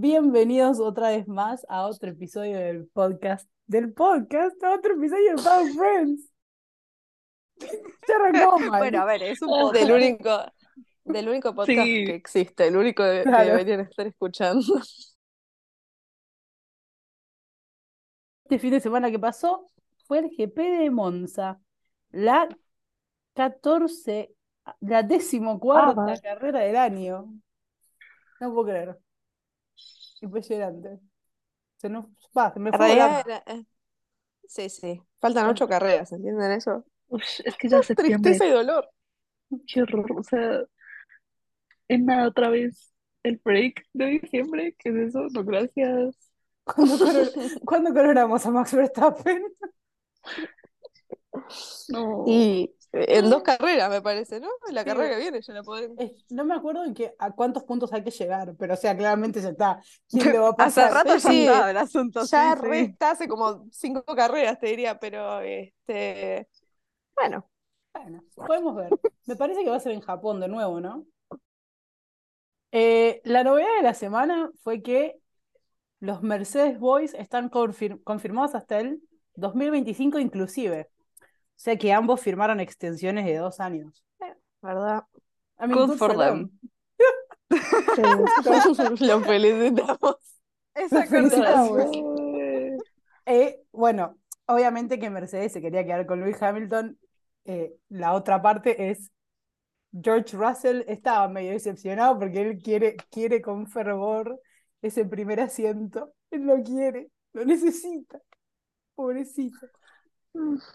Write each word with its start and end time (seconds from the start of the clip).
Bienvenidos 0.00 0.78
otra 0.78 1.08
vez 1.10 1.26
más 1.26 1.66
a 1.68 1.84
otro 1.88 2.10
episodio 2.10 2.56
del 2.56 2.86
podcast. 2.86 3.50
Del 3.66 3.92
podcast, 3.92 4.62
a 4.62 4.74
otro 4.76 4.94
episodio 4.94 5.34
de 5.34 5.42
Power 5.42 5.72
Friends. 5.72 6.30
Ya 8.08 8.14
arrancó 8.14 8.58
mal. 8.70 8.78
Bueno, 8.78 9.00
a 9.02 9.04
ver, 9.06 9.24
es 9.24 9.42
un 9.42 9.48
podcast 9.48 9.74
del 9.84 9.92
único, 9.92 10.30
del 11.02 11.28
único 11.28 11.52
podcast 11.52 11.80
Sí. 11.82 12.04
que 12.04 12.14
existe, 12.14 12.68
el 12.68 12.76
único 12.76 13.02
que 13.02 13.24
deberían 13.28 13.80
estar 13.80 14.06
escuchando. 14.06 14.62
Este 18.44 18.58
fin 18.60 18.70
de 18.70 18.78
semana 18.80 19.10
que 19.10 19.18
pasó 19.18 19.66
fue 20.06 20.20
el 20.20 20.30
GP 20.30 20.56
de 20.78 20.90
Monza. 20.92 21.60
La 22.10 22.48
14, 23.34 24.32
la 24.78 25.02
decimocuarta 25.02 26.12
Ah. 26.12 26.20
carrera 26.22 26.60
del 26.60 26.76
año. 26.76 27.24
No 28.40 28.54
puedo 28.54 28.66
creer. 28.68 28.96
Impresionante. 30.20 30.98
Se 31.76 31.88
nos 31.88 32.06
va, 32.36 32.52
se 32.52 32.60
me 32.60 32.72
fue 32.72 32.92
era- 32.92 33.20
eh, 33.46 33.64
Sí, 34.46 34.68
sí. 34.68 35.00
Faltan 35.20 35.48
ocho 35.48 35.68
carreras, 35.68 36.10
¿entienden 36.12 36.52
eso? 36.52 36.84
Ush, 37.08 37.42
es 37.44 37.56
que 37.56 37.68
ya 37.68 37.82
septiembre, 37.82 38.32
Tristeza 38.32 38.46
y 38.46 38.50
dolor. 38.50 38.88
qué 39.66 39.82
horror. 39.82 40.12
O 40.18 40.22
sea, 40.22 40.62
en 41.88 42.06
nada 42.06 42.28
otra 42.28 42.48
vez 42.48 42.92
el 43.22 43.40
break 43.44 43.84
de 43.92 44.06
diciembre, 44.20 44.74
¿qué 44.78 44.88
es 44.90 44.96
eso? 45.08 45.26
No, 45.32 45.44
gracias. 45.44 46.16
¿Cuándo, 46.64 46.96
¿cuándo 47.64 47.92
coronamos 47.94 48.44
a 48.46 48.50
Max 48.50 48.74
Verstappen? 48.74 49.42
No. 51.88 52.24
Y 52.26 52.74
en 52.92 53.30
dos 53.30 53.42
carreras, 53.42 53.90
me 53.90 54.02
parece, 54.02 54.40
¿no? 54.40 54.48
En 54.68 54.74
la 54.74 54.84
Sí. 54.84 54.90
carrera 54.90 55.10
que 55.16 55.20
viene 55.20 55.40
ya 55.42 55.52
la 55.54 55.62
podremos. 55.62 55.98
Es- 55.98 56.12
no 56.30 56.44
me 56.44 56.54
acuerdo 56.54 56.84
en 56.84 56.94
qué, 56.94 57.14
a 57.18 57.32
cuántos 57.32 57.64
puntos 57.64 57.92
hay 57.92 58.02
que 58.04 58.10
llegar, 58.10 58.54
pero 58.58 58.74
o 58.74 58.76
sea, 58.76 58.96
claramente 58.96 59.40
ya 59.40 59.50
está. 59.50 59.80
¿Quién 60.08 60.32
lo 60.36 60.42
va 60.42 60.48
a 60.50 60.52
Hace 60.56 60.56
pasar? 60.56 60.92
rato 60.94 61.16
ya 61.16 61.30
Sí, 61.30 61.46
estaba 61.46 61.70
el 61.70 61.76
asunto. 61.76 62.24
Ya 62.24 62.54
sí, 62.54 62.60
sí. 62.60 62.66
resta 62.68 63.10
hace 63.12 63.28
como 63.28 63.66
cinco 63.72 64.04
carreras, 64.14 64.58
te 64.58 64.68
diría, 64.68 64.98
pero 64.98 65.40
este. 65.40 66.48
Bueno, 67.16 67.48
Bueno, 67.92 68.24
podemos 68.34 68.74
ver. 68.76 68.98
Me 69.26 69.36
parece 69.36 69.62
que 69.64 69.70
va 69.70 69.76
a 69.76 69.80
ser 69.80 69.92
en 69.92 70.00
Japón 70.00 70.40
de 70.40 70.48
nuevo, 70.48 70.80
¿no? 70.80 71.06
Eh, 72.72 73.20
la 73.24 73.44
novedad 73.44 73.68
de 73.76 73.82
la 73.82 73.94
semana 73.94 74.50
fue 74.62 74.82
que 74.82 75.16
los 76.00 76.22
Mercedes 76.22 76.78
Boys 76.80 77.14
están 77.14 77.50
confir- 77.50 78.02
confirmados 78.04 78.54
hasta 78.56 78.80
el 78.80 79.02
2025 79.34 80.18
inclusive. 80.18 80.90
O 81.58 81.60
sea 81.60 81.76
que 81.76 81.92
ambos 81.92 82.20
firmaron 82.20 82.60
extensiones 82.60 83.26
de 83.26 83.36
dos 83.36 83.58
años. 83.58 84.04
¿verdad? 84.62 85.04
I 85.60 85.66
mean, 85.66 85.72
Good 85.72 85.88
good 85.88 85.98
for 85.98 86.16
them. 86.16 86.50
them. 87.48 88.24
Lo 89.00 89.20
felicitamos. 89.22 90.16
Esa 90.72 91.04
felicitamos. 91.06 91.90
Eh, 93.26 93.60
bueno, 93.72 94.16
obviamente 94.46 95.00
que 95.00 95.10
Mercedes 95.10 95.52
se 95.52 95.60
quería 95.60 95.84
quedar 95.84 96.06
con 96.06 96.20
Lewis 96.20 96.40
Hamilton. 96.40 96.96
Eh, 97.44 97.74
la 97.88 98.14
otra 98.14 98.40
parte 98.40 98.90
es 98.90 99.10
George 99.90 100.36
Russell 100.36 100.84
estaba 100.86 101.28
medio 101.28 101.50
decepcionado 101.50 102.20
porque 102.20 102.40
él 102.40 102.58
quiere, 102.62 102.96
quiere 103.10 103.42
con 103.42 103.66
fervor 103.66 104.40
ese 104.80 105.04
primer 105.04 105.40
asiento. 105.40 106.12
Él 106.30 106.42
lo 106.42 106.62
quiere, 106.62 107.10
lo 107.32 107.44
necesita. 107.44 108.20
Pobrecito. 108.94 109.66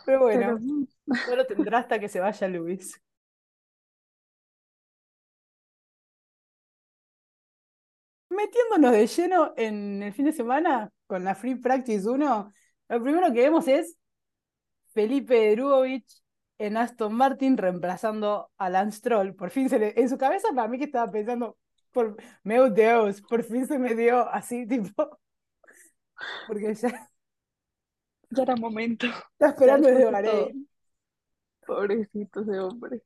Pero 0.05 0.19
bueno, 0.19 0.59
Pero, 1.05 1.25
no 1.29 1.35
lo 1.35 1.45
tendrá 1.45 1.79
hasta 1.79 1.99
que 1.99 2.09
se 2.09 2.19
vaya 2.19 2.47
Lewis. 2.47 2.99
Metiéndonos 8.29 8.91
de 8.93 9.07
lleno 9.07 9.53
en 9.57 10.01
el 10.03 10.13
fin 10.13 10.25
de 10.25 10.33
semana 10.33 10.89
con 11.07 11.23
la 11.23 11.35
Free 11.35 11.55
Practice 11.55 12.09
1, 12.09 12.51
lo 12.89 13.03
primero 13.03 13.31
que 13.31 13.41
vemos 13.41 13.67
es 13.67 13.95
Felipe 14.93 15.55
Drugovich 15.55 16.23
en 16.57 16.77
Aston 16.77 17.13
Martin 17.13 17.57
reemplazando 17.57 18.51
a 18.57 18.69
Lance 18.69 18.97
Stroll. 18.99 19.35
Por 19.35 19.51
fin 19.51 19.69
se 19.69 19.79
le, 19.79 19.93
en 19.99 20.09
su 20.09 20.17
cabeza 20.17 20.49
para 20.55 20.67
mí 20.67 20.77
que 20.77 20.85
estaba 20.85 21.11
pensando, 21.11 21.57
por, 21.91 22.17
meu 22.43 22.69
Deus, 22.69 23.21
por 23.21 23.43
fin 23.43 23.67
se 23.67 23.77
me 23.77 23.95
dio 23.95 24.27
así, 24.29 24.67
tipo, 24.67 25.19
porque 26.47 26.73
ya 26.75 27.09
ya 28.33 28.43
era 28.43 28.55
momento. 28.55 29.07
está 29.33 29.49
esperando 29.49 29.87
desde. 29.87 30.05
Bahrein. 30.11 30.69
Pobrecito 31.65 32.41
ese 32.41 32.59
hombre. 32.59 33.01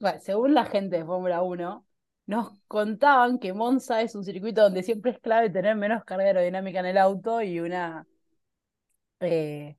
Bueno, 0.00 0.20
según 0.20 0.54
la 0.54 0.64
gente 0.64 0.98
de 0.98 1.04
Fórmula 1.04 1.42
1, 1.42 1.84
nos 2.26 2.52
contaban 2.68 3.38
que 3.38 3.52
Monza 3.52 4.02
es 4.02 4.14
un 4.14 4.24
circuito 4.24 4.62
donde 4.62 4.82
siempre 4.82 5.12
es 5.12 5.18
clave 5.18 5.50
tener 5.50 5.76
menos 5.76 6.04
carga 6.04 6.24
aerodinámica 6.24 6.80
en 6.80 6.86
el 6.86 6.98
auto 6.98 7.42
y 7.42 7.60
una, 7.60 8.06
eh, 9.20 9.76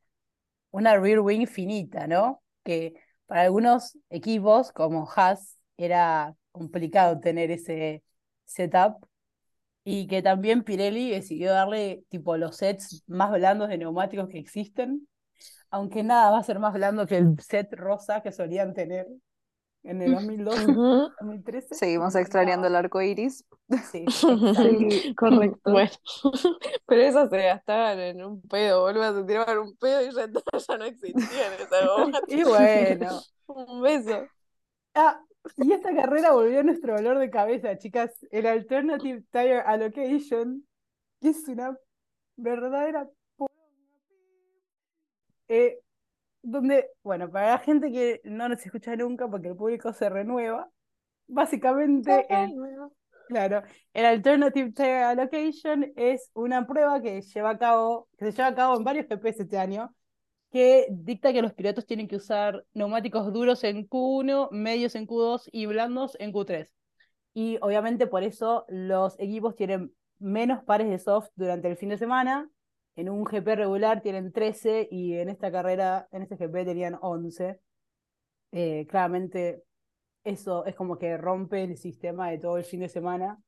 una 0.71 0.97
rear 0.97 1.19
wing 1.19 1.47
finita, 1.47 2.07
¿no? 2.07 2.43
Que 2.63 2.93
para 3.27 3.43
algunos 3.43 3.97
equipos, 4.09 4.71
como 4.71 5.09
Haas, 5.15 5.57
era 5.77 6.35
complicado 6.51 7.19
tener 7.19 7.51
ese 7.51 8.03
setup 8.45 9.08
y 9.83 10.07
que 10.07 10.21
también 10.21 10.63
Pirelli 10.63 11.11
decidió 11.11 11.51
darle 11.51 12.03
tipo 12.09 12.37
los 12.37 12.57
sets 12.57 13.03
más 13.07 13.31
blandos 13.31 13.69
de 13.69 13.77
neumáticos 13.77 14.29
que 14.29 14.39
existen, 14.39 15.07
aunque 15.71 16.03
nada 16.03 16.31
va 16.31 16.39
a 16.39 16.43
ser 16.43 16.59
más 16.59 16.73
blando 16.73 17.07
que 17.07 17.17
el 17.17 17.39
set 17.39 17.73
rosa 17.73 18.21
que 18.21 18.31
solían 18.31 18.73
tener 18.73 19.07
en 19.83 20.01
el 20.01 20.11
2012, 20.11 20.71
Ujú. 20.71 21.11
2013. 21.19 21.75
Seguimos 21.75 22.15
extrañando 22.15 22.67
el 22.67 22.75
arco 22.75 23.01
iris. 23.01 23.45
Sí. 23.91 24.05
Sí, 24.55 25.15
correcto. 25.15 25.71
Bueno, 25.71 25.91
pero 26.85 27.01
esas 27.01 27.29
se 27.29 27.37
gastaban 27.43 27.99
en 27.99 28.23
un 28.23 28.41
pedo, 28.41 28.81
boludo. 28.81 29.21
Se 29.21 29.23
tiraban 29.25 29.57
un 29.59 29.77
pedo 29.77 30.01
y 30.01 30.13
ya, 30.13 30.27
ya 30.67 30.77
no 30.77 30.85
existían 30.85 31.53
esas 31.53 31.87
gomas. 31.87 32.21
Y 32.27 32.43
bueno. 32.43 33.21
Un 33.47 33.81
beso. 33.81 34.27
Ah, 34.95 35.21
y 35.57 35.71
esta 35.71 35.95
carrera 35.95 36.31
volvió 36.33 36.59
a 36.59 36.63
nuestro 36.63 36.95
dolor 36.95 37.17
de 37.17 37.29
cabeza, 37.29 37.77
chicas. 37.77 38.11
El 38.31 38.45
Alternative 38.45 39.23
Tire 39.31 39.61
Allocation, 39.61 40.65
que 41.21 41.29
es 41.29 41.47
una 41.47 41.77
verdadera. 42.35 43.07
Eh, 45.47 45.79
donde, 46.41 46.89
bueno, 47.03 47.29
para 47.29 47.51
la 47.51 47.57
gente 47.59 47.91
que 47.91 48.21
no 48.23 48.47
nos 48.47 48.63
escucha 48.65 48.95
nunca 48.95 49.27
porque 49.27 49.49
el 49.49 49.55
público 49.55 49.91
se 49.93 50.09
renueva, 50.09 50.69
básicamente 51.27 52.25
el, 52.29 52.53
claro, 53.27 53.63
el 53.93 54.05
Alternative 54.05 54.71
Tire 54.71 55.03
Allocation 55.03 55.91
es 55.95 56.29
una 56.33 56.67
prueba 56.67 57.01
que 57.01 57.21
lleva 57.21 57.51
a 57.51 57.57
cabo, 57.57 58.07
que 58.17 58.25
se 58.25 58.31
lleva 58.31 58.47
a 58.49 58.55
cabo 58.55 58.77
en 58.77 58.83
varios 58.83 59.07
GPs 59.07 59.39
este 59.39 59.57
año, 59.57 59.93
que 60.51 60.87
dicta 60.89 61.31
que 61.31 61.41
los 61.41 61.53
pilotos 61.53 61.85
tienen 61.85 62.07
que 62.07 62.15
usar 62.15 62.65
neumáticos 62.73 63.31
duros 63.31 63.63
en 63.63 63.87
Q1, 63.87 64.49
medios 64.51 64.95
en 64.95 65.05
Q2 65.07 65.49
y 65.51 65.65
blandos 65.67 66.17
en 66.19 66.33
Q3. 66.33 66.69
Y 67.33 67.57
obviamente 67.61 68.07
por 68.07 68.23
eso 68.23 68.65
los 68.67 69.19
equipos 69.19 69.55
tienen 69.55 69.93
menos 70.17 70.63
pares 70.63 70.89
de 70.89 70.99
soft 70.99 71.29
durante 71.35 71.67
el 71.69 71.77
fin 71.77 71.89
de 71.89 71.97
semana. 71.97 72.49
En 72.95 73.09
un 73.09 73.23
GP 73.23 73.55
regular 73.55 74.01
tienen 74.01 74.31
13 74.31 74.89
y 74.91 75.13
en 75.13 75.29
esta 75.29 75.51
carrera, 75.51 76.07
en 76.11 76.23
este 76.23 76.35
GP 76.35 76.65
tenían 76.65 76.97
11. 76.99 77.59
Eh, 78.51 78.87
claramente 78.89 79.63
eso 80.23 80.65
es 80.65 80.75
como 80.75 80.97
que 80.97 81.17
rompe 81.17 81.63
el 81.63 81.77
sistema 81.77 82.29
de 82.29 82.39
todo 82.39 82.57
el 82.57 82.63
fin 82.63 82.81
de 82.81 82.89
semana 82.89 83.39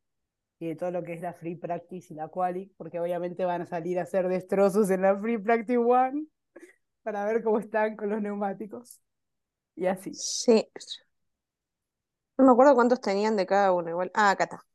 y 0.59 0.67
de 0.67 0.75
todo 0.75 0.91
lo 0.91 1.03
que 1.03 1.13
es 1.13 1.21
la 1.21 1.33
free 1.33 1.55
practice 1.55 2.13
y 2.13 2.15
la 2.15 2.27
quali, 2.27 2.71
porque 2.77 2.99
obviamente 2.99 3.43
van 3.45 3.63
a 3.63 3.65
salir 3.65 3.97
a 3.99 4.03
hacer 4.03 4.27
destrozos 4.27 4.91
en 4.91 5.01
la 5.01 5.17
free 5.17 5.39
practice 5.39 5.77
one 5.77 6.27
para 7.03 7.25
ver 7.25 7.43
cómo 7.43 7.59
están 7.59 7.95
con 7.95 8.09
los 8.09 8.21
neumáticos. 8.21 9.01
Y 9.75 9.85
así. 9.87 10.13
Sí. 10.13 10.67
No 12.37 12.45
me 12.45 12.51
acuerdo 12.51 12.75
cuántos 12.75 13.01
tenían 13.01 13.35
de 13.35 13.45
cada 13.45 13.71
uno, 13.71 13.89
igual. 13.89 14.11
Ah, 14.13 14.31
acá 14.31 14.45
está. 14.45 14.65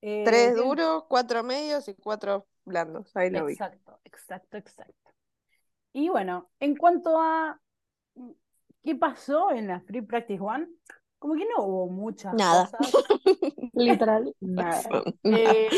Eh, 0.00 0.22
Tres 0.24 0.54
tienen- 0.54 0.64
duros, 0.64 1.04
cuatro 1.08 1.42
medios 1.42 1.88
y 1.88 1.94
cuatro 1.94 2.46
blandos. 2.64 3.14
Ahí 3.16 3.30
lo 3.30 3.44
vi. 3.46 3.52
Exacto, 3.54 4.00
exacto, 4.04 4.56
exacto. 4.56 5.10
Y 5.92 6.08
bueno, 6.08 6.50
en 6.60 6.76
cuanto 6.76 7.18
a 7.20 7.60
mm, 8.14 8.30
qué 8.84 8.94
pasó 8.94 9.50
en 9.52 9.66
la 9.66 9.80
Free 9.80 10.02
Practice 10.02 10.40
One, 10.42 10.68
como 11.18 11.34
que 11.34 11.46
no 11.46 11.64
hubo 11.64 11.88
muchas 11.88 12.34
Nada. 12.34 12.70
cosas. 12.70 12.92
Literal, 13.74 14.34
nada. 14.40 14.82
Eh, 15.24 15.68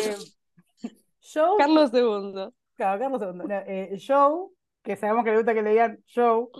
Carlos 1.59 1.91
II. 1.95 2.53
claro, 2.75 3.01
Carlos 3.01 3.23
II, 3.23 3.33
no, 3.35 3.45
eh, 3.67 3.97
show, 3.97 4.53
que 4.83 4.97
sabemos 4.97 5.25
que 5.25 5.31
le 5.31 5.37
gusta 5.39 5.55
que 5.55 5.63
le 5.63 5.71
digan 5.71 6.03
show, 6.07 6.51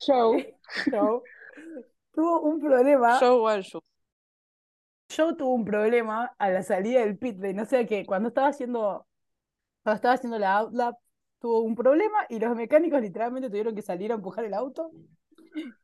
Show. 0.00 0.36
show, 0.90 1.22
tuvo 2.12 2.40
un 2.42 2.60
problema. 2.60 3.18
Show 3.18 3.44
one 3.46 3.62
show. 3.62 3.80
Joe 5.14 5.34
tuvo 5.36 5.54
un 5.54 5.64
problema 5.64 6.34
a 6.38 6.50
la 6.50 6.62
salida 6.62 7.00
del 7.00 7.18
pit 7.18 7.38
lane, 7.38 7.60
o 7.62 7.66
sea 7.66 7.86
que 7.86 8.06
cuando 8.06 8.28
estaba 8.28 8.48
haciendo, 8.48 9.06
cuando 9.82 9.96
estaba 9.96 10.14
haciendo 10.14 10.38
la 10.38 10.56
outlap, 10.58 10.96
tuvo 11.38 11.60
un 11.60 11.74
problema 11.74 12.18
y 12.30 12.38
los 12.38 12.56
mecánicos 12.56 13.00
literalmente 13.02 13.48
tuvieron 13.50 13.74
que 13.74 13.82
salir 13.82 14.10
a 14.12 14.14
empujar 14.14 14.44
el 14.44 14.54
auto 14.54 14.90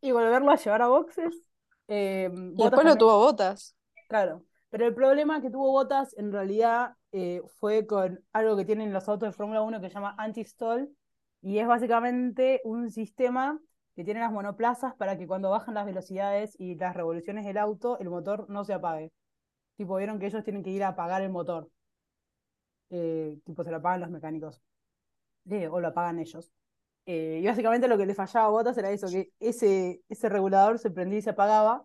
y 0.00 0.12
volverlo 0.12 0.50
a 0.50 0.56
llevar 0.56 0.82
a 0.82 0.88
boxes. 0.88 1.42
Eh, 1.88 2.30
Y 2.32 2.36
después 2.50 2.70
lo 2.70 2.70
también- 2.70 2.98
tuvo 2.98 3.18
botas. 3.18 3.74
Claro, 4.08 4.42
Pero 4.70 4.86
el 4.86 4.94
problema 4.94 5.40
que 5.42 5.50
tuvo 5.50 5.72
Bottas 5.72 6.14
en 6.18 6.30
realidad 6.32 6.94
eh, 7.12 7.40
fue 7.58 7.86
con 7.86 8.22
algo 8.34 8.54
que 8.56 8.66
tienen 8.66 8.92
los 8.92 9.08
autos 9.08 9.28
de 9.30 9.32
Fórmula 9.32 9.62
1 9.62 9.80
que 9.80 9.88
se 9.88 9.94
llama 9.94 10.14
anti-stall, 10.18 10.88
y 11.42 11.58
es 11.58 11.66
básicamente 11.66 12.60
un 12.64 12.90
sistema 12.90 13.60
que 13.94 14.04
tiene 14.04 14.20
las 14.20 14.32
monoplazas 14.32 14.94
para 14.94 15.18
que 15.18 15.26
cuando 15.26 15.50
bajan 15.50 15.74
las 15.74 15.86
velocidades 15.86 16.54
y 16.58 16.76
las 16.76 16.94
revoluciones 16.94 17.44
del 17.44 17.58
auto, 17.58 17.98
el 17.98 18.10
motor 18.10 18.48
no 18.48 18.64
se 18.64 18.72
apague. 18.72 19.12
Tipo, 19.76 19.96
vieron 19.96 20.18
que 20.18 20.26
ellos 20.26 20.44
tienen 20.44 20.62
que 20.62 20.70
ir 20.70 20.84
a 20.84 20.88
apagar 20.88 21.22
el 21.22 21.30
motor. 21.30 21.68
Eh, 22.90 23.38
tipo, 23.44 23.64
se 23.64 23.70
lo 23.70 23.78
apagan 23.78 24.00
los 24.00 24.10
mecánicos. 24.10 24.60
Eh, 25.50 25.68
o 25.68 25.80
lo 25.80 25.88
apagan 25.88 26.18
ellos. 26.18 26.50
Eh, 27.06 27.40
y 27.42 27.46
básicamente 27.46 27.88
lo 27.88 27.96
que 27.96 28.06
le 28.06 28.14
fallaba 28.14 28.46
a 28.46 28.50
Bottas 28.50 28.76
era 28.78 28.90
eso, 28.90 29.08
que 29.08 29.32
ese, 29.40 30.02
ese 30.08 30.28
regulador 30.28 30.78
se 30.78 30.90
prendía 30.90 31.18
y 31.18 31.22
se 31.22 31.30
apagaba. 31.30 31.84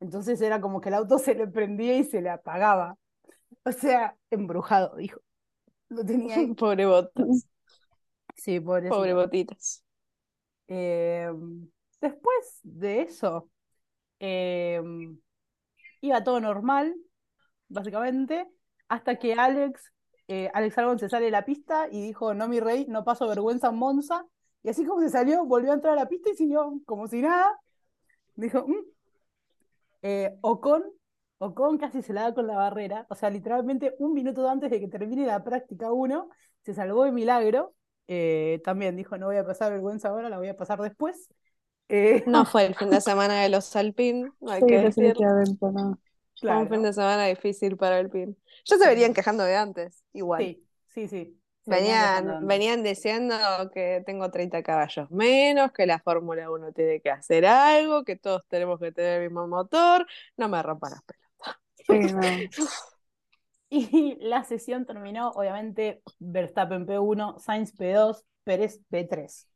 Entonces 0.00 0.40
era 0.40 0.60
como 0.60 0.80
que 0.80 0.88
el 0.88 0.94
auto 0.94 1.18
se 1.18 1.34
le 1.34 1.46
prendía 1.46 1.96
y 1.96 2.04
se 2.04 2.22
le 2.22 2.30
apagaba. 2.30 2.96
O 3.64 3.72
sea, 3.72 4.16
embrujado, 4.30 4.96
dijo. 4.96 5.20
Lo 5.88 6.04
tenía. 6.04 6.36
Pobre 6.56 6.86
botas. 6.86 7.46
Sí, 8.34 8.60
Pobre 8.60 9.14
botitas. 9.14 9.84
Eh, 10.68 11.30
después 12.00 12.60
de 12.62 13.02
eso, 13.02 13.50
eh, 14.20 14.80
iba 16.00 16.24
todo 16.24 16.40
normal, 16.40 16.94
básicamente, 17.68 18.48
hasta 18.88 19.18
que 19.18 19.34
Alex, 19.34 19.92
eh, 20.28 20.50
Alex 20.54 20.78
Albon 20.78 20.98
se 20.98 21.08
sale 21.08 21.26
de 21.26 21.30
la 21.30 21.44
pista 21.44 21.88
y 21.90 22.02
dijo, 22.02 22.34
no 22.34 22.48
mi 22.48 22.60
rey, 22.60 22.86
no 22.88 23.04
paso 23.04 23.28
vergüenza 23.28 23.68
en 23.68 23.76
Monza. 23.76 24.24
Y 24.62 24.68
así 24.68 24.84
como 24.84 25.00
se 25.00 25.10
salió, 25.10 25.44
volvió 25.44 25.72
a 25.72 25.74
entrar 25.74 25.94
a 25.94 26.02
la 26.02 26.08
pista 26.08 26.30
y 26.30 26.36
siguió 26.36 26.80
como 26.86 27.08
si 27.08 27.20
nada. 27.22 27.58
Dijo, 28.36 28.66
"Mm". 28.66 28.74
Eh, 30.02 30.36
Ocon, 30.42 30.82
Ocon 31.38 31.78
casi 31.78 32.02
se 32.02 32.12
la 32.12 32.22
da 32.22 32.34
con 32.34 32.46
la 32.46 32.56
barrera, 32.56 33.06
o 33.10 33.14
sea, 33.14 33.30
literalmente 33.30 33.94
un 33.98 34.12
minuto 34.14 34.48
antes 34.48 34.70
de 34.70 34.80
que 34.80 34.88
termine 34.88 35.26
la 35.26 35.42
práctica 35.44 35.92
1, 35.92 36.28
se 36.62 36.74
salvó 36.74 37.04
de 37.04 37.12
milagro. 37.12 37.74
Eh, 38.08 38.60
también 38.64 38.96
dijo, 38.96 39.16
no 39.18 39.26
voy 39.26 39.36
a 39.36 39.46
pasar 39.46 39.72
vergüenza 39.72 40.08
ahora, 40.08 40.28
la 40.28 40.38
voy 40.38 40.48
a 40.48 40.56
pasar 40.56 40.80
después. 40.80 41.28
Eh, 41.88 42.24
No 42.26 42.44
fue 42.46 42.66
el 42.66 42.74
fin 42.74 42.90
de 42.90 43.00
semana 43.00 43.40
de 43.42 43.48
los 43.48 43.74
Alpine, 43.76 44.32
hay 44.48 44.60
Sí, 44.60 44.66
que 44.66 44.78
definitivamente 44.78 45.66
no. 45.72 45.98
Fue 46.44 46.56
un 46.56 46.68
fin 46.68 46.82
de 46.82 46.92
semana 46.92 47.26
difícil 47.26 47.76
para 47.76 47.98
Alpine. 47.98 48.34
Ya 48.64 48.76
se 48.78 48.86
verían 48.88 49.14
quejando 49.14 49.44
de 49.44 49.56
antes, 49.56 50.04
igual. 50.12 50.52
Sí, 50.52 50.66
sí, 50.88 51.08
sí. 51.08 51.38
Venían 51.64 52.10
Venían, 52.16 52.46
venían 52.46 52.82
diciendo 52.82 53.36
que 53.72 54.02
tengo 54.04 54.30
30 54.30 54.62
caballos 54.64 55.10
menos, 55.10 55.70
que 55.72 55.86
la 55.86 56.00
Fórmula 56.00 56.50
1 56.50 56.72
tiene 56.72 57.00
que 57.00 57.10
hacer 57.10 57.46
algo, 57.46 58.04
que 58.04 58.16
todos 58.16 58.42
tenemos 58.48 58.80
que 58.80 58.90
tener 58.92 59.22
el 59.22 59.28
mismo 59.30 59.46
motor. 59.46 60.06
No 60.36 60.48
me 60.48 60.60
rompan 60.62 60.92
las 60.92 61.02
pelotas. 61.02 61.56
Sí, 61.86 61.94
no. 62.10 62.50
Y 63.74 64.16
la 64.20 64.44
sesión 64.44 64.84
terminó, 64.86 65.30
obviamente, 65.30 66.02
Verstappen 66.18 66.86
P1, 66.86 67.38
Sainz 67.38 67.72
P2, 67.74 68.24
Pérez 68.44 68.80
P3. 68.90 69.48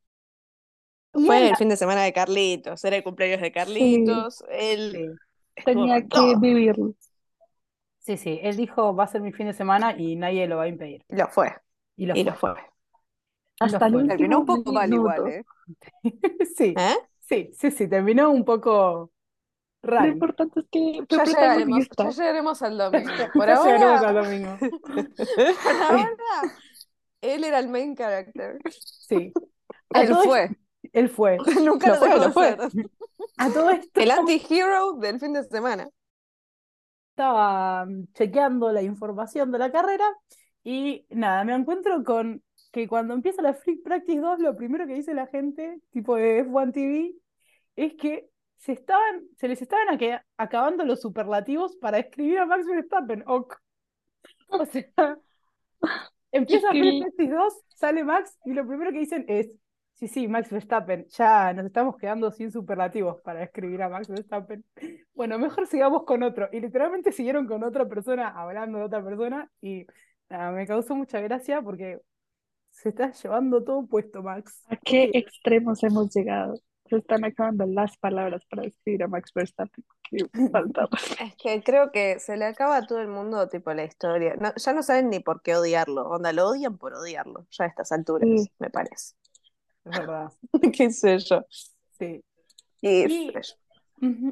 Y 1.15 1.27
Fue 1.27 1.39
en 1.39 1.45
el 1.47 1.57
la- 1.57 1.57
fin 1.57 1.69
de 1.69 1.77
semana 1.77 2.03
de 2.05 2.13
Carlitos, 2.13 2.85
era 2.85 2.97
el 2.97 3.03
cumpleaños 3.05 3.41
de 3.41 3.53
Carlitos. 3.53 4.45
Él 4.51 5.03
Sí, 5.65 5.65
Tenía 5.65 6.07
que 6.09 6.35
todo. 6.35 6.37
vivirlo. 6.37 6.95
sí, 7.99 8.17
sí, 8.17 8.41
él 8.43 8.57
dijo, 8.57 8.95
va 8.95 9.05
a 9.05 9.07
ser 9.09 9.21
mi 9.23 9.33
fin 9.33 9.47
de 9.49 9.53
semana 9.55 9.95
y 9.99 10.17
nadie 10.17 10.47
lo 10.49 10.57
va 10.57 10.65
a 10.65 10.69
impedir. 10.69 11.05
Y 11.09 11.17
lo 11.17 11.29
fue, 11.29 11.53
Y 11.97 12.07
lo 12.07 12.15
y 12.15 12.25
lo 12.25 12.35
fue. 12.35 12.55
Hasta 13.59 13.89
fue. 13.89 14.05
último 14.05 14.07
Terminó 14.07 14.39
un 14.41 14.47
poco 14.47 14.73
mal 14.73 14.93
igual. 14.93 15.27
¿eh? 15.27 15.45
Sí, 16.57 16.77
¿Eh? 16.77 16.97
sí, 17.21 17.51
sí, 17.55 17.71
sí, 17.71 17.89
terminó 17.89 18.31
un 18.31 18.45
poco 18.45 19.13
Lo 19.87 20.07
importante 20.07 20.61
es 20.61 20.67
que 20.71 21.05
fue 21.09 21.19
Ya 21.19 21.25
llegaremos, 21.25 21.89
ya 21.97 22.11
llegaremos 22.11 22.63
al 22.63 22.79
domingo. 22.79 23.11
Por 23.35 23.47
Ya 23.47 23.55
llegaremos 23.63 24.03
ahora, 24.03 24.09
al 24.09 24.15
domingo. 24.25 24.57
por 24.61 25.83
ahora, 25.99 26.55
él 27.21 27.45
era 27.45 27.59
el 27.59 27.69
main 27.69 27.95
character. 27.97 28.59
Sí. 28.71 29.33
A 29.93 30.03
Él 30.03 30.15
fue. 30.15 30.45
esto- 30.45 30.57
Él 30.93 31.09
fue. 31.09 31.37
Nunca 31.65 31.89
Lo 31.89 31.95
lo 31.95 31.99
fue, 32.01 32.17
lo 32.19 32.33
fue. 32.33 32.57
A 33.39 33.51
todo 33.51 33.71
esto 33.71 34.01
El 34.01 34.11
anti-hero 34.11 34.95
del 34.95 35.21
fin 35.21 35.33
de 35.33 35.45
semana. 35.45 35.89
estaba 37.11 37.85
mm, 37.87 38.13
chequeando 38.15 38.73
la 38.73 38.83
información 38.83 39.51
de 39.53 39.59
la 39.59 39.71
carrera 39.73 40.05
y 40.65 41.07
nada, 41.11 41.45
me 41.45 41.55
encuentro 41.55 42.03
con 42.05 42.43
que 42.73 42.89
cuando 42.89 43.15
empieza 43.15 43.41
la 43.43 43.55
Free 43.55 43.77
Practice 43.79 44.21
2, 44.21 44.39
lo 44.41 44.57
primero 44.57 44.87
que 44.87 44.95
dice 44.95 45.15
la 45.15 45.27
gente, 45.27 45.81
tipo 45.93 46.17
de 46.17 46.45
F1 46.45 46.73
TV, 46.73 47.15
es 47.77 47.95
que 47.95 48.29
se 48.59 48.73
estaban, 48.73 49.25
se 49.37 49.49
les 49.49 49.61
estaban 49.63 49.99
acabando 50.37 50.85
los 50.85 51.01
superlativos 51.01 51.77
para 51.77 51.99
escribir 51.99 52.39
a 52.39 52.47
Max 52.47 52.67
Verstappen. 52.67 53.23
ok. 53.27 53.57
O 54.49 54.65
sea, 54.65 55.19
empieza 56.33 56.71
Free 56.71 57.01
Practice 57.01 57.33
2, 57.33 57.55
sale 57.69 58.05
Max 58.05 58.39
y 58.45 58.53
lo 58.53 58.67
primero 58.67 58.93
que 58.93 58.99
dicen 58.99 59.25
es, 59.29 59.51
sí, 59.95 60.09
sí, 60.09 60.29
Max 60.29 60.51
Verstappen, 60.51 61.07
ya 61.09 61.53
nos 61.53 61.67
estamos 61.67 61.97
quedando 61.97 62.31
sin 62.31 62.51
superlativos 62.51 63.21
para 63.23 63.43
escribir 63.43 63.83
a 63.83 63.89
Max 63.89 64.09
Verstappen. 64.09 64.65
Bueno, 65.15 65.39
mejor 65.39 65.67
sigamos 65.67 66.05
con 66.05 66.23
otro. 66.23 66.49
Y 66.53 66.61
literalmente 66.61 67.13
siguieron 67.13 67.47
con 67.47 67.65
otra 67.65 67.87
persona, 67.89 68.29
hablando 68.29 68.79
de 68.79 68.85
otra 68.85 69.03
persona, 69.03 69.51
y 69.61 69.87
nada, 70.29 70.53
me 70.53 70.67
causó 70.67 70.95
mucha 70.95 71.21
gracia 71.21 71.63
porque 71.63 72.01
se 72.71 72.91
está 72.91 73.11
llevando 73.11 73.65
todo 73.65 73.87
puesto, 73.87 74.23
Max. 74.23 74.63
¿A 74.69 74.77
qué 74.77 75.11
extremos 75.15 75.83
hemos 75.83 76.15
llegado? 76.15 76.55
Se 76.89 76.97
están 76.97 77.25
acabando 77.25 77.67
las 77.67 77.97
palabras 77.99 78.45
para 78.49 78.63
describir 78.63 79.03
a 79.05 79.09
Max 79.09 79.33
Verstappen. 79.35 79.85
Es 81.21 81.35
que 81.37 81.63
creo 81.65 81.91
que 81.91 82.21
se 82.21 82.37
le 82.37 82.45
acaba 82.45 82.77
a 82.77 82.87
todo 82.87 83.01
el 83.01 83.09
mundo, 83.09 83.49
tipo, 83.49 83.73
la 83.75 83.85
historia. 83.85 84.37
No, 84.37 84.53
ya 84.55 84.73
no 84.73 84.83
saben 84.83 85.11
ni 85.11 85.19
por 85.21 85.43
qué 85.43 85.57
odiarlo. 85.57 86.09
Onda, 86.09 86.33
lo 86.33 86.49
odian 86.49 86.79
por 86.79 86.95
odiarlo, 86.95 87.47
ya 87.51 87.65
a 87.65 87.69
estas 87.69 87.91
alturas, 87.93 88.29
Sí. 88.29 88.53
me 88.61 88.71
parece. 88.71 89.15
Es 89.85 89.99
verdad, 89.99 90.33
¿Qué 90.73 90.91
sé 90.91 91.19
yo? 91.19 91.45
sí. 91.99 92.23
Y. 92.83 93.33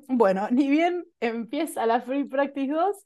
Bueno, 0.09 0.47
ni 0.51 0.69
bien 0.69 1.07
empieza 1.21 1.87
la 1.87 2.03
Free 2.03 2.25
Practice 2.25 2.71
2, 2.73 2.97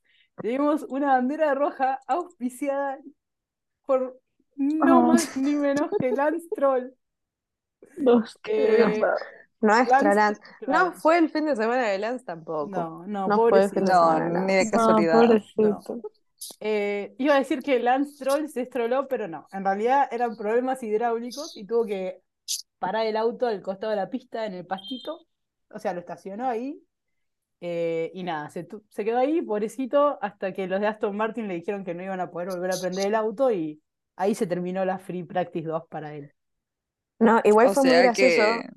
tenemos 0.42 0.82
una 0.88 1.08
bandera 1.14 1.54
roja 1.54 2.00
auspiciada 2.06 2.98
por 3.86 4.20
no 4.56 4.98
Ah. 4.98 5.06
más 5.12 5.36
ni 5.36 5.54
menos 5.54 5.88
que 6.00 6.10
Lance 6.10 6.48
Troll. 6.54 6.90
Los 7.96 8.34
que 8.42 8.82
Eh, 8.82 9.00
Nuestra 9.60 10.14
Lance- 10.14 10.14
Lance. 10.14 10.40
claro. 10.58 10.84
No 10.86 10.92
fue 10.92 11.18
el 11.18 11.30
fin 11.30 11.46
de 11.46 11.56
semana 11.56 11.88
de 11.88 11.98
Lance 11.98 12.24
tampoco. 12.24 12.68
No, 12.70 13.06
no, 13.06 13.26
No 13.26 13.36
fue 13.48 13.64
el 13.64 13.70
fin 13.70 13.84
de 13.84 13.92
pobrecito. 13.92 14.20
No, 14.30 14.40
ni 14.44 14.54
de 14.54 14.64
No, 14.66 14.70
casualidad. 14.70 15.22
Eh, 16.60 17.14
iba 17.18 17.34
a 17.34 17.38
decir 17.38 17.62
que 17.62 17.78
Lance 17.80 18.22
Troll 18.24 18.48
se 18.48 18.62
estroló, 18.62 19.08
pero 19.08 19.26
no. 19.28 19.46
En 19.52 19.64
realidad 19.64 20.08
eran 20.12 20.36
problemas 20.36 20.82
hidráulicos 20.82 21.56
y 21.56 21.64
tuvo 21.66 21.84
que 21.84 22.22
parar 22.78 23.06
el 23.06 23.16
auto 23.16 23.46
al 23.46 23.62
costado 23.62 23.90
de 23.90 23.96
la 23.96 24.10
pista 24.10 24.46
en 24.46 24.54
el 24.54 24.66
pastito. 24.66 25.26
O 25.70 25.78
sea, 25.78 25.92
lo 25.92 26.00
estacionó 26.00 26.46
ahí. 26.48 26.80
eh, 27.60 28.10
y 28.14 28.22
nada, 28.22 28.50
se, 28.50 28.68
se 28.90 29.04
quedó 29.04 29.18
ahí, 29.18 29.42
pobrecito, 29.42 30.18
hasta 30.22 30.52
que 30.52 30.68
los 30.68 30.80
de 30.80 30.86
Aston 30.86 31.16
Martin 31.16 31.48
le 31.48 31.54
dijeron 31.54 31.84
que 31.84 31.94
no 31.94 32.02
iban 32.04 32.20
a 32.20 32.30
poder 32.30 32.50
volver 32.50 32.70
a 32.72 32.78
prender 32.80 33.08
el 33.08 33.14
auto 33.16 33.50
y 33.50 33.82
ahí 34.16 34.34
se 34.36 34.46
terminó 34.46 34.84
la 34.84 34.98
Free 34.98 35.24
Practice 35.24 35.66
2 35.68 35.82
para 35.88 36.14
él. 36.14 36.32
No, 37.18 37.40
igual 37.44 37.68
O 37.68 37.74
fue 37.74 37.82
muy 37.84 37.96
gracioso. 37.96 38.42
que, 38.42 38.70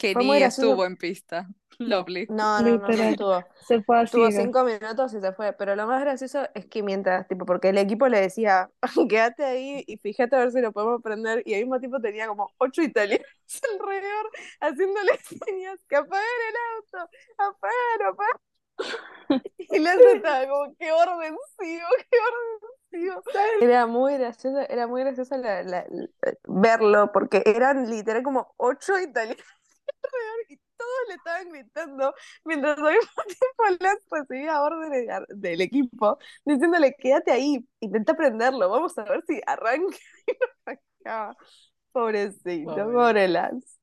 que 0.00 0.14
Fue 0.14 0.24
ni 0.24 0.42
estuvo 0.42 0.86
en 0.86 0.96
pista. 0.96 1.46
Lovely. 1.78 2.26
No, 2.28 2.62
no, 2.62 2.76
no, 2.78 2.88
estuvo. 2.88 3.44
Se 3.66 3.82
fue 3.82 4.00
así. 4.00 4.12
Tuvo 4.12 4.30
cinco 4.30 4.64
minutos 4.64 5.14
y 5.14 5.20
se 5.20 5.32
fue. 5.32 5.52
Pero 5.52 5.76
lo 5.76 5.86
más 5.86 6.00
gracioso 6.00 6.46
es 6.54 6.66
que 6.66 6.82
mientras, 6.82 7.28
tipo, 7.28 7.44
porque 7.46 7.68
el 7.68 7.78
equipo 7.78 8.08
le 8.08 8.20
decía, 8.20 8.70
quédate 9.08 9.44
ahí 9.44 9.84
y 9.86 9.96
fíjate 9.98 10.36
a 10.36 10.40
ver 10.40 10.52
si 10.52 10.60
lo 10.60 10.72
podemos 10.72 11.02
prender. 11.02 11.42
Y 11.46 11.54
al 11.54 11.60
mismo 11.60 11.78
tiempo 11.78 12.00
tenía 12.00 12.26
como 12.26 12.50
ocho 12.58 12.82
italianos 12.82 13.26
alrededor 13.78 14.30
haciéndole 14.60 15.18
señas 15.18 15.78
que 15.88 15.96
apaguen 15.96 16.26
el 16.48 16.56
auto, 16.76 17.10
apaguen, 17.38 18.06
apaguen. 18.08 18.40
Y 19.58 19.78
Lance 19.78 20.12
estaba 20.16 20.46
como, 20.48 20.74
qué 20.78 20.92
orden 20.92 21.36
sigo, 21.58 21.86
qué 22.10 22.16
orden 22.18 22.70
sigo. 22.90 23.22
Era 23.60 23.86
muy 23.86 24.14
gracioso, 24.18 24.58
era 24.68 24.86
muy 24.86 25.02
gracioso 25.02 25.36
la- 25.36 25.62
la- 25.62 25.86
la- 25.88 26.08
verlo, 26.46 27.10
porque 27.12 27.42
eran 27.46 27.88
literal 27.88 28.22
como 28.22 28.52
ocho 28.56 28.98
italianos 28.98 29.42
alrededor 30.02 30.46
y 30.48 30.56
todos 30.76 30.90
le 31.08 31.14
estaban 31.14 31.48
gritando 31.50 32.14
mientras 32.44 32.78
al 32.78 32.84
mismo 32.94 33.22
tiempo 33.26 33.84
Lance 33.84 34.06
recibía 34.10 34.62
órdenes 34.62 35.06
de- 35.06 35.26
del 35.36 35.60
equipo 35.60 36.18
diciéndole 36.44 36.94
quédate 36.98 37.32
ahí, 37.32 37.66
intenta 37.80 38.14
prenderlo, 38.14 38.68
vamos 38.70 38.96
a 38.98 39.04
ver 39.04 39.22
si 39.26 39.40
arranca 39.46 39.96
y 40.26 40.32
no 40.32 40.46
arrancaba. 40.66 41.36
Pobrecito, 41.92 42.70
Pobre. 42.76 42.92
pobre 42.92 43.28
Lance. 43.28 43.78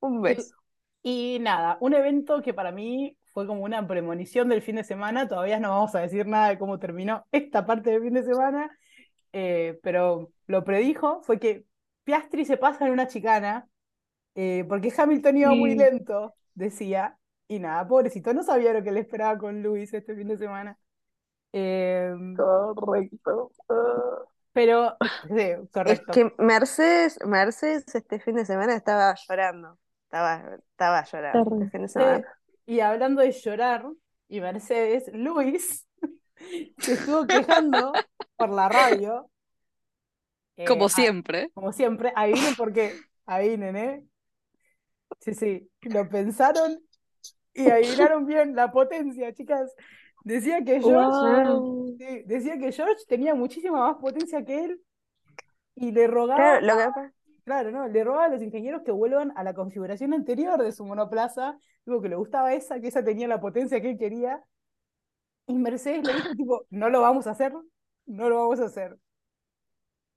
Un 0.00 0.22
beso. 0.22 0.54
Y 1.02 1.38
nada, 1.40 1.78
un 1.80 1.94
evento 1.94 2.42
que 2.42 2.54
para 2.54 2.72
mí 2.72 3.16
fue 3.32 3.46
como 3.46 3.62
una 3.64 3.86
premonición 3.86 4.48
del 4.48 4.62
fin 4.62 4.76
de 4.76 4.84
semana. 4.84 5.28
Todavía 5.28 5.60
no 5.60 5.70
vamos 5.70 5.94
a 5.94 6.00
decir 6.00 6.26
nada 6.26 6.48
de 6.50 6.58
cómo 6.58 6.78
terminó 6.78 7.26
esta 7.32 7.66
parte 7.66 7.90
del 7.90 8.02
fin 8.02 8.14
de 8.14 8.22
semana, 8.24 8.70
eh, 9.32 9.78
pero 9.82 10.32
lo 10.46 10.64
predijo 10.64 11.22
fue 11.22 11.38
que 11.40 11.66
Piastri 12.04 12.44
se 12.44 12.56
pasa 12.58 12.86
en 12.86 12.92
una 12.92 13.08
chicana 13.08 13.68
eh, 14.34 14.64
porque 14.68 14.92
Hamilton 14.96 15.36
iba 15.36 15.50
muy 15.54 15.74
lento, 15.74 16.34
decía. 16.54 17.18
Y 17.48 17.58
nada, 17.58 17.86
pobrecito, 17.86 18.32
no 18.32 18.42
sabía 18.42 18.72
lo 18.72 18.82
que 18.82 18.92
le 18.92 19.00
esperaba 19.00 19.36
con 19.38 19.62
Luis 19.62 19.92
este 19.92 20.14
fin 20.14 20.28
de 20.28 20.38
semana. 20.38 20.78
Em, 21.52 22.34
Correcto. 22.36 23.50
Ah. 23.68 24.24
pero, 24.52 24.96
sí, 25.28 25.34
Es 25.36 25.70
correcto. 25.70 26.12
que 26.12 26.32
Mercedes, 26.38 27.18
Mercedes 27.26 27.94
este 27.94 28.20
fin 28.20 28.36
de 28.36 28.46
semana 28.46 28.74
estaba 28.74 29.14
llorando. 29.28 29.78
Estaba, 30.04 30.56
estaba 30.70 31.04
llorando 31.04 31.38
este 31.40 31.50
Terrible. 31.50 31.70
fin 31.70 31.82
de 31.82 31.88
Sí, 31.88 31.92
semana. 31.94 32.38
y 32.66 32.80
hablando 32.80 33.20
de 33.22 33.32
llorar 33.32 33.84
y 34.28 34.40
Mercedes, 34.40 35.10
Luis 35.12 35.86
se 36.78 36.92
estuvo 36.94 37.26
quejando 37.26 37.92
por 38.36 38.48
la 38.50 38.68
radio. 38.70 39.28
eh, 40.56 40.64
Como 40.64 40.86
a- 40.86 40.88
siempre. 40.88 41.50
como 41.54 41.72
siempre, 41.72 42.12
adivinen 42.16 42.54
por 42.56 42.72
qué. 42.72 42.94
Adivinen, 43.26 43.76
¿eh? 43.76 44.04
Sí, 45.20 45.34
sí, 45.34 45.70
lo 45.82 46.08
pensaron 46.08 46.80
y 47.54 47.68
adivinaron 47.68 48.26
bien 48.26 48.56
la 48.56 48.72
potencia, 48.72 49.32
chicas. 49.32 49.72
Decía 50.24 50.64
que 50.64 50.80
George, 50.82 51.12
Wow. 51.12 51.96
sí, 51.98 52.22
decía 52.26 52.58
que 52.58 52.72
George 52.72 53.04
tenía 53.08 53.34
muchísima 53.34 53.78
más 53.80 53.96
potencia 53.98 54.44
que 54.44 54.64
él 54.64 54.80
y 55.74 55.92
le 55.92 56.06
rogaba, 56.06 56.60
Claro, 56.60 56.66
lo 56.66 56.76
que 56.76 56.84
pa- 56.92 57.12
claro, 57.44 57.70
¿no? 57.70 57.88
Le 57.88 58.04
rogaba 58.04 58.26
a 58.26 58.28
los 58.28 58.42
ingenieros 58.42 58.82
que 58.84 58.92
vuelvan 58.92 59.32
a 59.36 59.44
la 59.44 59.54
configuración 59.54 60.14
anterior 60.14 60.62
de 60.62 60.72
su 60.72 60.84
monoplaza, 60.84 61.58
digo 61.86 62.00
que 62.02 62.08
le 62.08 62.16
gustaba 62.16 62.54
esa, 62.54 62.80
que 62.80 62.88
esa 62.88 63.04
tenía 63.04 63.28
la 63.28 63.40
potencia 63.40 63.80
que 63.80 63.90
él 63.90 63.98
quería. 63.98 64.42
Y 65.46 65.54
Mercedes 65.54 66.04
le 66.04 66.14
dijo, 66.14 66.34
tipo, 66.34 66.66
no 66.70 66.88
lo 66.90 67.00
vamos 67.00 67.26
a 67.26 67.32
hacer, 67.32 67.52
no 68.06 68.28
lo 68.28 68.36
vamos 68.38 68.60
a 68.60 68.66
hacer. 68.66 68.96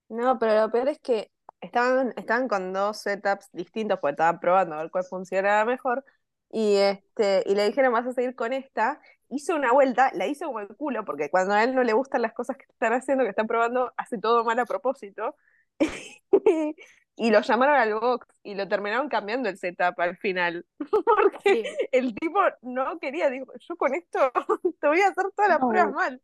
No, 0.10 0.38
pero 0.40 0.62
lo 0.62 0.72
peor 0.72 0.88
es 0.90 1.00
que 1.00 1.32
estaban, 1.62 2.14
estaban 2.18 2.48
con 2.48 2.74
dos 2.74 3.02
setups 3.02 3.50
distintos 3.54 4.00
porque 4.00 4.12
estaban 4.14 4.40
probando 4.40 4.76
a 4.76 4.82
ver 4.84 4.92
cuál 4.92 5.06
funcionaba 5.06 5.66
mejor. 5.66 6.04
Y 6.52 6.76
este, 6.78 7.44
y 7.46 7.56
le 7.56 7.66
dijeron, 7.68 7.94
vas 7.94 8.06
a 8.08 8.14
seguir 8.14 8.36
con 8.36 8.54
esta. 8.54 9.02
Hizo 9.30 9.56
una 9.56 9.72
vuelta, 9.74 10.12
la 10.14 10.28
hizo 10.28 10.46
como 10.48 10.60
el 10.60 10.68
culo, 10.76 11.04
porque 11.06 11.30
cuando 11.30 11.54
a 11.56 11.64
él 11.64 11.76
no 11.76 11.84
le 11.84 11.94
gustan 11.94 12.22
las 12.22 12.34
cosas 12.34 12.58
que 12.58 12.66
están 12.70 12.94
haciendo, 12.94 13.24
que 13.24 13.32
están 13.32 13.48
probando, 13.48 13.92
hace 13.98 14.18
todo 14.20 14.44
mal 14.46 14.60
a 14.60 14.66
propósito. 14.66 15.36
Y 17.18 17.32
lo 17.32 17.40
llamaron 17.42 17.76
al 17.78 17.94
box 17.94 18.28
y 18.44 18.56
lo 18.56 18.68
terminaron 18.68 19.08
cambiando 19.08 19.48
el 19.48 19.58
setup 19.58 19.98
al 20.02 20.18
final. 20.18 20.66
Porque 21.06 21.60
Sí, 21.64 21.64
el 21.92 22.14
tipo 22.16 22.40
no 22.62 23.00
quería, 23.00 23.30
dijo, 23.30 23.46
yo 23.60 23.78
con 23.78 23.94
esto 23.96 24.32
te 24.82 24.88
voy 24.88 25.00
a 25.02 25.08
hacer 25.08 25.26
todas 25.36 25.50
las 25.50 25.60
No. 25.60 25.68
pruebas 25.68 25.94
mal. 25.94 26.22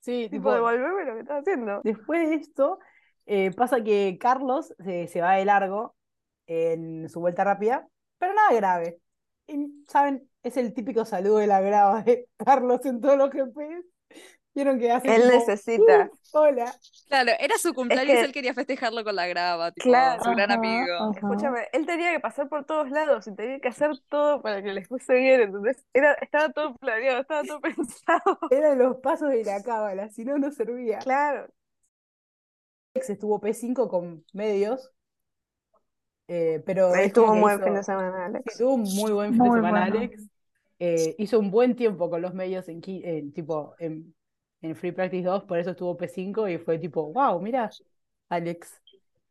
sí, 0.00 0.28
Tipo, 0.30 0.50
tipo, 0.50 0.52
devolverme 0.52 1.04
lo 1.06 1.14
que 1.14 1.20
estás 1.20 1.40
haciendo. 1.40 1.80
Después 1.84 2.28
de 2.28 2.36
esto, 2.36 2.78
eh, 3.28 3.52
pasa 3.52 3.84
que 3.84 4.18
Carlos 4.20 4.74
se, 4.84 5.06
se 5.08 5.20
va 5.20 5.34
de 5.34 5.44
largo 5.44 5.94
en 6.46 7.08
su 7.08 7.20
vuelta 7.20 7.44
rápida, 7.44 7.86
pero 8.18 8.34
nada 8.34 8.52
grave. 8.54 9.00
Y, 9.46 9.84
¿saben? 9.88 10.28
Es 10.42 10.56
el 10.56 10.74
típico 10.74 11.04
saludo 11.04 11.38
de 11.38 11.46
la 11.46 11.60
grava 11.60 12.02
de 12.02 12.28
Carlos 12.38 12.84
en 12.86 13.00
todos 13.00 13.18
los 13.18 13.30
GPs. 13.30 13.84
Vieron 14.54 14.78
que 14.80 14.90
hace 14.90 15.14
Él 15.14 15.28
necesita. 15.28 16.10
"Uh, 16.12 16.38
hola. 16.38 16.74
Claro, 17.08 17.30
era 17.38 17.56
su 17.58 17.72
cumpleaños 17.74 18.16
que- 18.16 18.24
él 18.24 18.32
quería 18.32 18.54
festejarlo 18.54 19.04
con 19.04 19.14
la 19.14 19.26
grava, 19.28 19.70
tipo, 19.72 19.84
Claro. 19.88 20.24
su 20.24 20.30
gran 20.32 20.50
Ajá, 20.50 20.58
amigo. 20.58 20.94
ajá. 20.94 21.10
Escúchame, 21.14 21.68
él 21.72 21.86
tenía 21.86 22.12
que 22.12 22.20
pasar 22.20 22.48
por 22.48 22.64
todos 22.64 22.90
lados 22.90 23.26
y 23.28 23.34
tenía 23.36 23.60
que 23.60 23.68
hacer 23.68 23.92
todo 24.08 24.42
para 24.42 24.62
que 24.62 24.72
les 24.72 24.88
fuese 24.88 25.14
bien, 25.14 25.42
entonces 25.42 25.86
era, 25.94 26.14
estaba 26.14 26.48
todo 26.50 26.74
planeado, 26.76 27.20
estaba 27.20 27.44
todo 27.44 27.60
pensado. 28.16 28.38
Eran 28.50 28.78
los 28.78 28.96
pasos 28.96 29.30
de 29.30 29.44
la 29.44 29.62
cábala, 29.62 30.08
si 30.10 30.24
no, 30.24 30.38
no 30.38 30.50
servía. 30.50 30.98
Claro. 30.98 31.46
Alex 32.94 33.10
estuvo 33.10 33.40
P5 33.40 33.88
con 33.88 34.24
medios, 34.32 34.90
eh, 36.26 36.62
pero 36.66 36.92
Ahí 36.92 37.06
es 37.06 37.12
tuvo 37.12 37.26
como 37.26 37.36
un 37.36 37.42
buen 37.42 37.56
hizo- 37.56 37.64
fin 37.64 37.74
de 37.74 37.82
semana, 37.82 38.12
Sí, 38.16 38.22
Alex. 38.36 38.58
tuvo 38.58 38.74
un 38.74 38.82
muy 38.82 39.12
buen 39.12 39.30
fin 39.32 39.42
de 39.42 39.48
Muy 39.48 39.58
semana, 39.58 39.80
bueno. 39.80 39.96
Alex. 39.98 40.28
Eh, 40.80 41.14
hizo 41.18 41.38
un 41.40 41.50
buen 41.50 41.74
tiempo 41.74 42.08
con 42.08 42.22
los 42.22 42.34
medios 42.34 42.68
en, 42.68 42.80
en, 42.86 43.32
tipo, 43.32 43.74
en, 43.78 44.14
en 44.62 44.76
Free 44.76 44.92
Practice 44.92 45.24
2, 45.26 45.44
por 45.44 45.58
eso 45.58 45.70
estuvo 45.70 45.96
P5 45.96 46.48
y 46.52 46.58
fue 46.58 46.78
tipo, 46.78 47.12
wow, 47.12 47.40
mira, 47.40 47.70
Alex. 48.28 48.80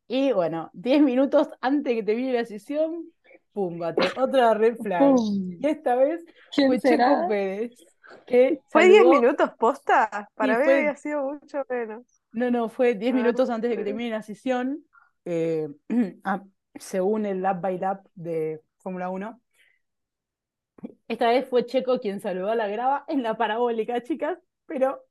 Y 0.07 0.31
bueno, 0.31 0.69
10 0.73 1.01
minutos 1.01 1.49
antes 1.61 1.83
de 1.91 1.95
que 1.95 2.03
termine 2.03 2.33
la 2.33 2.45
sesión, 2.45 3.11
pum, 3.53 3.77
bate, 3.79 4.07
otra 4.19 4.53
red 4.53 4.75
flag. 4.77 5.15
Pum. 5.15 5.57
Y 5.59 5.67
esta 5.67 5.95
vez 5.95 6.23
¿Quién 6.53 6.67
fue? 6.69 6.79
Checo 6.79 7.27
Pérez, 7.29 7.75
que 8.25 8.61
¿Fue 8.69 8.85
10 8.87 9.03
saludó- 9.03 9.21
minutos 9.21 9.51
posta? 9.57 10.29
Para 10.35 10.53
Sí, 10.55 10.59
mí 10.59 10.65
fue- 10.65 10.77
había 10.79 10.95
sido 10.95 11.23
mucho 11.23 11.63
menos. 11.69 12.16
No, 12.37 12.51
no, 12.51 12.69
fue 12.69 12.93
10 12.93 13.13
Ah, 13.13 13.15
minutos 13.15 13.49
antes 13.49 13.69
de 13.71 13.77
que 13.77 13.83
termine 13.83 14.11
la 14.11 14.21
sesión, 14.21 14.85
eh, 15.25 15.67
ah, 16.23 16.43
según 16.75 17.25
el 17.25 17.41
lap 17.41 17.61
by 17.61 17.79
lap 17.79 18.05
de 18.13 18.61
Fórmula 18.77 19.09
1. 19.09 19.41
Esta 21.07 21.29
vez 21.29 21.47
fue 21.49 21.65
Checo 21.65 21.99
quien 21.99 22.19
saludó 22.19 22.49
a 22.51 22.55
la 22.55 22.67
grava 22.67 23.05
en 23.07 23.23
la 23.23 23.35
parabólica, 23.37 24.01
chicas, 24.03 24.37
pero 24.65 25.03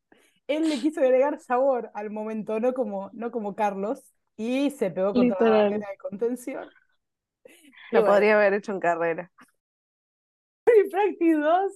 él 0.46 0.68
le 0.68 0.80
quiso 0.80 1.00
agregar 1.00 1.40
sabor 1.40 1.90
al 1.94 2.10
momento, 2.10 2.60
no 2.60 2.74
como, 2.74 3.10
no 3.14 3.30
como 3.30 3.54
Carlos, 3.56 4.02
y 4.36 4.70
se 4.70 4.90
pegó 4.90 5.14
contra 5.14 5.38
la 5.42 5.50
Literal. 5.50 5.64
barrera 5.64 5.88
de 5.90 5.98
contención. 5.98 6.70
Y 7.90 7.96
Lo 7.96 8.00
bueno, 8.00 8.14
podría 8.14 8.36
haber 8.36 8.54
hecho 8.54 8.70
en 8.72 8.80
carrera. 8.80 9.32
Free 10.64 10.88
Practice 10.90 11.38
2, 11.40 11.72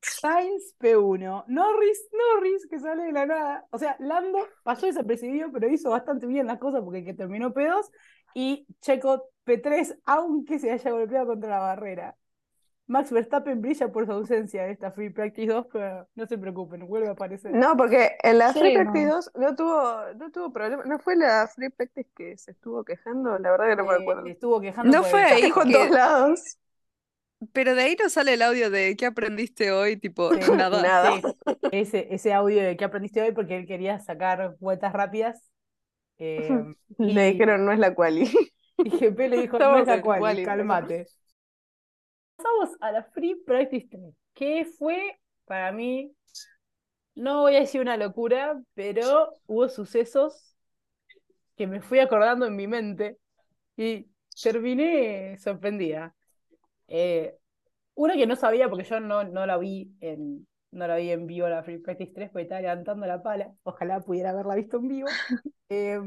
Sainz 0.00 0.74
P1, 0.78 1.44
Norris, 1.48 2.08
Norris, 2.12 2.66
que 2.68 2.78
sale 2.78 3.04
de 3.04 3.12
la 3.12 3.26
nada. 3.26 3.66
O 3.70 3.78
sea, 3.78 3.96
Lando 3.98 4.38
pasó 4.62 4.86
desapercibido, 4.86 5.50
pero 5.52 5.68
hizo 5.68 5.90
bastante 5.90 6.26
bien 6.26 6.46
las 6.46 6.58
cosas 6.58 6.82
porque 6.82 7.04
que 7.04 7.14
terminó 7.14 7.52
P2 7.52 7.90
y 8.34 8.66
Checo 8.80 9.30
P3, 9.44 9.98
aunque 10.04 10.58
se 10.58 10.70
haya 10.70 10.90
golpeado 10.90 11.26
contra 11.26 11.50
la 11.50 11.58
barrera. 11.58 12.16
Max 12.86 13.10
Verstappen 13.12 13.60
brilla 13.60 13.92
por 13.92 14.06
su 14.06 14.12
ausencia 14.12 14.64
en 14.64 14.70
esta 14.70 14.90
Free 14.92 15.10
Practice 15.10 15.52
2, 15.52 15.66
pero 15.70 16.08
no 16.14 16.26
se 16.26 16.38
preocupen, 16.38 16.86
vuelve 16.88 17.08
a 17.08 17.12
aparecer. 17.12 17.52
No, 17.52 17.76
porque 17.76 18.16
en 18.22 18.38
la 18.38 18.54
Sí, 18.54 18.60
Free 18.60 18.74
no. 18.78 18.82
Practice 18.82 19.06
2 19.06 19.30
no 19.34 19.56
tuvo, 19.56 19.94
no 20.16 20.30
tuvo 20.30 20.52
problema. 20.52 20.84
¿No 20.84 20.98
fue 20.98 21.16
la 21.16 21.46
Free 21.48 21.68
Practice 21.68 22.08
que 22.16 22.38
se 22.38 22.52
estuvo 22.52 22.84
quejando? 22.84 23.38
La 23.38 23.50
verdad 23.50 23.66
que 23.68 23.76
no 23.76 23.84
me 23.84 23.94
Eh, 23.94 23.98
acuerdo. 24.00 24.26
estuvo 24.26 24.60
quejando 24.60 24.90
No 24.96 25.04
fue 25.04 25.34
Dijo 25.42 25.62
en 25.62 25.72
todos 25.72 25.90
lados. 25.90 26.58
Pero 27.52 27.74
de 27.74 27.82
ahí 27.82 27.96
no 28.02 28.08
sale 28.10 28.34
el 28.34 28.42
audio 28.42 28.70
de 28.70 28.96
¿qué 28.96 29.06
aprendiste 29.06 29.70
hoy? 29.72 29.96
Tipo, 29.96 30.32
Sí, 30.34 30.50
nada. 30.50 30.90
Nada. 30.90 31.10
Sí, 31.10 31.30
ese, 31.70 32.12
ese 32.14 32.32
audio 32.32 32.62
de 32.62 32.76
que 32.76 32.84
aprendiste 32.84 33.22
hoy 33.22 33.32
porque 33.32 33.56
él 33.56 33.66
quería 33.66 33.98
sacar 34.00 34.56
vueltas 34.60 34.92
rápidas. 34.92 35.50
eh, 36.18 36.64
Le 36.98 37.26
y- 37.28 37.32
dijeron 37.32 37.64
no 37.64 37.72
es 37.72 37.78
la 37.78 37.94
quali. 37.94 38.24
Y 38.82 38.90
GP 38.92 39.28
le 39.28 39.38
dijo, 39.38 39.58
no 39.60 39.76
es 39.76 39.86
la 39.86 40.00
cual, 40.00 40.12
quali, 40.14 40.42
cálmate. 40.42 41.10
Pasamos 42.36 42.76
a 42.80 42.92
la 42.92 43.02
Free 43.04 43.34
Practice 43.36 43.86
3, 43.90 44.14
que 44.34 44.64
fue, 44.78 45.18
para 45.44 45.72
mí, 45.72 46.12
no 47.14 47.42
voy 47.42 47.56
a 47.56 47.60
decir 47.60 47.80
una 47.80 47.96
locura, 47.96 48.60
pero 48.74 49.34
hubo 49.46 49.68
sucesos 49.68 50.54
que 51.56 51.66
me 51.66 51.80
fui 51.80 51.98
acordando 52.00 52.46
en 52.46 52.56
mi 52.56 52.66
mente 52.66 53.18
y 53.76 54.08
terminé 54.42 55.38
sorprendida. 55.38 56.14
Eh, 56.88 57.36
una 57.94 58.14
que 58.14 58.26
no 58.26 58.36
sabía, 58.36 58.68
porque 58.68 58.84
yo 58.84 59.00
no, 59.00 59.24
no 59.24 59.46
la 59.46 59.58
vi 59.58 59.92
en, 60.00 60.46
no 60.70 60.86
la 60.86 60.96
vi 60.96 61.10
en 61.10 61.26
vivo 61.26 61.48
la 61.48 61.62
Free 61.62 61.78
Practice 61.78 62.12
3, 62.14 62.30
porque 62.30 62.42
estaba 62.42 62.60
levantando 62.60 63.06
la 63.06 63.22
pala, 63.22 63.52
ojalá 63.62 64.00
pudiera 64.00 64.30
haberla 64.30 64.54
visto 64.54 64.78
en 64.78 64.88
vivo. 64.88 65.08
Eh, 65.70 66.00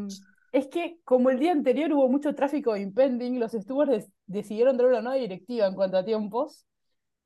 es 0.52 0.68
que 0.70 0.98
como 1.04 1.30
el 1.30 1.38
día 1.38 1.52
anterior 1.52 1.94
hubo 1.94 2.10
mucho 2.10 2.34
tráfico 2.34 2.76
impending, 2.76 3.40
los 3.40 3.52
stewards 3.52 4.10
decidieron 4.26 4.76
dar 4.76 4.88
una 4.88 5.02
nueva 5.02 5.18
directiva 5.18 5.68
en 5.68 5.76
cuanto 5.76 5.98
a 5.98 6.04
tiempos 6.04 6.66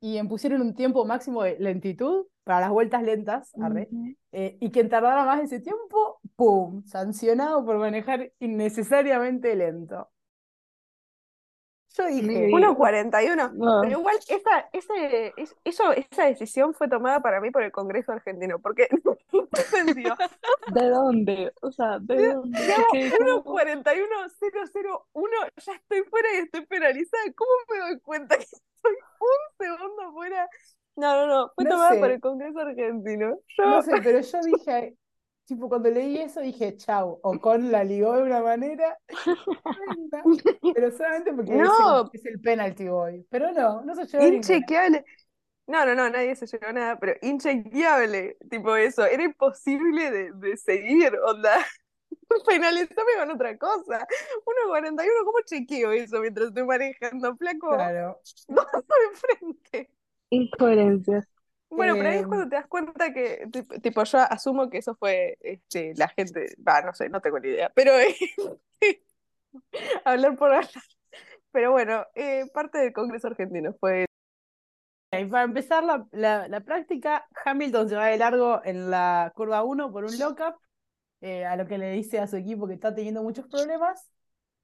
y 0.02 0.18
impusieron 0.18 0.62
un 0.62 0.76
tiempo 0.76 1.06
máximo 1.06 1.44
de 1.44 1.58
lentitud 1.60 2.26
para 2.44 2.60
las 2.60 2.72
vueltas 2.72 3.02
lentas, 3.04 3.52
arre, 3.60 3.90
eh, 4.32 4.58
y 4.60 4.70
quien 4.70 4.90
tardara 4.90 5.26
más 5.26 5.42
ese 5.42 5.60
tiempo, 5.62 6.20
¡pum! 6.36 6.84
Sancionado 6.86 7.66
por 7.66 7.78
manejar 7.78 8.32
innecesariamente 8.40 9.56
lento. 9.56 10.10
Yo 11.98 12.06
dije, 12.08 12.22
Sí. 12.48 12.52
1.41. 12.52 13.52
No. 13.54 13.82
Pero 13.82 14.00
igual, 14.00 14.16
esa, 14.28 14.70
ese, 14.74 15.34
es- 15.38 15.56
eso, 15.64 15.92
esa 15.94 16.26
decisión 16.26 16.74
fue 16.74 16.88
tomada 16.90 17.22
para 17.22 17.40
mí 17.40 17.52
por 17.52 17.64
el 17.64 17.72
Congreso 17.72 18.12
argentino, 18.12 18.60
porque 18.60 18.88
no 19.04 19.18
entendió. 19.32 20.16
¿De 20.74 20.90
dónde? 20.90 21.54
O 21.62 21.72
sea, 21.72 22.00
¿de 22.00 22.34
dónde? 22.34 22.60
Digamos, 22.62 22.86
¿Qué- 22.92 23.12
cómo? 23.18 23.44
1.41.001, 23.56 25.52
ya 25.58 25.74
estoy 25.74 26.04
fuera 26.04 26.28
y 26.34 26.38
estoy 26.40 26.66
penalizada. 26.66 27.24
¿Cómo 27.36 27.52
me 27.72 27.78
doy 27.80 28.00
cuenta 28.02 28.38
que 28.38 28.44
estoy 28.44 28.94
un 29.20 29.58
segundo 29.58 30.12
fuera? 30.14 30.50
No, 30.98 31.16
no, 31.16 31.28
no, 31.28 31.52
fue 31.56 31.64
No 31.66 31.70
tomada 31.72 31.92
sé. 31.94 32.00
por 32.00 32.12
el 32.12 32.20
Congreso 32.22 32.60
argentino. 32.60 33.38
Yo, 33.58 33.66
no 33.66 33.82
sé, 33.82 33.92
pero 34.04 34.20
yo 34.22 34.40
dije, 34.42 34.96
tipo, 35.46 35.70
cuando 35.70 35.90
leí 35.90 36.18
eso 36.20 36.42
dije, 36.42 36.76
chau, 36.78 37.20
Ocon 37.24 37.72
la 37.72 37.84
ligó 37.84 38.14
de 38.18 38.24
una 38.24 38.42
manera 38.42 38.98
pero 40.72 40.92
solamente 40.92 41.34
porque 41.34 41.52
es 41.54 41.58
No. 41.58 41.70
el, 41.80 42.10
es 42.14 42.26
el 42.26 42.40
penalty 42.42 42.88
boy. 42.90 43.26
Pero 43.30 43.52
no, 43.54 43.82
no 43.84 43.96
se 43.96 44.06
llevó 44.06 44.26
inchequeable. 44.28 45.06
No, 45.68 45.86
no, 45.86 45.96
no, 45.96 46.10
nadie 46.10 46.36
se 46.36 46.46
llevó 46.48 46.72
nada, 46.74 47.00
pero 47.00 47.14
inchequeable, 47.24 48.38
tipo 48.50 48.76
eso, 48.76 49.06
era 49.06 49.24
imposible 49.24 50.12
de, 50.12 50.32
de 50.34 50.58
seguir, 50.58 51.14
onda. 51.26 51.58
Penalizame 52.48 53.14
con 53.20 53.32
otra 53.32 53.58
cosa. 53.58 54.08
1.41, 54.46 55.26
¿cómo 55.26 55.40
chequeo 55.46 55.92
eso 55.92 56.20
mientras 56.22 56.50
estoy 56.50 56.66
manejando? 56.66 57.36
Flaco, 57.38 57.70
Claro. 57.76 58.20
dos 58.48 58.68
de 58.74 59.18
frente. 59.18 59.92
Incoherencias. 60.30 61.26
Bueno, 61.70 61.98
pero 61.98 62.10
ahí 62.10 62.20
es 62.20 62.22
Em, 62.22 62.28
cuando 62.28 62.48
te 62.50 62.56
das 62.56 62.68
cuenta 62.68 63.14
que, 63.14 63.48
tip- 63.52 63.82
tipo, 63.82 64.04
yo 64.04 64.20
asumo 64.20 64.70
que 64.70 64.78
eso 64.78 64.96
fue 64.96 65.38
este, 65.42 65.94
la 65.98 66.08
gente, 66.10 66.56
va, 66.66 66.82
no 66.82 66.94
sé, 66.94 67.10
no 67.10 67.22
tengo 67.22 67.40
ni 67.40 67.50
idea, 67.50 67.70
pero 67.76 68.00
eh, 68.00 68.16
hablar 70.06 70.36
por 70.38 70.54
hablar. 70.54 70.70
Pero 71.52 71.72
bueno, 71.72 72.06
eh, 72.16 72.46
parte 72.54 72.80
del 72.80 72.94
Congreso 72.94 73.28
argentino 73.28 73.74
fue 73.80 74.06
para 75.30 75.44
empezar 75.44 75.84
la, 75.84 76.06
la- 76.12 76.48
la 76.48 76.60
práctica, 76.62 77.26
Hamilton 77.46 77.90
se 77.90 77.96
va 77.96 78.08
de 78.08 78.18
largo 78.18 78.62
en 78.66 78.90
la 78.92 79.32
curva 79.36 79.64
1 79.64 79.92
por 79.92 80.04
un 80.04 80.18
lockup, 80.20 80.56
eh, 81.22 81.46
a 81.46 81.56
lo 81.58 81.68
que 81.68 81.78
le 81.78 81.92
dice 81.92 82.20
a 82.20 82.28
su 82.28 82.38
equipo 82.38 82.68
que 82.68 82.76
está 82.76 82.96
teniendo 82.96 83.24
muchos 83.24 83.48
problemas. 83.48 84.10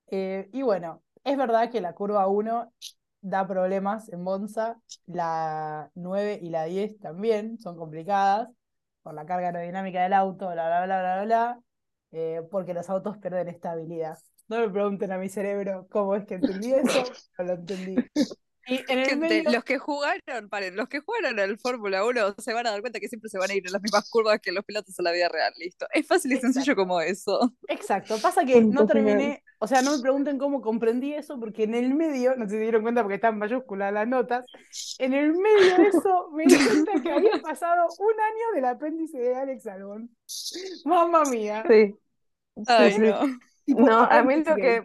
Eh, 0.08 0.50
y 0.53 0.62
bueno, 0.63 1.03
es 1.24 1.38
verdad 1.38 1.72
que 1.72 1.81
la 1.81 1.93
curva 1.96 2.27
1 2.27 2.74
da 3.21 3.47
problemas 3.47 4.09
en 4.09 4.21
Monza, 4.21 4.79
la 5.05 5.89
9 5.95 6.39
y 6.41 6.49
la 6.49 6.65
10 6.65 6.99
también 6.99 7.59
son 7.59 7.77
complicadas 7.77 8.49
por 9.03 9.13
la 9.13 9.25
carga 9.25 9.47
aerodinámica 9.47 10.03
del 10.03 10.13
auto, 10.13 10.51
bla, 10.51 10.67
bla, 10.67 10.85
bla, 10.85 11.01
bla, 11.01 11.23
bla, 11.25 11.59
eh, 12.11 12.41
porque 12.51 12.73
los 12.73 12.89
autos 12.89 13.17
pierden 13.17 13.47
estabilidad. 13.47 14.17
No 14.47 14.59
me 14.59 14.69
pregunten 14.69 15.11
a 15.11 15.17
mi 15.17 15.29
cerebro 15.29 15.87
cómo 15.89 16.15
es 16.15 16.25
que 16.25 16.35
entendí 16.35 16.73
eso, 16.73 17.03
no 17.37 17.45
lo 17.45 17.53
entendí. 17.53 17.95
Y 18.67 18.75
en 18.87 18.99
el 18.99 19.05
Gente, 19.05 19.15
medio... 19.15 19.51
los 19.51 19.63
que 19.63 19.77
jugaron, 19.77 20.49
paren, 20.49 20.75
los 20.75 20.87
que 20.87 20.99
jugaron 20.99 21.39
al 21.39 21.57
Fórmula 21.57 22.05
1 22.05 22.35
se 22.37 22.53
van 22.53 22.67
a 22.67 22.71
dar 22.71 22.81
cuenta 22.81 22.99
que 22.99 23.07
siempre 23.07 23.29
se 23.29 23.37
van 23.37 23.49
a 23.49 23.55
ir 23.55 23.65
en 23.65 23.73
las 23.73 23.81
mismas 23.81 24.09
curvas 24.09 24.39
que 24.39 24.51
los 24.51 24.63
pilotos 24.63 24.97
en 24.99 25.05
la 25.05 25.11
vida 25.11 25.29
real, 25.29 25.53
listo. 25.57 25.87
Es 25.93 26.07
fácil 26.07 26.31
y 26.33 26.37
sencillo 26.37 26.75
como 26.75 27.01
eso. 27.01 27.53
Exacto, 27.67 28.17
pasa 28.21 28.45
que 28.45 28.61
no 28.61 28.85
terminé, 28.85 29.43
o 29.59 29.67
sea, 29.67 29.81
no 29.81 29.95
me 29.95 30.01
pregunten 30.01 30.37
cómo 30.37 30.61
comprendí 30.61 31.13
eso, 31.13 31.39
porque 31.39 31.63
en 31.63 31.75
el 31.75 31.93
medio, 31.93 32.35
no 32.35 32.47
se 32.47 32.59
dieron 32.59 32.83
cuenta 32.83 33.01
porque 33.01 33.15
están 33.15 33.37
mayúsculas 33.37 33.93
las 33.93 34.07
notas, 34.07 34.45
en 34.99 35.13
el 35.13 35.33
medio 35.33 35.77
de 35.77 35.87
eso 35.87 36.29
me 36.33 36.45
di 36.45 36.55
cuenta 36.55 37.01
que 37.01 37.11
había 37.11 37.31
pasado 37.41 37.87
un 37.99 38.13
año 38.19 38.55
del 38.55 38.65
apéndice 38.65 39.17
de 39.17 39.35
Alex 39.35 39.67
Albon. 39.67 40.09
Mamma 40.85 41.23
mía. 41.25 41.63
Sí. 41.67 41.95
Ay, 42.67 42.93
sí. 42.93 42.99
no. 42.99 43.19
Tipo, 43.65 43.81
No, 43.81 44.01
a 44.01 44.23
mí 44.23 44.43
lo 44.43 44.55
que. 44.55 44.83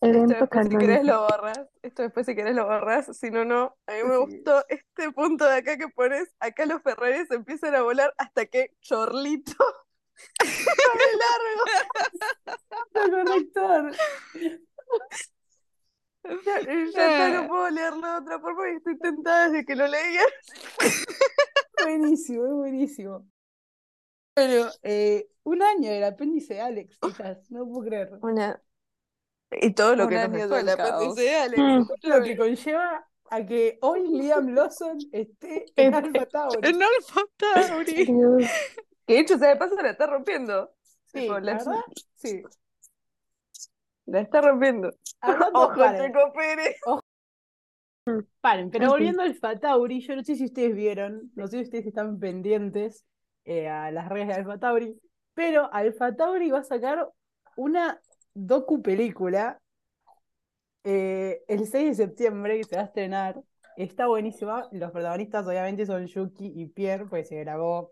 Esto 0.00 0.26
después 0.26 0.68
si 0.68 0.76
querés 0.76 1.04
lo 1.04 1.20
borras. 1.22 1.68
Esto 1.82 2.02
después 2.02 2.26
si 2.26 2.34
querés 2.34 2.54
lo 2.54 2.66
borras. 2.66 3.16
Si 3.16 3.30
no, 3.30 3.44
no. 3.44 3.76
A 3.86 3.92
mí 3.92 4.04
me 4.04 4.18
gustó 4.18 4.64
este 4.68 5.10
punto 5.12 5.46
de 5.46 5.56
acá 5.56 5.78
que 5.78 5.88
pones. 5.88 6.34
Acá 6.38 6.66
los 6.66 6.82
Ferraris 6.82 7.30
empiezan 7.30 7.74
a 7.74 7.82
volar 7.82 8.12
hasta 8.18 8.46
que 8.46 8.74
Chorlito 8.80 9.54
largo. 12.44 12.60
Corrector. 12.92 13.92
Ya, 16.44 16.60
ya 16.60 16.82
está, 16.82 17.28
no 17.30 17.48
puedo 17.48 17.70
leerlo 17.70 18.06
de 18.06 18.18
otra 18.18 18.40
forma 18.40 18.72
y 18.72 18.76
estoy 18.76 18.98
tentada 18.98 19.48
desde 19.48 19.64
que 19.64 19.76
lo 19.76 19.86
leía. 19.86 20.22
Buenísimo, 21.82 22.44
es 22.46 22.52
buenísimo. 22.52 23.26
Bueno, 24.34 24.68
eh, 24.82 25.28
un 25.44 25.62
año 25.62 25.90
del 25.90 26.04
apéndice 26.04 26.54
de 26.54 26.60
Alex, 26.60 26.98
chicas, 27.00 27.50
no 27.50 27.64
puedo 27.66 27.86
creer. 27.86 28.18
Una... 28.22 28.60
Y 29.50 29.72
todo 29.74 29.94
lo 29.96 30.04
Un 30.04 30.10
que 30.10 30.16
caos. 30.76 31.14
de 31.14 31.34
Alex. 31.36 31.58
Mm. 31.62 32.08
Lo 32.08 32.22
que 32.22 32.36
conlleva 32.36 33.06
a 33.30 33.44
que 33.44 33.78
hoy 33.82 34.06
Liam 34.08 34.48
Lawson 34.54 34.98
esté 35.12 35.66
en 35.76 35.94
Alpha 35.94 36.26
Tauri. 36.26 36.68
En 36.68 36.82
Alfa 36.82 37.20
Tauri. 37.36 38.06
Que 39.06 39.14
de 39.14 39.20
hecho, 39.20 39.38
se 39.38 39.46
de 39.46 39.56
paso 39.56 39.76
la 39.76 39.90
está 39.90 40.08
rompiendo. 40.08 40.72
Sí, 41.04 41.20
Tipo, 41.20 41.34
la 41.34 41.40
la, 41.40 41.52
verdad, 41.58 41.80
sí. 42.16 42.42
la 44.06 44.20
está 44.20 44.40
rompiendo. 44.40 44.92
Ojo, 45.54 45.74
Checo 45.96 46.32
Pérez. 46.32 46.76
paren, 48.40 48.70
pero 48.70 48.88
volviendo 48.88 49.22
al 49.22 49.28
Alpha 49.28 49.58
Tauri, 49.58 50.00
yo 50.00 50.16
no 50.16 50.24
sé 50.24 50.36
si 50.36 50.44
ustedes 50.46 50.74
vieron, 50.74 51.30
no 51.36 51.46
sé 51.46 51.58
si 51.58 51.62
ustedes 51.64 51.86
están 51.86 52.18
pendientes 52.18 53.04
eh, 53.44 53.68
a 53.68 53.90
las 53.92 54.08
redes 54.08 54.28
de 54.28 54.34
Alpha 54.34 54.58
Tauri, 54.58 55.00
pero 55.34 55.72
Alpha 55.72 56.14
Tauri 56.16 56.50
va 56.50 56.58
a 56.60 56.64
sacar 56.64 57.08
una 57.56 58.00
docu 58.36 58.82
película 58.82 59.58
eh, 60.84 61.42
el 61.48 61.66
6 61.66 61.88
de 61.88 61.94
septiembre 62.06 62.58
que 62.58 62.64
se 62.64 62.76
va 62.76 62.82
a 62.82 62.84
estrenar. 62.86 63.42
Está 63.76 64.06
buenísima. 64.06 64.68
Los 64.72 64.92
protagonistas 64.92 65.46
obviamente 65.46 65.86
son 65.86 66.06
Yuki 66.06 66.52
y 66.54 66.66
Pierre, 66.66 67.06
pues 67.06 67.28
se 67.28 67.36
grabó 67.40 67.90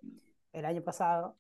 el 0.53 0.65
año 0.65 0.83
pasado. 0.83 1.37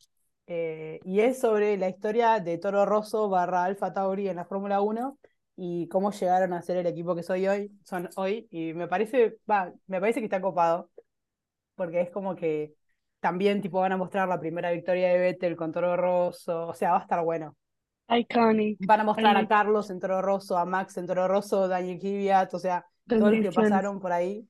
Eh, 0.47 1.01
y 1.05 1.21
es 1.21 1.40
sobre 1.40 1.77
la 1.79 1.88
historia 1.88 2.40
de 2.40 2.59
Toro 2.59 2.85
Rosso 2.85 3.29
barra 3.29 3.64
Alfa 3.64 3.93
Tauri 3.93 4.29
en 4.29 4.37
la 4.37 4.45
Fórmula 4.45 4.81
1 4.81 5.19
y 5.57 5.88
cómo 5.88 6.11
llegaron 6.11 6.53
a 6.53 6.61
ser 6.62 6.77
el 6.79 6.87
equipo 6.87 7.14
que 7.14 7.23
soy 7.23 7.47
hoy, 7.47 7.71
son 7.85 8.11
hoy. 8.17 8.49
Y 8.51 8.75
me 8.75 8.88
parece, 8.88 9.38
va, 9.51 9.73
me 9.87 10.01
parece 10.01 10.21
que 10.21 10.27
está 10.27 10.40
copado, 10.40 10.90
porque 11.77 12.01
es 12.03 12.11
como 12.11 12.37
que 12.37 12.75
también 13.21 13.62
tipo 13.62 13.81
van 13.81 13.93
a 13.93 13.97
mostrar 13.97 14.29
la 14.29 14.40
primera 14.40 14.71
victoria 14.73 15.09
de 15.11 15.19
Vettel 15.19 15.57
con 15.57 15.73
Toro 15.73 15.97
Rosso, 15.97 16.69
o 16.69 16.75
sea, 16.75 16.93
va 16.93 16.99
a 16.99 17.03
estar 17.03 17.25
bueno. 17.25 17.57
Iconic. 18.09 18.79
Van 18.87 19.01
a 19.01 19.05
mostrar 19.05 19.37
a. 19.37 19.47
Carlos 19.49 19.90
en 19.90 20.01
Toro 20.01 20.21
Rosso, 20.23 20.57
a 20.59 20.64
Max 20.64 20.97
en 20.97 21.07
Toro 21.07 21.27
Rosso, 21.29 21.69
Daniel 21.69 21.99
Kvyat, 21.99 22.53
o 22.55 22.59
sea, 22.59 22.87
todos 23.07 23.33
los 23.33 23.40
que 23.40 23.53
pasaron 23.53 24.01
por 24.01 24.12
ahí 24.12 24.49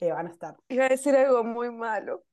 eh, 0.00 0.10
van 0.12 0.26
a 0.26 0.30
estar. 0.30 0.56
Iba 0.68 0.86
a 0.86 0.88
decir 0.88 1.14
algo 1.16 1.44
muy 1.44 1.70
malo. 1.70 2.24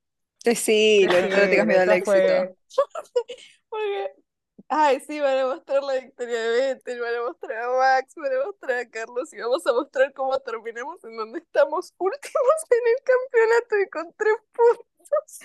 Sí, 0.56 1.06
no, 1.06 1.12
no 1.12 1.64
miedo 1.66 1.80
al 1.82 1.90
Eso 1.90 1.92
éxito. 1.92 2.04
fue- 2.04 2.54
Porque, 3.68 4.12
ay, 4.68 5.00
sí, 5.00 5.20
van 5.20 5.38
a 5.38 5.46
mostrar 5.46 5.82
la 5.82 5.94
victoria 5.94 6.42
de 6.42 6.50
Vettel, 6.74 7.00
van 7.00 7.14
a 7.14 7.22
mostrar 7.22 7.62
a 7.62 7.68
Max, 7.76 8.14
van 8.16 8.32
a 8.34 8.46
mostrar 8.46 8.78
a 8.80 8.90
Carlos 8.90 9.32
y 9.32 9.38
vamos 9.40 9.66
a 9.66 9.72
mostrar 9.72 10.12
cómo 10.12 10.38
terminamos 10.40 11.02
en 11.04 11.16
donde 11.16 11.38
estamos 11.38 11.94
últimos 11.98 12.56
en 12.70 12.88
el 12.88 13.02
campeonato 13.04 13.78
y 13.78 13.88
con 13.88 14.14
tres 14.16 14.34
puntos. 14.52 15.38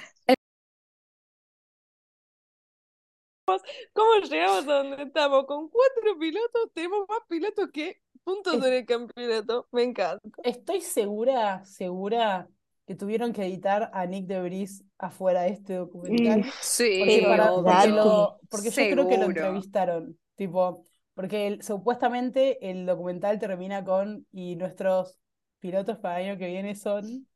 ¿Cómo 3.94 4.20
llegamos 4.30 4.68
a 4.68 4.74
donde 4.84 5.04
estamos? 5.04 5.46
Con 5.46 5.70
cuatro 5.70 6.18
pilotos, 6.20 6.70
tenemos 6.74 7.08
más 7.08 7.20
pilotos 7.30 7.70
que 7.72 8.02
puntos 8.24 8.56
en 8.66 8.74
el 8.74 8.86
campeonato. 8.86 9.68
Me 9.72 9.84
encanta. 9.84 10.20
Estoy 10.44 10.82
segura, 10.82 11.64
segura 11.64 12.50
que 12.86 12.96
tuvieron 12.96 13.32
que 13.34 13.46
editar 13.46 13.90
a 13.94 14.06
Nick 14.06 14.28
de 14.28 14.42
Vries 14.42 14.84
afuera 14.98 15.42
de 15.44 15.50
este 15.50 15.76
documental. 15.76 16.40
Mm. 16.42 16.44
Sí, 16.62 17.00
Porque, 17.00 17.22
para- 17.28 17.50
porque 17.54 17.88
lo- 17.90 18.40
porque 18.50 18.70
yo 18.70 18.76
creo 18.92 19.08
que 19.08 19.18
lo 19.18 19.26
entrevistaron. 19.26 20.20
Tipo, 20.36 20.84
porque 21.14 21.48
el- 21.48 21.64
supuestamente 21.64 22.70
el 22.70 22.86
documental 22.86 23.40
termina 23.40 23.84
con 23.84 24.26
y 24.32 24.56
nuestros 24.58 25.18
pilotos 25.60 25.98
para 26.00 26.22
el 26.22 26.30
año 26.32 26.38
que 26.40 26.48
viene 26.48 26.76
son. 26.76 27.28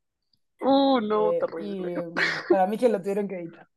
Oh, 0.62 1.00
no, 1.02 1.32
eh, 1.34 1.40
terrible. 1.40 1.94
y 1.94 2.54
para 2.54 2.68
mí 2.68 2.78
que 2.78 2.88
lo 2.90 3.00
tuvieron 3.02 3.28
que 3.28 3.40
editar. 3.40 3.68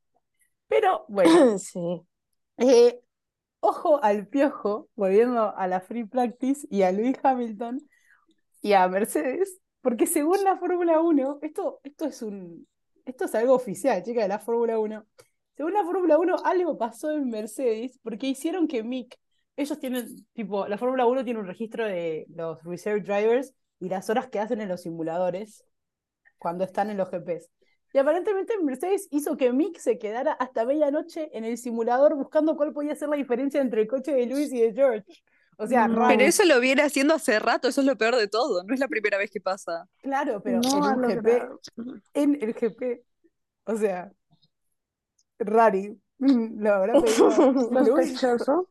Pero 0.68 1.05
bueno, 1.09 1.29
Sí. 1.59 2.03
Eh, 2.58 3.00
ojo 3.60 4.02
al 4.02 4.26
piojo, 4.28 4.88
volviendo 4.94 5.56
a 5.56 5.66
la 5.66 5.80
free 5.80 6.04
practice 6.04 6.66
y 6.70 6.82
a 6.82 6.92
Lewis 6.92 7.16
Hamilton 7.22 7.80
y 8.62 8.72
a 8.74 8.88
Mercedes, 8.88 9.60
porque 9.80 10.06
según 10.06 10.42
la 10.44 10.56
Fórmula 10.56 11.00
1, 11.00 11.38
esto, 11.42 11.80
esto 11.84 12.06
es 12.06 12.22
un, 12.22 12.66
esto 13.04 13.26
es 13.26 13.34
algo 13.34 13.54
oficial, 13.54 14.02
chica, 14.02 14.22
de 14.22 14.28
la 14.28 14.38
Fórmula 14.38 14.78
1. 14.78 15.06
Según 15.56 15.72
la 15.74 15.84
Fórmula 15.84 16.18
1, 16.18 16.36
algo 16.44 16.78
pasó 16.78 17.12
en 17.12 17.28
Mercedes 17.28 17.98
porque 18.02 18.26
hicieron 18.26 18.66
que 18.66 18.82
Mick, 18.82 19.16
ellos 19.56 19.78
tienen, 19.78 20.26
tipo, 20.32 20.66
la 20.66 20.78
Fórmula 20.78 21.06
1 21.06 21.24
tiene 21.24 21.40
un 21.40 21.46
registro 21.46 21.86
de 21.86 22.26
los 22.34 22.62
reserve 22.64 23.02
drivers 23.02 23.54
y 23.78 23.88
las 23.88 24.10
horas 24.10 24.28
que 24.28 24.40
hacen 24.40 24.60
en 24.60 24.68
los 24.68 24.82
simuladores 24.82 25.64
cuando 26.38 26.64
están 26.64 26.90
en 26.90 26.96
los 26.96 27.10
GPs. 27.10 27.50
Y 27.94 27.98
aparentemente 27.98 28.59
Mercedes 28.59 29.07
hizo 29.12 29.37
que 29.37 29.52
Mick 29.52 29.78
se 29.78 29.98
quedara 29.98 30.33
hasta 30.33 30.66
medianoche 30.66 31.30
en 31.33 31.44
el 31.44 31.57
simulador 31.57 32.16
buscando 32.16 32.57
cuál 32.57 32.72
podía 32.72 32.96
ser 32.96 33.09
la 33.09 33.14
diferencia 33.14 33.61
entre 33.61 33.83
el 33.83 33.87
coche 33.87 34.12
de 34.12 34.26
Lewis 34.26 34.52
y 34.52 34.61
de 34.61 34.72
George. 34.74 35.22
O 35.59 35.66
sea, 35.68 35.87
No. 35.87 35.94
raro. 35.94 36.09
Pero 36.09 36.22
eso 36.28 36.44
lo 36.44 36.59
viene 36.59 36.83
haciendo 36.83 37.14
hace 37.14 37.38
rato, 37.38 37.68
eso 37.68 37.83
es 37.83 37.87
lo 37.87 37.96
peor 37.96 38.16
de 38.16 38.26
todo. 38.26 38.64
No 38.64 38.74
es 38.74 38.80
la 38.80 38.88
primera 38.88 39.16
vez 39.16 39.30
que 39.30 39.40
pasa. 39.40 39.88
Claro, 40.02 40.42
pero 40.42 40.59
No 40.61 40.90
en 40.90 41.04
un 41.04 41.09
GP, 41.09 41.48
en 42.14 42.38
el 42.42 42.52
GP. 42.52 43.04
O 43.66 43.76
sea, 43.76 44.11
Rari, 45.38 45.96
lo 46.18 46.74
habrá 46.74 46.94
pedido 47.00 47.70
Lewis. 47.70 48.18
Sospechoso. 48.18 48.68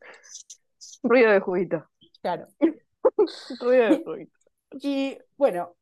Ruido 1.02 1.32
de 1.32 1.40
juguito. 1.40 1.90
Claro. 2.22 2.48
Ruido 3.62 3.90
de 3.90 4.04
juguito. 4.04 4.38
Y 4.82 5.18
bueno, 5.38 5.78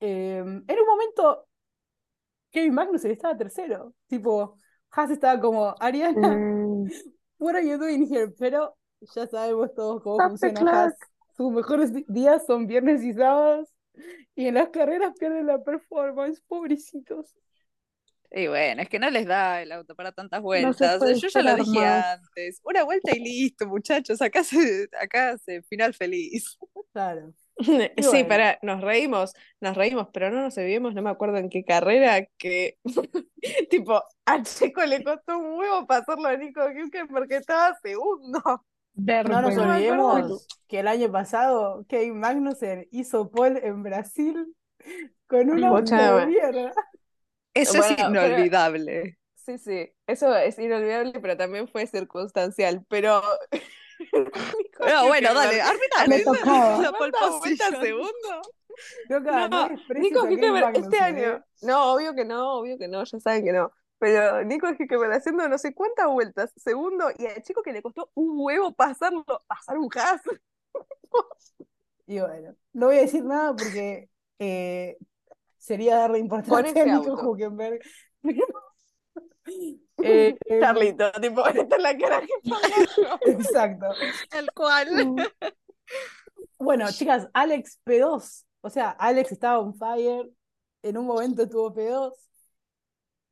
eh, 0.00 0.38
en 0.38 0.78
un 0.80 0.86
momento 0.86 1.46
Kevin 2.56 2.72
Magnussen 2.74 3.10
estaba 3.10 3.36
tercero. 3.36 3.94
Tipo, 4.06 4.56
Haas 4.90 5.10
estaba 5.10 5.38
como, 5.38 5.74
Ariana, 5.78 6.28
Mm. 6.36 6.88
what 7.38 7.54
are 7.54 7.62
you 7.68 7.76
doing 7.76 8.06
here? 8.06 8.28
Pero 8.38 8.74
ya 9.14 9.26
sabemos 9.26 9.74
todos 9.74 10.02
cómo 10.02 10.16
Stop 10.16 10.30
funciona. 10.38 10.84
Haas. 10.84 10.94
Sus 11.36 11.52
mejores 11.52 11.92
días 12.08 12.46
son 12.46 12.66
viernes 12.66 13.02
y 13.02 13.12
sábados. 13.12 13.68
Y 14.34 14.46
en 14.46 14.54
las 14.54 14.70
carreras 14.70 15.12
pierden 15.18 15.46
la 15.46 15.62
performance, 15.62 16.40
pobrecitos. 16.48 17.34
Y 18.30 18.46
bueno, 18.48 18.80
es 18.80 18.88
que 18.88 18.98
no 18.98 19.10
les 19.10 19.26
da 19.26 19.60
el 19.60 19.70
auto 19.72 19.94
para 19.94 20.12
tantas 20.12 20.40
vueltas. 20.40 20.98
Yo 21.20 21.28
ya 21.28 21.42
lo 21.42 21.56
dije 21.56 21.78
más. 21.78 22.18
antes. 22.18 22.60
Una 22.64 22.84
vuelta 22.84 23.14
y 23.14 23.20
listo, 23.20 23.66
muchachos. 23.66 24.22
Acá 24.22 24.42
se, 24.44 24.88
acá 24.98 25.36
se 25.36 25.60
final 25.62 25.92
feliz. 25.92 26.56
Claro. 26.92 27.34
Sí, 27.96 28.08
bueno. 28.08 28.28
para, 28.28 28.58
nos 28.62 28.82
reímos, 28.82 29.32
nos 29.60 29.76
reímos, 29.76 30.08
pero 30.12 30.30
no 30.30 30.42
nos 30.42 30.56
vimos, 30.56 30.94
no 30.94 31.02
me 31.02 31.10
acuerdo 31.10 31.38
en 31.38 31.48
qué 31.48 31.64
carrera, 31.64 32.26
que 32.36 32.76
tipo, 33.70 34.02
a 34.26 34.42
Checo 34.42 34.84
le 34.84 35.02
costó 35.02 35.38
un 35.38 35.58
huevo 35.58 35.86
pasarlo 35.86 36.28
a 36.28 36.36
Nico 36.36 36.60
Hülkenberg 36.68 37.08
porque 37.08 37.36
estaba 37.36 37.76
segundo. 37.82 38.40
No 38.94 39.42
nos 39.42 39.56
olvidemos 39.56 40.46
que 40.68 40.80
el 40.80 40.88
año 40.88 41.12
pasado 41.12 41.84
Kevin 41.88 42.18
Magnussen 42.18 42.88
hizo 42.90 43.30
pole 43.30 43.66
en 43.66 43.82
Brasil 43.82 44.54
con 45.26 45.50
un 45.50 45.62
auto 45.64 45.94
de 45.94 46.26
mierda. 46.26 46.72
Eso 47.52 47.78
es 47.78 47.94
pero- 47.94 48.08
inolvidable. 48.08 49.18
Sí, 49.34 49.58
sí, 49.58 49.92
eso 50.08 50.34
es 50.34 50.58
inolvidable, 50.58 51.20
pero 51.20 51.36
también 51.36 51.68
fue 51.68 51.86
circunstancial, 51.86 52.84
pero... 52.88 53.22
No, 54.78 55.06
bueno, 55.06 55.34
dale, 55.34 55.60
arbitrale. 55.62 56.18
Le 56.18 56.24
tocaba. 56.24 56.82
La 56.82 56.92
pole 56.92 57.12
¿cuántas 57.12 57.38
vueltas 57.40 57.70
position. 57.70 57.82
segundo? 57.82 58.42
Loca, 59.08 59.48
no, 59.48 59.68
No, 59.68 59.76
Nico 59.94 60.26
este 60.74 60.98
año. 60.98 61.44
No, 61.62 61.94
obvio 61.94 62.14
que 62.14 62.24
no, 62.24 62.58
obvio 62.58 62.78
que 62.78 62.88
no, 62.88 63.04
ya 63.04 63.20
saben 63.20 63.44
que 63.44 63.52
no. 63.52 63.72
Pero 63.98 64.44
Nico 64.44 64.68
Hülkenberg 64.68 65.14
haciendo 65.14 65.48
no 65.48 65.56
sé 65.56 65.74
cuántas 65.74 66.06
vueltas, 66.08 66.52
segundo, 66.56 67.10
y 67.16 67.26
al 67.26 67.42
chico 67.42 67.62
que 67.62 67.72
le 67.72 67.80
costó 67.80 68.10
un 68.14 68.34
huevo 68.38 68.74
pasarlo, 68.74 69.24
pasar 69.46 69.78
un 69.78 69.88
gas. 69.88 70.20
Y 72.06 72.20
bueno, 72.20 72.54
no 72.72 72.86
voy 72.86 72.98
a 72.98 73.00
decir 73.00 73.24
nada 73.24 73.52
porque 73.56 74.08
eh, 74.38 74.96
sería 75.58 75.96
darle 75.96 76.18
importancia 76.18 76.82
a 76.82 76.86
Nico. 76.86 77.36
Eh, 80.02 80.36
Charlito, 80.60 81.10
tipo, 81.12 81.46
esta 81.46 81.76
es 81.76 81.82
la 81.82 81.96
cara 81.96 82.20
que 82.20 82.32
exacto. 83.32 83.86
Tal 84.28 84.50
cual. 84.52 85.16
Bueno, 86.58 86.86
chicas, 86.90 87.28
Alex 87.32 87.80
P2. 87.84 88.44
O 88.62 88.70
sea, 88.70 88.90
Alex 88.90 89.32
estaba 89.32 89.58
on 89.58 89.74
fire. 89.74 90.30
En 90.82 90.98
un 90.98 91.06
momento 91.06 91.48
tuvo 91.48 91.74
P2. 91.74 92.12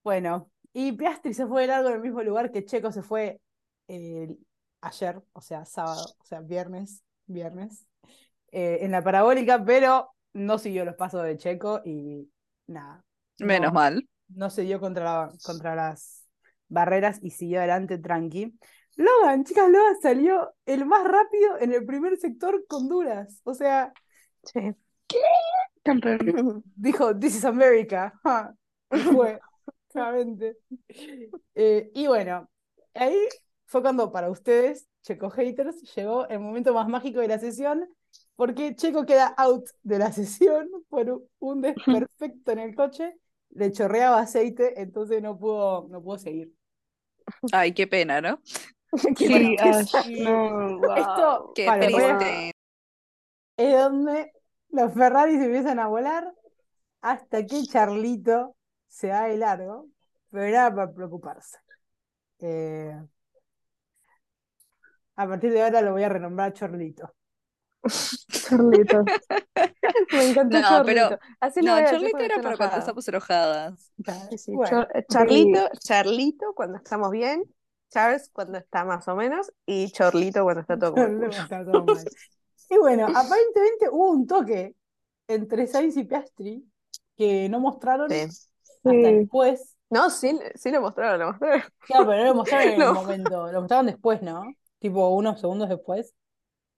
Bueno, 0.03 0.51
y 0.73 0.93
Piastri 0.93 1.33
se 1.33 1.47
fue 1.47 1.63
de 1.63 1.69
largo 1.69 1.89
en 1.89 1.95
el 1.95 2.01
mismo 2.01 2.23
lugar 2.23 2.51
que 2.51 2.65
Checo 2.65 2.93
se 2.93 3.03
fue 3.03 3.41
eh, 3.89 4.37
ayer, 4.81 5.23
o 5.33 5.41
sea, 5.41 5.65
sábado, 5.65 6.05
o 6.19 6.25
sea, 6.25 6.41
viernes, 6.41 7.03
viernes, 7.27 7.87
eh, 8.53 8.79
en 8.83 8.91
la 8.91 9.03
parabólica, 9.03 9.65
pero 9.65 10.11
no 10.35 10.59
siguió 10.59 10.85
los 10.85 10.97
pasos 10.97 11.23
de 11.23 11.39
Checo 11.39 11.81
y 11.85 12.29
nada. 12.67 13.05
Menos 13.39 13.73
no, 13.73 13.75
mal. 13.75 14.09
No 14.29 14.51
se 14.51 14.63
dio 14.63 14.81
contra, 14.81 15.05
la- 15.05 15.33
contra 15.45 15.75
las 15.75 16.27
barreras 16.69 17.19
y 17.23 17.31
siguió 17.31 17.59
adelante 17.59 17.99
tranqui. 17.99 18.59
Logan, 18.97 19.45
chicas, 19.45 19.69
Logan 19.71 19.97
salió 20.01 20.55
el 20.67 20.87
más 20.87 21.05
rápido 21.05 21.59
en 21.61 21.73
el 21.73 21.85
primer 21.85 22.17
sector 22.17 22.65
con 22.69 22.89
duras. 22.89 23.41
O 23.45 23.55
sea, 23.55 23.93
Sí. 24.45 24.61
Campeón. 25.83 26.19
dijo, 26.77 27.17
This 27.19 27.37
is 27.37 27.45
America. 27.45 28.13
fue, 28.91 29.39
claramente. 29.93 30.57
Eh, 31.55 31.91
y 31.95 32.07
bueno, 32.07 32.49
ahí 32.95 33.17
fue 33.67 33.83
cuando 33.83 34.11
para 34.13 34.31
ustedes, 34.31 34.87
Checo 35.03 35.31
Haters, 35.31 35.83
llegó 35.95 36.27
el 36.29 36.41
momento 36.41 36.73
más 36.75 36.89
mágico 36.89 37.21
de 37.21 37.29
la 37.29 37.39
sesión, 37.39 37.89
porque 38.37 38.75
Checo 38.77 39.05
queda 39.07 39.29
out 39.37 39.69
de 39.83 39.99
la 39.99 40.13
sesión 40.13 40.69
por 40.89 41.23
un 41.39 41.61
desperfecto 41.61 42.53
en 42.53 42.59
el 42.59 42.75
coche, 42.75 43.15
le 43.55 43.73
chorreaba 43.73 44.21
aceite, 44.21 44.81
entonces 44.81 45.23
no 45.23 45.39
pudo, 45.39 45.89
no 45.89 46.03
pudo 46.03 46.19
seguir. 46.19 46.53
Ay, 47.53 47.73
qué 47.73 47.87
pena, 47.87 48.21
¿no? 48.21 48.41
Sí, 49.17 50.21
no, 50.23 50.79
wow. 50.79 50.95
Esto 50.95 51.53
Qué 51.55 51.69
triste. 51.81 52.51
es 53.57 53.75
donde 53.75 54.33
los 54.69 54.95
Ferraris 54.95 55.41
empiezan 55.41 55.81
a 55.81 55.89
volar 55.89 56.33
hasta 57.01 57.45
que 57.45 57.65
Charlito 57.65 58.55
se 58.87 59.09
va 59.09 59.23
de 59.27 59.37
largo, 59.37 59.89
pero 60.31 60.45
era 60.45 60.73
para 60.73 60.93
preocuparse. 60.93 61.59
Eh, 62.39 62.97
a 65.17 65.27
partir 65.29 65.53
de 65.53 65.63
ahora 65.63 65.83
lo 65.83 65.93
voy 65.93 66.03
a 66.03 66.09
renombrar 66.09 66.53
Chorlito. 66.53 67.13
Charlito. 68.31 69.05
Me 70.13 70.31
encantó 70.31 70.61
No, 70.61 70.69
Chorlito. 70.69 70.85
pero- 70.85 71.19
Así 71.41 71.61
No, 71.61 71.77
Charlito 71.79 72.19
era 72.19 72.43
para 72.43 72.57
cuando 72.57 72.77
estamos 72.79 73.09
enojadas. 73.09 73.93
Sí, 74.31 74.39
sí, 74.39 74.53
Bueno, 74.53 74.83
Chor- 74.87 75.05
Charlito, 75.11 75.69
Charlito 75.79 76.53
cuando 76.55 76.79
estamos 76.79 77.11
bien, 77.11 77.45
Charles 77.91 78.31
cuando 78.33 78.59
está 78.59 78.85
más 78.85 79.07
o 79.09 79.15
menos 79.17 79.53
y 79.67 79.91
Chorlito 79.93 80.43
cuando 80.45 80.63
está 80.63 80.79
todo 80.79 80.95
está 81.29 81.65
todo 81.65 81.85
mal. 81.85 82.05
Y 82.71 82.79
bueno, 82.79 83.05
aparentemente 83.07 83.89
hubo 83.91 84.11
un 84.11 84.27
toque 84.27 84.75
entre 85.29 85.67
Sainz 85.67 85.97
y 85.97 86.05
Piastri 86.05 86.65
que 87.17 87.49
no 87.49 87.61
mostraron 87.61 88.11
Sí. 88.11 88.21
hasta 88.21 88.91
Sí. 88.91 88.97
después. 89.03 89.77
No, 89.91 90.11
sí, 90.11 90.39
sí 90.57 90.71
lo 90.73 90.81
mostraron, 90.81 91.21
lo 91.21 91.27
mostraron. 91.29 91.63
Claro, 91.81 92.07
pero 92.07 92.19
no 92.19 92.25
lo 92.25 92.35
mostraron 92.35 92.69
en 92.73 92.83
el 92.83 92.93
momento, 92.95 93.53
lo 93.53 93.61
mostraron 93.61 93.87
después, 93.87 94.23
¿no? 94.23 94.43
Tipo 94.81 95.09
unos 95.11 95.41
segundos 95.41 95.69
después. 95.69 96.13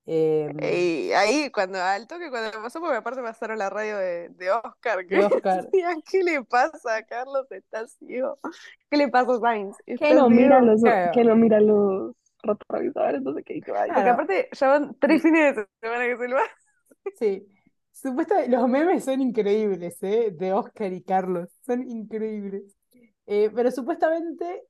Eh, 0.06 1.08
Y 1.08 1.12
ahí, 1.12 1.50
cuando 1.50 1.78
al 1.80 2.06
toque, 2.06 2.30
cuando 2.30 2.50
pasó, 2.62 2.80
porque 2.80 2.96
aparte 2.96 3.22
pasaron 3.22 3.58
la 3.58 3.70
radio 3.70 3.96
de, 3.98 4.28
de 4.30 4.50
Oscar, 4.52 5.06
que 5.06 5.18
Oscar. 5.24 5.64
decían, 5.64 6.02
¿qué 6.02 6.22
le 6.22 6.44
pasa? 6.44 7.02
Carlos 7.04 7.46
está 7.50 7.86
ciego. 7.88 8.38
¿Qué 8.90 8.96
le 8.96 9.08
pasa 9.08 9.34
a 9.34 9.40
Sainz? 9.40 9.76
Que 9.98 10.14
no 10.14 10.30
mira 10.30 10.60
ciego". 10.60 10.72
los, 10.72 10.80
Claro. 10.82 11.12
que 11.12 11.24
no 11.24 11.36
mira 11.36 11.60
los 11.60 12.14
retrovisores, 12.42 13.22
no 13.22 13.34
sé 13.34 13.42
qué. 13.42 13.60
que 13.60 13.72
vaya. 13.72 13.92
Porque 13.94 14.02
Claro. 14.02 14.12
aparte 14.12 14.48
ya 14.52 14.68
van 14.68 14.96
tres 15.00 15.22
fines 15.22 15.56
de 15.56 15.66
semana 15.80 16.04
que 16.06 16.16
se 16.16 16.28
lo 16.28 16.36
va. 16.36 16.42
Sí. 17.18 17.46
Supuestamente, 17.92 18.50
los 18.50 18.68
memes 18.68 19.04
son 19.04 19.20
increíbles, 19.22 19.96
¿eh? 20.02 20.30
De 20.32 20.52
Oscar 20.52 20.92
y 20.92 21.02
Carlos. 21.02 21.48
Son 21.64 21.82
increíbles. 21.88 22.76
Eh, 23.26 23.50
pero 23.54 23.70
supuestamente, 23.70 24.62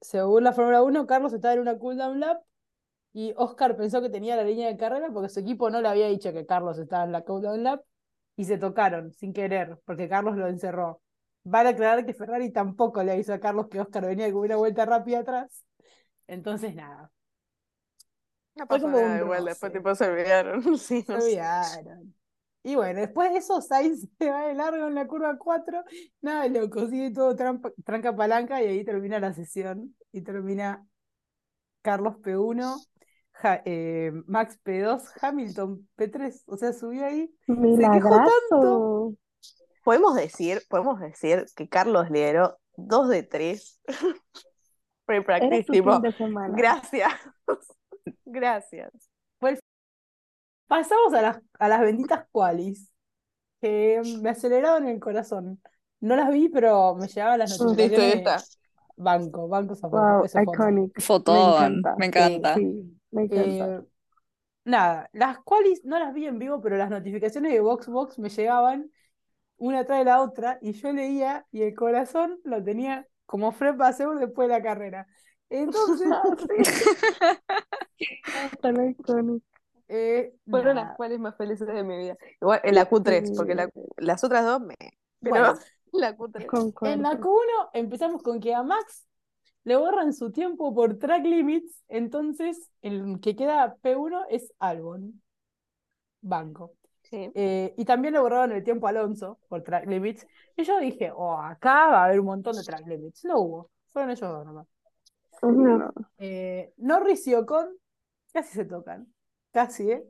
según 0.00 0.44
la 0.44 0.52
Fórmula 0.52 0.82
1, 0.82 1.06
Carlos 1.06 1.32
estaba 1.32 1.54
en 1.54 1.60
una 1.60 1.78
cooldown 1.78 2.20
lap 2.20 2.42
y 3.16 3.34
Oscar 3.38 3.76
pensó 3.76 4.02
que 4.02 4.10
tenía 4.10 4.36
la 4.36 4.44
línea 4.44 4.68
de 4.68 4.76
carrera 4.76 5.10
porque 5.12 5.30
su 5.30 5.40
equipo 5.40 5.70
no 5.70 5.80
le 5.80 5.88
había 5.88 6.08
dicho 6.08 6.32
que 6.34 6.46
Carlos 6.46 6.78
estaba 6.78 7.04
en 7.04 7.12
la 7.12 7.22
cooldown 7.24 7.62
lap 7.64 7.82
y 8.36 8.44
se 8.44 8.58
tocaron 8.58 9.12
sin 9.14 9.32
querer 9.32 9.78
porque 9.86 10.08
Carlos 10.08 10.36
lo 10.36 10.48
encerró. 10.48 11.02
Vale 11.44 11.70
aclarar 11.70 12.04
que 12.06 12.14
Ferrari 12.14 12.52
tampoco 12.52 13.02
le 13.02 13.12
avisó 13.12 13.32
a 13.34 13.40
Carlos 13.40 13.68
que 13.70 13.80
Oscar 13.80 14.06
venía 14.06 14.32
con 14.32 14.42
una 14.42 14.56
vuelta 14.56 14.84
rápida 14.84 15.20
atrás. 15.20 15.64
Entonces, 16.28 16.74
nada, 16.74 17.12
No 18.54 18.66
Fue 18.68 18.80
pasó 18.80 18.82
como 18.82 18.98
nada 18.98 19.18
un 19.18 19.20
igual, 19.20 19.44
después 19.44 19.72
tipo 19.72 19.94
se 19.94 20.06
olvidaron. 20.06 20.62
Sí, 20.78 21.04
Se 21.08 21.12
no 21.12 21.18
olvidaron. 21.18 22.14
Y 22.62 22.74
bueno, 22.74 23.00
después 23.00 23.32
de 23.32 23.38
eso, 23.38 23.60
Sainz 23.60 24.08
se 24.18 24.30
va 24.30 24.46
de 24.48 24.54
largo 24.54 24.88
en 24.88 24.94
la 24.94 25.06
curva 25.06 25.36
4. 25.38 25.84
Nada, 26.20 26.48
loco, 26.48 26.88
sigue 26.88 27.12
todo 27.12 27.36
trampa- 27.36 27.72
tranca 27.84 28.14
palanca 28.16 28.62
y 28.62 28.66
ahí 28.66 28.84
termina 28.84 29.20
la 29.20 29.32
sesión. 29.32 29.94
Y 30.12 30.22
termina 30.22 30.86
Carlos 31.82 32.16
P1, 32.22 32.86
Ja- 33.42 33.62
eh, 33.64 34.12
Max 34.26 34.58
P2, 34.64 35.02
Hamilton 35.20 35.88
P3. 35.96 36.42
O 36.46 36.56
sea, 36.56 36.72
subió 36.72 37.06
ahí. 37.06 37.34
Milagrazo. 37.46 39.14
Podemos 39.84 40.14
decir, 40.16 40.62
podemos 40.68 40.98
decir 41.00 41.44
que 41.54 41.68
Carlos 41.68 42.10
lideró 42.10 42.58
dos 42.76 43.08
de 43.08 43.22
tres 43.22 43.80
Era 43.86 45.22
pre-practice, 45.22 45.82
gracias. 46.56 47.12
Gracias. 48.24 48.90
Pasamos 50.66 51.14
a 51.14 51.22
las, 51.22 51.40
a 51.60 51.68
las 51.68 51.80
benditas 51.80 52.24
qualis, 52.32 52.90
que 53.60 54.00
me 54.20 54.30
aceleraron 54.30 54.88
el 54.88 54.98
corazón. 54.98 55.60
No 56.00 56.16
las 56.16 56.30
vi, 56.30 56.48
pero 56.48 56.96
me 56.96 57.06
llegaban 57.06 57.38
las 57.38 57.58
notificaciones. 57.60 58.58
Banco, 58.96 59.46
banco 59.46 59.76
foto, 59.76 59.96
Wow, 59.96 60.24
iconic. 60.42 61.00
Fotón, 61.00 61.36
encanta. 61.54 61.94
me 61.98 62.06
encanta. 62.06 62.54
Sí, 62.56 62.95
me 63.16 63.22
encanta. 63.24 63.76
Eh, 63.76 63.80
nada, 64.64 65.10
las 65.12 65.38
qualis 65.40 65.84
no 65.84 65.98
las 65.98 66.12
vi 66.14 66.26
en 66.26 66.38
vivo, 66.38 66.60
pero 66.60 66.76
las 66.76 66.90
notificaciones 66.90 67.52
de 67.52 67.60
VoxBox 67.60 68.18
me 68.18 68.28
llegaban 68.28 68.90
una 69.58 69.84
tras 69.84 70.00
de 70.00 70.04
la 70.04 70.20
otra 70.22 70.58
y 70.60 70.72
yo 70.72 70.92
leía 70.92 71.46
y 71.50 71.62
el 71.62 71.74
corazón 71.74 72.38
lo 72.44 72.62
tenía 72.62 73.06
como 73.24 73.52
Fred 73.52 73.76
Vasseur 73.76 74.18
después 74.18 74.48
de 74.48 74.54
la 74.54 74.62
carrera. 74.62 75.06
Entonces, 75.48 76.08
eh, 79.88 80.34
Fueron 80.48 80.74
nada. 80.76 80.88
las 80.88 80.96
cuales 80.96 81.18
más 81.20 81.36
felices 81.36 81.66
de 81.66 81.84
mi 81.84 81.96
vida. 81.98 82.16
Igual 82.40 82.60
en 82.64 82.74
la 82.74 82.88
Q3, 82.88 83.32
porque 83.36 83.54
la- 83.54 83.70
las 83.98 84.24
otras 84.24 84.44
dos 84.44 84.60
me. 84.60 84.74
Pero 85.20 85.30
Bueno, 85.30 85.54
la 85.92 86.16
Q3. 86.16 86.92
en 86.92 87.02
la 87.02 87.18
Q1 87.18 87.70
empezamos 87.72 88.22
con 88.22 88.40
que 88.40 88.54
a 88.54 88.62
Max 88.62 89.05
le 89.66 89.74
borran 89.74 90.12
su 90.12 90.30
tiempo 90.30 90.72
por 90.72 90.96
track 90.96 91.24
limits, 91.24 91.82
entonces 91.88 92.70
el 92.82 93.18
que 93.20 93.34
queda 93.34 93.76
P1 93.82 94.24
es 94.30 94.52
Albon. 94.60 95.20
Banco. 96.20 96.74
Sí. 97.02 97.30
Eh, 97.34 97.74
y 97.76 97.84
también 97.84 98.14
le 98.14 98.20
borraron 98.20 98.52
el 98.52 98.62
tiempo 98.62 98.86
a 98.86 98.90
Alonso 98.90 99.40
por 99.48 99.62
track 99.62 99.86
limits. 99.86 100.24
Y 100.56 100.62
yo 100.62 100.78
dije, 100.78 101.10
oh, 101.12 101.36
acá 101.36 101.88
va 101.88 102.02
a 102.02 102.04
haber 102.04 102.20
un 102.20 102.26
montón 102.26 102.54
de 102.54 102.62
track 102.62 102.86
limits. 102.86 103.24
No 103.24 103.40
hubo, 103.40 103.70
fueron 103.88 104.12
ellos 104.12 104.30
dos 104.30 104.46
nomás. 104.46 104.68
No. 105.42 105.92
Eh, 106.18 106.72
Norris 106.76 107.26
y 107.26 107.34
Ocon 107.34 107.66
casi 108.32 108.54
se 108.54 108.64
tocan, 108.66 109.12
casi, 109.50 109.90
¿eh? 109.90 110.04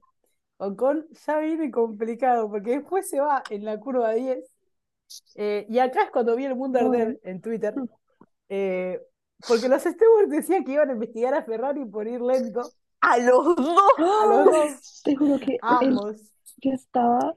Ocon 0.58 1.06
ya 1.26 1.38
viene 1.38 1.70
complicado, 1.70 2.50
porque 2.50 2.72
después 2.72 3.08
se 3.08 3.20
va 3.20 3.42
en 3.48 3.64
la 3.64 3.80
curva 3.80 4.12
10. 4.12 4.44
eh, 5.34 5.66
y 5.68 5.78
acá 5.78 6.04
es 6.04 6.10
cuando 6.10 6.36
vi 6.36 6.44
el 6.44 6.56
mundo 6.56 6.78
arder 6.78 7.18
en 7.22 7.40
Twitter. 7.40 7.74
eh, 8.50 9.00
porque 9.46 9.68
los 9.68 9.82
stewards 9.82 10.30
decían 10.30 10.64
que 10.64 10.72
iban 10.72 10.90
a 10.90 10.92
investigar 10.92 11.34
a 11.34 11.42
Ferrari 11.44 11.84
por 11.84 12.06
ir 12.06 12.20
lento. 12.20 12.62
A 13.00 13.18
los 13.18 13.56
dos. 13.56 13.78
A 13.98 14.26
los 14.26 14.44
dos, 14.46 15.02
Te 15.04 15.14
juro 15.16 15.38
que 15.38 15.52
él, 15.52 15.58
ambos. 15.62 16.16
yo 16.58 16.72
estaba, 16.72 17.36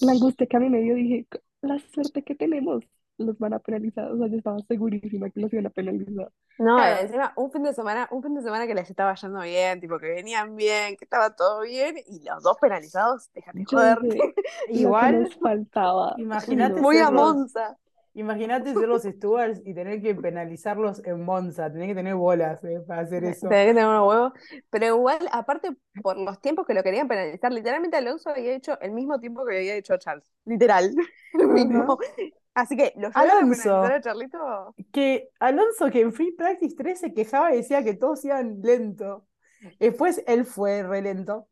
la 0.00 0.12
angustia 0.12 0.46
que 0.46 0.56
a 0.56 0.60
mí 0.60 0.68
me 0.70 0.80
dio, 0.80 0.94
dije, 0.94 1.26
la 1.62 1.78
suerte 1.78 2.22
que 2.22 2.34
tenemos, 2.34 2.84
los 3.16 3.38
van 3.38 3.52
a 3.54 3.58
penalizar. 3.58 4.10
O 4.12 4.18
sea, 4.18 4.26
yo 4.28 4.36
estaba 4.36 4.58
segurísima 4.68 5.30
que 5.30 5.40
los 5.40 5.52
iban 5.52 5.66
a 5.66 5.70
penalizar. 5.70 6.30
No, 6.58 6.76
Claro. 6.76 7.00
encima 7.02 7.32
un 7.36 7.50
fin 7.52 7.62
de 7.62 7.72
semana, 7.72 8.08
un 8.10 8.22
fin 8.22 8.34
de 8.34 8.42
semana 8.42 8.66
que 8.66 8.74
les 8.74 8.90
estaba 8.90 9.14
yendo 9.14 9.40
bien, 9.40 9.80
tipo 9.80 9.98
que 9.98 10.06
venían 10.08 10.54
bien, 10.56 10.96
que 10.96 11.04
estaba 11.04 11.34
todo 11.34 11.62
bien, 11.62 11.96
y 12.06 12.20
los 12.24 12.42
dos 12.42 12.56
penalizados, 12.60 13.30
déjate 13.32 13.64
joder. 13.64 13.98
dije, 14.02 14.34
Igual, 14.68 15.22
nos 15.22 15.36
faltaba. 15.36 16.14
imagínate. 16.18 16.80
Muy 16.80 16.98
a 16.98 17.10
Monza. 17.10 17.76
Imagínate 18.18 18.74
ser 18.74 18.88
los 18.88 19.04
stewards 19.04 19.62
y 19.64 19.74
tener 19.74 20.02
que 20.02 20.12
penalizarlos 20.12 21.00
en 21.04 21.24
Monza. 21.24 21.70
Tener 21.70 21.86
que 21.86 21.94
tener 21.94 22.16
bolas 22.16 22.64
eh, 22.64 22.80
para 22.84 23.02
hacer 23.02 23.22
eso. 23.22 23.48
Tenés 23.48 23.66
que 23.66 23.74
tener 23.74 23.86
unos 23.86 24.08
huevos. 24.08 24.32
Pero 24.70 24.86
igual, 24.86 25.28
aparte, 25.30 25.76
por 26.02 26.18
los 26.18 26.40
tiempos 26.40 26.66
que 26.66 26.74
lo 26.74 26.82
querían 26.82 27.06
penalizar, 27.06 27.52
literalmente 27.52 27.96
Alonso 27.96 28.30
había 28.30 28.56
hecho 28.56 28.76
el 28.80 28.90
mismo 28.90 29.20
tiempo 29.20 29.46
que 29.46 29.58
había 29.58 29.76
hecho 29.76 29.96
Charles. 29.98 30.28
Literal. 30.44 30.92
El 31.34 31.46
mismo. 31.46 31.96
Así 32.54 32.76
que 32.76 32.92
lo 32.96 33.10
Alonso. 33.14 33.82
a 33.82 34.00
Charlito. 34.00 34.74
Que 34.92 35.28
Alonso, 35.38 35.88
que 35.88 36.00
en 36.00 36.12
Free 36.12 36.32
Practice 36.32 36.74
3 36.76 36.98
se 36.98 37.14
quejaba 37.14 37.54
y 37.54 37.58
decía 37.58 37.84
que 37.84 37.94
todos 37.94 38.24
iban 38.24 38.60
lento. 38.62 39.28
Después 39.78 40.24
él 40.26 40.44
fue 40.44 40.82
re 40.82 41.02
lento. 41.02 41.46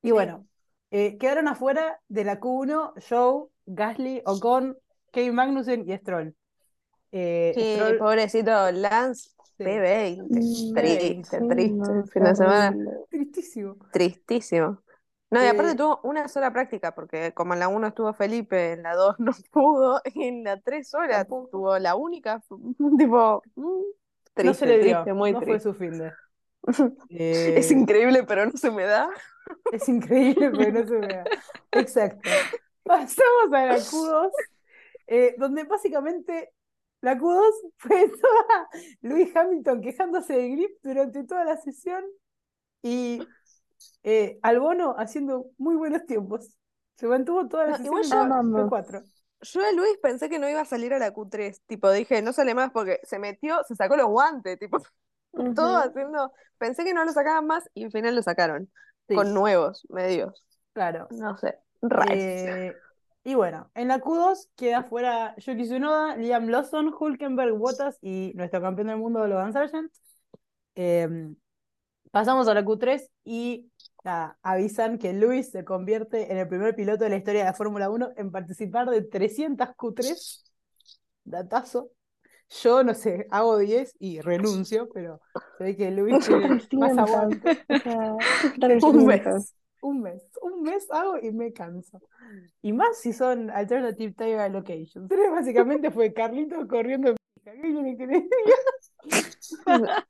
Y 0.00 0.12
bueno, 0.12 0.46
eh, 0.92 1.18
quedaron 1.18 1.48
afuera 1.48 2.00
de 2.06 2.22
la 2.22 2.38
Q1 2.38 2.92
Joe, 3.08 3.48
Gasly, 3.66 4.22
Ocon, 4.26 4.78
Kevin 5.16 5.34
Magnussen 5.34 5.88
y 5.90 5.96
Stroll. 5.98 6.36
Eh, 7.12 7.54
Sí, 7.54 7.62
Stroll, 7.70 7.96
pobrecito 7.96 8.70
Lance, 8.72 9.30
sí, 9.58 9.64
P20. 9.64 10.30
Mm, 10.30 10.72
Triste, 10.72 11.22
sí, 11.24 11.44
triste. 11.48 11.76
no, 11.76 12.04
Fin 12.12 12.24
de 12.24 12.34
semana. 12.36 12.78
tristísimo. 13.10 13.76
Tristísimo. 13.90 14.82
No, 15.30 15.42
y 15.42 15.46
aparte 15.48 15.74
Eh, 15.74 15.76
tuvo 15.76 16.00
una 16.04 16.28
sola 16.28 16.52
práctica, 16.52 16.94
porque 16.94 17.32
como 17.34 17.54
en 17.54 17.60
la 17.60 17.68
1 17.68 17.88
estuvo 17.88 18.12
Felipe, 18.14 18.72
en 18.72 18.82
la 18.82 18.94
2 18.94 19.16
no 19.18 19.32
pudo, 19.52 20.00
en 20.14 20.44
la 20.44 20.60
3 20.60 20.94
horas 20.94 21.26
Tampoco. 21.28 21.50
tuvo 21.50 21.78
la 21.78 21.96
única, 21.96 22.42
tipo, 22.98 23.46
mm, 23.56 23.82
no 24.42 24.54
triste, 24.54 24.54
se 24.54 24.66
le 24.66 24.78
dio, 24.78 25.08
triste, 25.08 25.12
muy 25.14 25.32
no 25.32 25.42
fue 25.42 25.58
triste. 25.58 25.60
su 25.60 25.74
fin 25.74 25.98
de. 25.98 26.12
Es 27.54 27.70
Eh, 27.70 27.70
increíble, 27.70 28.24
pero 28.24 28.46
no 28.46 28.52
se 28.56 28.70
me 28.70 28.84
da. 28.84 29.08
Es 29.70 29.88
increíble, 29.88 30.50
pero 30.50 30.72
no 30.82 30.86
se 30.88 30.96
vea. 30.98 31.30
Exacto. 31.72 32.42
Pasamos 32.84 33.52
a 33.52 33.66
la 33.66 33.84
Q2, 33.84 34.32
eh, 35.06 35.34
donde 35.38 35.64
básicamente 35.64 36.52
la 37.00 37.16
Q2 37.18 37.52
fue 37.78 38.08
toda 38.08 38.68
Lewis 39.02 39.34
Hamilton 39.36 39.80
quejándose 39.80 40.32
de 40.34 40.48
grip 40.50 40.70
durante 40.82 41.24
toda 41.24 41.44
la 41.44 41.56
sesión 41.58 42.04
y 42.82 43.22
eh, 44.02 44.38
Albono 44.42 44.94
haciendo 44.98 45.46
muy 45.58 45.76
buenos 45.76 46.06
tiempos. 46.06 46.56
Se 46.96 47.06
mantuvo 47.06 47.46
toda 47.48 47.64
la 47.66 47.70
No, 47.72 47.76
sesión 47.78 47.98
en 47.98 48.10
yo- 48.10 48.18
Amamos. 48.20 48.62
P4. 48.70 49.02
Yo 49.42 49.60
de 49.60 49.74
Luis 49.74 49.98
pensé 50.02 50.30
que 50.30 50.38
no 50.38 50.48
iba 50.48 50.62
a 50.62 50.64
salir 50.64 50.94
a 50.94 50.98
la 50.98 51.12
Q3, 51.12 51.60
tipo, 51.66 51.90
dije, 51.90 52.22
no 52.22 52.32
sale 52.32 52.54
más 52.54 52.70
porque 52.72 53.00
se 53.04 53.18
metió, 53.18 53.62
se 53.68 53.76
sacó 53.76 53.94
los 53.96 54.06
guantes, 54.06 54.58
tipo, 54.58 54.78
todo 55.54 55.76
haciendo, 55.76 56.32
pensé 56.56 56.84
que 56.84 56.94
no 56.94 57.04
lo 57.04 57.12
sacaban 57.12 57.46
más 57.46 57.68
y 57.74 57.84
al 57.84 57.92
final 57.92 58.16
lo 58.16 58.22
sacaron, 58.22 58.70
Sí, 59.08 59.14
con 59.14 59.34
nuevos 59.34 59.86
medios, 59.90 60.42
claro. 60.72 61.06
no 61.10 61.36
sé, 61.36 61.58
raros. 61.82 62.16
Eh, 62.16 62.74
y 63.26 63.34
bueno, 63.34 63.68
en 63.74 63.88
la 63.88 64.00
Q2 64.00 64.50
queda 64.54 64.84
fuera 64.84 65.34
Yuki 65.38 65.64
Tsunoda, 65.64 66.16
Liam 66.16 66.46
Lawson, 66.46 66.94
Hulkenberg, 66.96 67.54
Bottas 67.54 67.98
y 68.00 68.30
nuestro 68.36 68.60
campeón 68.60 68.86
del 68.86 68.98
mundo, 68.98 69.26
Logan 69.26 69.52
Sargent. 69.52 69.92
Eh, 70.76 71.34
pasamos 72.12 72.46
a 72.46 72.54
la 72.54 72.64
Q3 72.64 73.10
y 73.24 73.68
nada, 74.04 74.38
avisan 74.42 74.98
que 74.98 75.12
Lewis 75.12 75.50
se 75.50 75.64
convierte 75.64 76.30
en 76.30 76.38
el 76.38 76.46
primer 76.46 76.76
piloto 76.76 77.02
de 77.02 77.10
la 77.10 77.16
historia 77.16 77.40
de 77.40 77.46
la 77.46 77.54
Fórmula 77.54 77.90
1 77.90 78.10
en 78.16 78.30
participar 78.30 78.88
de 78.88 79.02
300 79.02 79.70
Q3. 79.70 80.44
Datazo. 81.24 81.90
Yo 82.62 82.84
no 82.84 82.94
sé, 82.94 83.26
hago 83.32 83.58
10 83.58 83.96
y 83.98 84.20
renuncio, 84.20 84.88
pero 84.94 85.20
se 85.58 85.64
ve 85.64 85.76
que 85.76 85.90
Lewis 85.90 86.24
tiene 86.28 86.48
más 86.48 86.68
300, 86.68 86.98
aguante. 86.98 87.64
Un 88.46 88.60
300. 88.60 89.04
mes. 89.04 89.56
Un 89.82 90.00
mes, 90.02 90.22
un 90.42 90.62
mes 90.62 90.90
hago 90.90 91.18
y 91.18 91.30
me 91.32 91.52
canso. 91.52 92.00
Y 92.62 92.72
más 92.72 92.98
si 92.98 93.12
son 93.12 93.50
Alternative 93.50 94.12
Tire 94.12 94.40
Allocations. 94.40 94.96
Entonces, 95.10 95.30
básicamente 95.30 95.90
fue 95.90 96.12
Carlito 96.12 96.66
corriendo 96.66 97.10
en 97.10 97.16
pija. 97.44 97.52
¿Qué 97.52 97.96
quieren 97.96 97.96
que? 97.98 98.28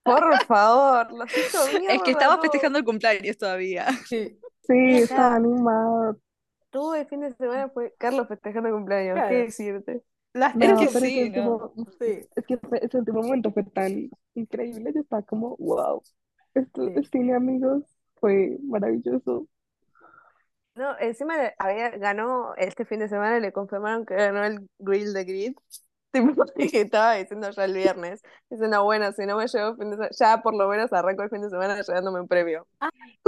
Por 0.02 0.44
favor, 0.46 1.12
los 1.12 1.31
Es 1.37 2.02
que 2.02 2.11
estaba 2.12 2.40
festejando 2.40 2.79
el 2.79 2.85
cumpleaños 2.85 3.37
todavía. 3.37 3.87
Sí, 4.07 4.38
Sí, 4.62 4.74
estaba 4.96 5.37
animado. 5.37 6.18
Todo 6.70 6.94
el 6.96 7.07
fin 7.07 7.20
de 7.20 7.33
semana 7.35 7.68
fue 7.68 7.94
Carlos 7.98 8.26
festejando 8.29 8.70
cumpleaños, 8.70 9.14
Claro. 9.14 9.29
¿qué 9.29 9.37
decirte? 9.37 10.02
las 10.33 10.55
No, 10.57 10.64
Es 10.64 10.72
que 10.81 10.88
sí, 11.00 11.20
ese 11.20 11.40
¿no? 11.40 11.57
último, 11.57 11.87
Sí, 12.00 12.26
es 12.35 12.46
que 12.46 12.59
ese 12.83 12.98
último 12.98 13.22
momento 13.22 13.52
fue 13.52 13.62
tan 13.64 14.11
increíble. 14.35 14.92
Yo 14.94 15.00
estaba 15.00 15.22
como, 15.22 15.57
wow, 15.57 16.02
esto 16.55 16.87
Sí. 16.88 16.92
es 16.96 17.09
cine, 17.11 17.35
amigos, 17.35 17.85
fue 18.16 18.59
maravilloso. 18.64 19.46
No, 20.77 20.97
encima 21.01 21.35
había, 21.59 21.91
ganó 21.91 22.55
este 22.57 22.85
fin 22.85 23.01
de 23.01 23.09
semana, 23.09 23.41
le 23.41 23.53
confirmaron 23.53 24.05
que 24.05 24.15
ganó 24.15 24.45
el 24.45 24.69
Grill 24.79 25.12
de 25.12 25.25
Grid. 25.25 25.55
Tipo, 26.12 26.45
que 26.57 26.81
estaba 26.83 27.15
diciendo 27.15 27.51
ya 27.51 27.65
el 27.65 27.75
viernes, 27.75 28.23
diciendo, 28.49 28.83
bueno, 28.85 29.12
si 29.12 29.27
no 29.27 29.37
me 29.37 29.47
llevo 29.47 29.77
fin 29.77 29.91
de 29.91 29.97
semana, 29.97 30.11
ya 30.19 30.43
por 30.43 30.55
lo 30.57 30.67
menos 30.69 30.91
arranco 30.93 31.23
el 31.23 31.29
fin 31.29 31.43
de 31.43 31.51
semana 31.51 31.83
llevándome 31.83 32.21
un 32.21 32.29
premio. 32.29 32.67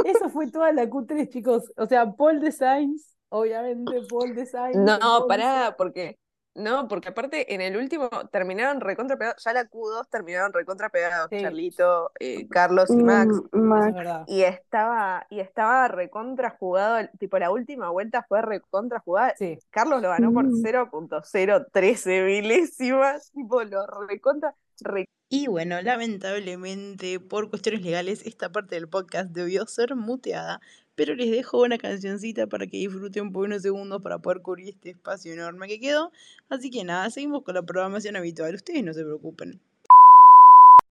eso 0.05 0.31
fue 0.31 0.51
toda 0.51 0.73
la 0.73 0.87
Q3, 0.89 1.29
chicos. 1.29 1.71
O 1.77 1.87
sea, 1.87 2.11
Paul 2.13 2.41
Designs, 2.41 3.15
obviamente, 3.29 3.93
Paul 4.09 4.35
Designs. 4.35 4.77
en 4.77 4.85
No, 4.85 4.99
Monza. 4.99 5.27
pará, 5.27 5.75
porque, 5.77 6.17
no, 6.55 6.89
porque 6.89 7.11
aparte 7.11 7.55
en 7.55 7.61
el 7.61 7.77
último 7.77 8.09
terminaron 8.33 8.81
recontra 8.81 9.17
pegados, 9.17 9.43
ya 9.45 9.53
la 9.53 9.71
Q2 9.71 10.09
terminaron 10.11 10.53
recontra 10.53 10.89
pegados, 10.89 11.29
Sí. 11.31 11.41
Charlito, 11.41 12.11
eh, 12.19 12.49
Carlos 12.49 12.91
y 12.91 12.97
Max. 12.97 13.33
Mm, 13.53 13.73
es. 13.99 14.25
Y 14.27 14.43
estaba, 14.43 15.27
y 15.31 15.41
estaba 15.41 15.87
recontra 15.89 16.51
jugado, 16.59 17.09
tipo 17.19 17.39
la 17.39 17.51
última 17.53 17.91
vuelta 17.91 18.25
fue 18.29 18.43
recontra 18.43 18.99
jugada. 19.01 19.35
Sí, 19.39 19.59
Carlos 19.71 20.03
lo 20.03 20.09
ganó 20.09 20.33
por 20.33 20.45
Mm. 20.47 20.63
0.013 20.63 22.25
milésimas, 22.25 23.31
tipo 23.33 23.63
lo 23.63 23.87
recontra, 24.09 24.55
re- 24.81 25.05
Y 25.31 25.47
bueno, 25.47 25.81
lamentablemente, 25.83 27.21
por 27.21 27.51
cuestiones 27.51 27.83
legales, 27.83 28.25
esta 28.27 28.51
parte 28.51 28.75
del 28.77 28.89
podcast 28.89 29.31
debió 29.31 29.67
ser 29.67 29.95
muteada, 29.95 30.61
pero 30.99 31.15
les 31.15 31.31
dejo 31.31 31.63
una 31.63 31.79
cancioncita 31.79 32.49
para 32.49 32.67
que 32.67 32.77
disfruten 32.77 33.31
por 33.31 33.45
unos 33.45 33.63
segundos 33.63 34.03
para 34.03 34.19
poder 34.19 34.43
cubrir 34.43 34.71
este 34.71 34.91
espacio 34.91 35.33
enorme 35.33 35.69
que 35.69 35.79
quedó. 35.79 36.11
Así 36.49 36.71
que 36.71 36.83
nada, 36.83 37.09
seguimos 37.09 37.45
con 37.45 37.55
la 37.55 37.63
programación 37.63 38.17
habitual, 38.17 38.53
ustedes 38.57 38.83
no 38.83 38.93
se 38.93 39.05
preocupen. 39.05 39.61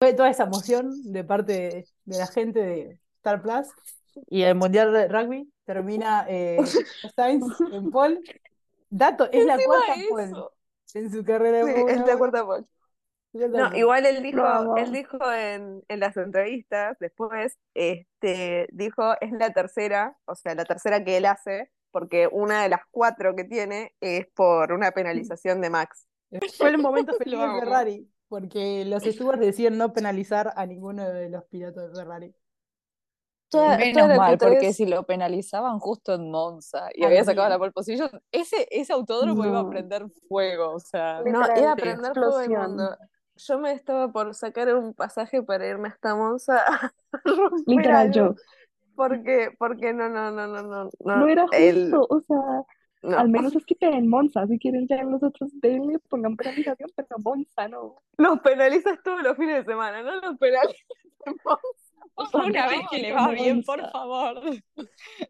fue 0.00 0.12
toda 0.12 0.28
esa 0.28 0.42
emoción 0.42 1.12
de 1.12 1.22
parte 1.22 1.52
de, 1.52 2.16
la 2.18 2.26
gente 2.26 2.58
de 2.58 2.98
Star 3.18 3.42
Plus. 3.42 3.68
Y 4.28 4.42
el 4.42 4.56
Mundial 4.56 4.92
de 4.92 5.06
Rugby 5.06 5.48
termina 5.66 6.26
eh, 6.28 6.58
Sainz 7.14 7.44
en 7.72 7.92
Paul. 7.92 8.18
Dato, 8.90 9.30
es 9.30 9.46
la 9.46 9.56
cuarta 9.64 9.94
eso. 9.94 10.52
en 10.94 11.12
su 11.12 11.22
carrera 11.22 11.64
de 11.64 11.74
Sí, 11.76 11.80
es 11.86 11.98
la 11.98 12.06
1. 12.06 12.18
cuarta 12.18 12.44
pole. 12.44 12.64
No, 13.32 13.74
igual 13.74 14.04
él 14.04 14.22
dijo, 14.22 14.76
él 14.76 14.92
dijo 14.92 15.18
en, 15.32 15.82
en 15.88 16.00
las 16.00 16.16
entrevistas, 16.16 16.96
después, 17.00 17.56
este, 17.72 18.68
dijo, 18.72 19.14
es 19.20 19.32
la 19.32 19.50
tercera, 19.52 20.18
o 20.26 20.34
sea, 20.34 20.54
la 20.54 20.66
tercera 20.66 21.02
que 21.02 21.16
él 21.16 21.24
hace, 21.24 21.70
porque 21.90 22.28
una 22.30 22.62
de 22.62 22.68
las 22.68 22.80
cuatro 22.90 23.34
que 23.34 23.44
tiene 23.44 23.94
es 24.00 24.26
por 24.34 24.72
una 24.72 24.90
penalización 24.92 25.60
de 25.62 25.70
Max. 25.70 26.06
Fue 26.56 26.70
el 26.70 26.78
momento 26.78 27.12
feliz 27.18 27.38
de. 27.38 27.60
Ferrari, 27.60 28.10
porque 28.28 28.84
los 28.84 29.02
stewards 29.02 29.40
decían 29.40 29.78
no 29.78 29.92
penalizar 29.92 30.52
a 30.54 30.66
ninguno 30.66 31.08
de 31.08 31.30
los 31.30 31.44
pilotos 31.44 31.90
de 31.90 32.00
Ferrari. 32.00 32.34
Toda, 33.48 33.76
Menos 33.76 34.04
toda 34.04 34.16
mal, 34.16 34.38
Q3 34.38 34.48
porque 34.48 34.72
si 34.72 34.86
lo 34.86 35.04
penalizaban 35.04 35.78
justo 35.78 36.14
en 36.14 36.30
Monza 36.30 36.88
y 36.94 37.04
A 37.04 37.08
había 37.08 37.22
sacado 37.22 37.50
la 37.50 37.58
pole 37.58 37.72
position, 37.72 38.10
ese, 38.30 38.66
ese 38.70 38.94
autódromo 38.94 39.44
iba 39.44 39.60
a 39.60 39.68
prender 39.68 40.06
fuego, 40.26 40.72
o 40.72 40.80
sea. 40.80 41.20
No, 41.20 41.44
iba 41.54 41.72
a 41.72 41.76
prender 41.76 42.14
fuego 42.14 42.40
el 42.40 42.44
explosión. 42.46 42.76
mundo. 42.76 42.96
Yo 43.36 43.58
me 43.58 43.72
estaba 43.72 44.12
por 44.12 44.34
sacar 44.34 44.74
un 44.74 44.94
pasaje 44.94 45.42
para 45.42 45.66
irme 45.66 45.88
hasta 45.88 46.14
Monza 46.14 46.62
a 46.66 46.92
Literal, 47.66 48.12
yo. 48.12 48.34
porque, 48.94 49.50
porque 49.58 49.92
no, 49.92 50.08
no, 50.08 50.30
no, 50.30 50.46
no, 50.46 50.62
no, 50.62 50.84
no, 50.84 51.16
No 51.16 51.26
era 51.26 51.46
el- 51.52 51.90
justo, 51.90 52.06
o 52.10 52.20
sea, 52.20 52.64
no. 53.02 53.18
al 53.18 53.28
menos 53.30 53.54
es 53.56 53.64
que 53.66 53.76
en 53.80 54.08
Monza, 54.08 54.46
si 54.46 54.58
quieren 54.58 54.86
ya 54.86 55.02
los 55.02 55.22
otros 55.22 55.50
denle, 55.60 55.98
pongan 56.08 56.36
penalización, 56.36 56.90
pero 56.94 57.08
Monza 57.18 57.68
no. 57.68 57.96
Los 58.18 58.40
penalizas 58.40 59.02
todos 59.02 59.22
los 59.22 59.36
fines 59.36 59.64
de 59.64 59.72
semana, 59.72 60.02
no 60.02 60.20
los 60.20 60.38
penalizas 60.38 60.76
en 61.26 61.36
Monza. 61.44 62.46
Una 62.46 62.68
vez 62.68 62.80
que 62.90 62.98
le 62.98 63.12
va 63.12 63.28
bien, 63.30 63.62
por 63.64 63.80
favor. 63.90 64.34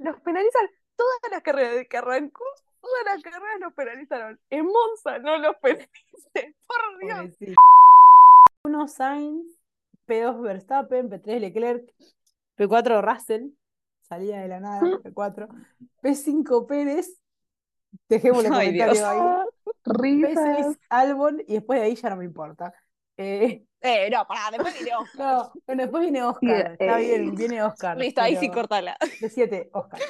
Los 0.00 0.20
penalizan 0.20 0.66
todas 0.96 1.20
las 1.30 1.42
carreras 1.42 1.76
de 1.76 1.86
que 1.86 1.96
arrancó, 1.96 2.44
todas 2.82 3.04
las 3.06 3.22
carreras 3.22 3.60
los 3.60 3.72
penalizaron. 3.72 4.38
En 4.50 4.66
Monza 4.66 5.18
no 5.20 5.38
los 5.38 5.56
penalicen, 5.62 6.56
por 6.66 6.98
Dios. 7.00 7.16
Pobrecito. 7.18 7.54
Uno 8.64 8.86
Sainz, 8.88 9.46
P2 10.06 10.40
Verstappen, 10.42 11.08
P3 11.10 11.40
Leclerc, 11.40 11.90
P4 12.56 13.02
Russell, 13.02 13.46
salía 14.02 14.40
de 14.40 14.48
la 14.48 14.60
nada, 14.60 14.80
P4, 15.02 15.48
P5 16.02 16.66
Pérez, 16.66 17.18
dejemos 18.08 18.44
el 18.44 18.50
comentario 18.50 19.06
ahí, 19.08 19.18
Ah, 19.20 19.44
Risas. 19.84 20.34
P6 20.66 20.78
Albon 20.90 21.40
y 21.46 21.54
después 21.54 21.80
de 21.80 21.86
ahí 21.86 21.94
ya 21.96 22.10
no 22.10 22.16
me 22.16 22.24
importa. 22.24 22.72
Eh, 23.16 23.64
Eh, 23.84 24.08
no, 24.12 24.24
pará, 24.28 24.42
después 24.52 24.74
viene 24.74 24.94
Oscar. 24.94 25.18
no, 25.18 25.52
bueno, 25.66 25.82
después 25.82 26.02
viene 26.04 26.22
Oscar, 26.22 26.72
está 26.78 27.00
eh. 27.00 27.04
bien, 27.04 27.34
viene 27.34 27.64
Oscar, 27.64 27.98
Listo, 27.98 28.20
ahí 28.20 28.36
sí 28.36 28.48
cortala. 28.48 28.96
de 29.20 29.28
7, 29.28 29.70
Oscar. 29.72 30.00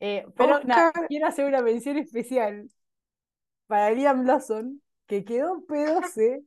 Eh, 0.00 0.26
pero 0.34 0.60
nada, 0.64 0.92
quiero 1.08 1.26
hacer 1.26 1.44
una 1.44 1.62
mención 1.62 1.98
especial 1.98 2.68
para 3.66 3.90
Liam 3.90 4.24
Lawson, 4.24 4.82
que 5.06 5.24
quedó 5.24 5.64
P12. 5.66 6.42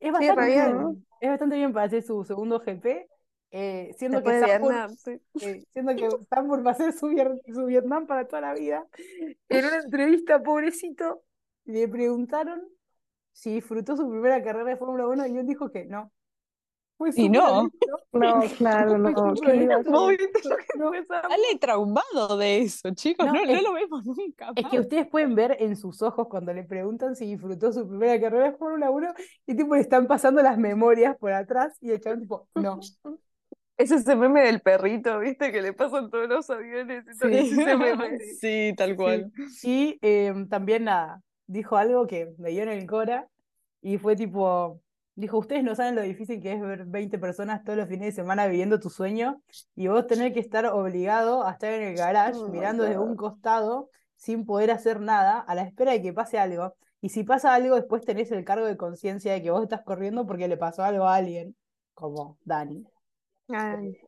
Es 0.00 0.12
bastante 0.12 0.46
bien, 0.46 1.06
es 1.20 1.30
bastante 1.30 1.56
bien 1.56 1.72
para 1.72 1.86
hacer 1.86 2.02
su 2.02 2.24
segundo 2.24 2.58
GP, 2.58 3.08
eh, 3.52 3.94
siendo 3.96 4.22
que 4.22 4.40
Vietnam, 4.40 4.94
sí. 4.96 5.12
eh, 5.40 5.64
siendo 5.72 5.94
que 5.94 6.08
va 6.08 6.70
a 6.72 6.74
ser 6.74 6.92
su, 6.92 7.08
su 7.54 7.64
Vietnam 7.66 8.06
para 8.06 8.26
toda 8.26 8.42
la 8.42 8.54
vida. 8.54 8.84
En 9.48 9.64
una 9.64 9.76
entrevista, 9.84 10.42
pobrecito, 10.42 11.22
le 11.64 11.86
preguntaron 11.88 12.62
si 13.32 13.54
disfrutó 13.54 13.96
su 13.96 14.08
primera 14.10 14.42
carrera 14.42 14.70
de 14.70 14.76
Fórmula 14.76 15.06
1 15.06 15.26
y 15.28 15.38
él 15.38 15.46
dijo 15.46 15.70
que 15.70 15.84
no. 15.86 16.12
Fue 16.96 17.10
Y 17.16 17.28
no. 17.28 17.68
No, 18.12 18.40
claro, 18.58 18.98
no. 18.98 19.12
Fue 19.12 19.32
¿Qué 19.32 19.36
súper 19.36 19.56
le 19.56 19.64
iba 19.64 19.74
a 19.74 19.78
honesto. 19.78 19.90
hacer? 19.90 19.92
¿Vos 19.92 20.08
viste 20.10 20.48
lo 20.48 20.56
que 20.56 20.78
No. 20.78 20.94
esa- 20.94 21.22
Sale 21.22 21.58
traumado 21.60 22.36
de 22.38 22.58
eso, 22.62 22.90
chicos. 22.94 23.26
No, 23.26 23.32
No, 23.32 23.44
no 23.44 23.62
lo 23.62 23.72
vemos 23.72 24.04
nunca 24.06 24.52
Es 24.54 24.66
que 24.68 24.80
ustedes 24.80 25.06
pueden 25.08 25.34
ver 25.34 25.56
en 25.60 25.76
sus 25.76 26.02
ojos 26.02 26.28
cuando 26.28 26.52
le 26.52 26.62
preguntan 26.64 27.16
si 27.16 27.26
disfrutó 27.26 27.72
su 27.72 27.88
primera 27.88 28.20
carrera 28.20 28.50
de 28.50 28.56
Fórmula 28.56 28.90
1 28.90 29.12
y 29.46 29.56
tipo 29.56 29.74
le 29.74 29.80
están 29.80 30.06
pasando 30.06 30.40
las 30.42 30.56
memorias 30.58 31.16
por 31.18 31.32
atrás 31.32 31.76
y 31.80 31.90
el 31.90 32.00
chabón 32.00 32.20
tipo, 32.20 32.48
no. 32.54 32.78
Es 33.76 33.90
ese 33.90 34.14
meme 34.14 34.42
del 34.42 34.60
perrito, 34.60 35.18
¿viste? 35.18 35.50
Que 35.50 35.60
le 35.60 35.72
pasan 35.72 36.08
todos 36.08 36.28
los 36.28 36.48
aviones 36.48 37.02
y 37.12 37.18
todo. 37.18 37.28
Sí. 37.28 37.36
Es 37.38 37.52
ese 37.58 37.76
meme. 37.76 38.18
Sí, 38.40 38.72
tal 38.76 38.94
cual. 38.94 39.32
Y 39.64 39.98
eh, 40.00 40.32
también 40.48 40.84
nada, 40.84 41.20
dijo 41.48 41.76
algo 41.76 42.06
que 42.06 42.32
me 42.38 42.50
dio 42.50 42.62
en 42.62 42.68
el 42.68 42.86
cora 42.86 43.26
y 43.82 43.98
fue 43.98 44.14
tipo, 44.14 44.80
dijo, 45.14 45.38
ustedes 45.38 45.62
no 45.62 45.74
saben 45.74 45.94
lo 45.94 46.02
difícil 46.02 46.40
que 46.40 46.52
es 46.52 46.60
ver 46.60 46.84
20 46.84 47.18
personas 47.18 47.64
todos 47.64 47.78
los 47.78 47.88
fines 47.88 48.06
de 48.06 48.12
semana 48.12 48.46
viviendo 48.46 48.80
tu 48.80 48.90
sueño 48.90 49.42
y 49.74 49.86
vos 49.88 50.06
tener 50.06 50.32
que 50.32 50.40
estar 50.40 50.66
obligado 50.66 51.46
a 51.46 51.52
estar 51.52 51.72
en 51.72 51.82
el 51.82 51.96
garage 51.96 52.38
Oh 52.38 52.48
mirando 52.48 52.84
desde 52.84 52.98
un 52.98 53.16
costado 53.16 53.90
sin 54.16 54.44
poder 54.44 54.70
hacer 54.70 55.00
nada 55.00 55.40
a 55.40 55.54
la 55.54 55.62
espera 55.62 55.92
de 55.92 56.02
que 56.02 56.12
pase 56.12 56.38
algo. 56.38 56.74
Y 57.00 57.10
si 57.10 57.22
pasa 57.22 57.54
algo, 57.54 57.74
después 57.76 58.04
tenés 58.04 58.32
el 58.32 58.44
cargo 58.44 58.66
de 58.66 58.76
conciencia 58.76 59.32
de 59.32 59.42
que 59.42 59.50
vos 59.50 59.62
estás 59.62 59.82
corriendo 59.82 60.26
porque 60.26 60.48
le 60.48 60.56
pasó 60.56 60.82
algo 60.82 61.04
a 61.04 61.16
alguien, 61.16 61.54
como 61.92 62.38
Dani. 62.44 62.86
Ay. 63.48 63.98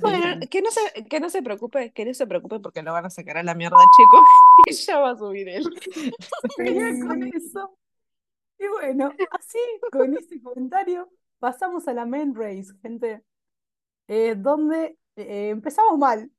Bueno, 0.00 0.40
que 0.50 0.62
no 0.62 0.70
se, 0.70 1.04
que 1.04 1.20
no 1.20 1.30
se 1.30 1.42
preocupe, 1.42 1.92
que 1.92 2.04
no 2.04 2.12
se 2.12 2.26
preocupe 2.26 2.60
porque 2.60 2.82
lo 2.82 2.92
van 2.92 3.06
a 3.06 3.10
sacar 3.10 3.38
a 3.38 3.42
la 3.42 3.54
mierda, 3.54 3.76
chicos. 3.96 4.28
Y 4.66 4.72
ya 4.72 4.98
va 4.98 5.10
a 5.10 5.16
subir 5.16 5.48
él. 5.48 5.64
Venía 6.58 6.90
con 7.06 7.22
eso. 7.22 7.76
Y 8.58 8.66
bueno, 8.68 9.12
así, 9.30 9.58
con 9.92 10.16
ese 10.16 10.40
comentario, 10.42 11.10
pasamos 11.38 11.86
a 11.88 11.92
la 11.92 12.06
main 12.06 12.34
race, 12.34 12.68
gente. 12.82 13.22
Eh, 14.08 14.34
donde 14.36 14.98
eh, 15.16 15.50
empezamos 15.50 15.98
mal. 15.98 16.30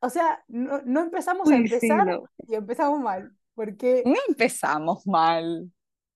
O 0.00 0.10
sea, 0.10 0.42
no, 0.48 0.80
no 0.84 1.00
empezamos 1.02 1.46
a 1.48 1.50
sí, 1.50 1.54
empezar 1.56 2.06
no. 2.06 2.24
y 2.48 2.54
empezamos 2.54 3.00
mal. 3.00 3.30
Porque 3.54 4.02
No 4.06 4.14
empezamos 4.28 5.06
mal. 5.06 5.70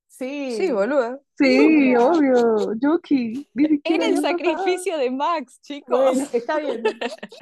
sí, 0.08 0.56
Sí, 0.56 0.72
boludo. 0.72 1.22
Sí, 1.38 1.94
obvio. 1.96 2.72
Yuki. 2.80 3.48
Era 3.84 4.06
el 4.06 4.14
pasado. 4.16 4.38
sacrificio 4.38 4.98
de 4.98 5.10
Max, 5.10 5.60
chicos. 5.60 6.16
bueno, 6.16 6.26
está 6.32 6.58
bien. 6.58 6.82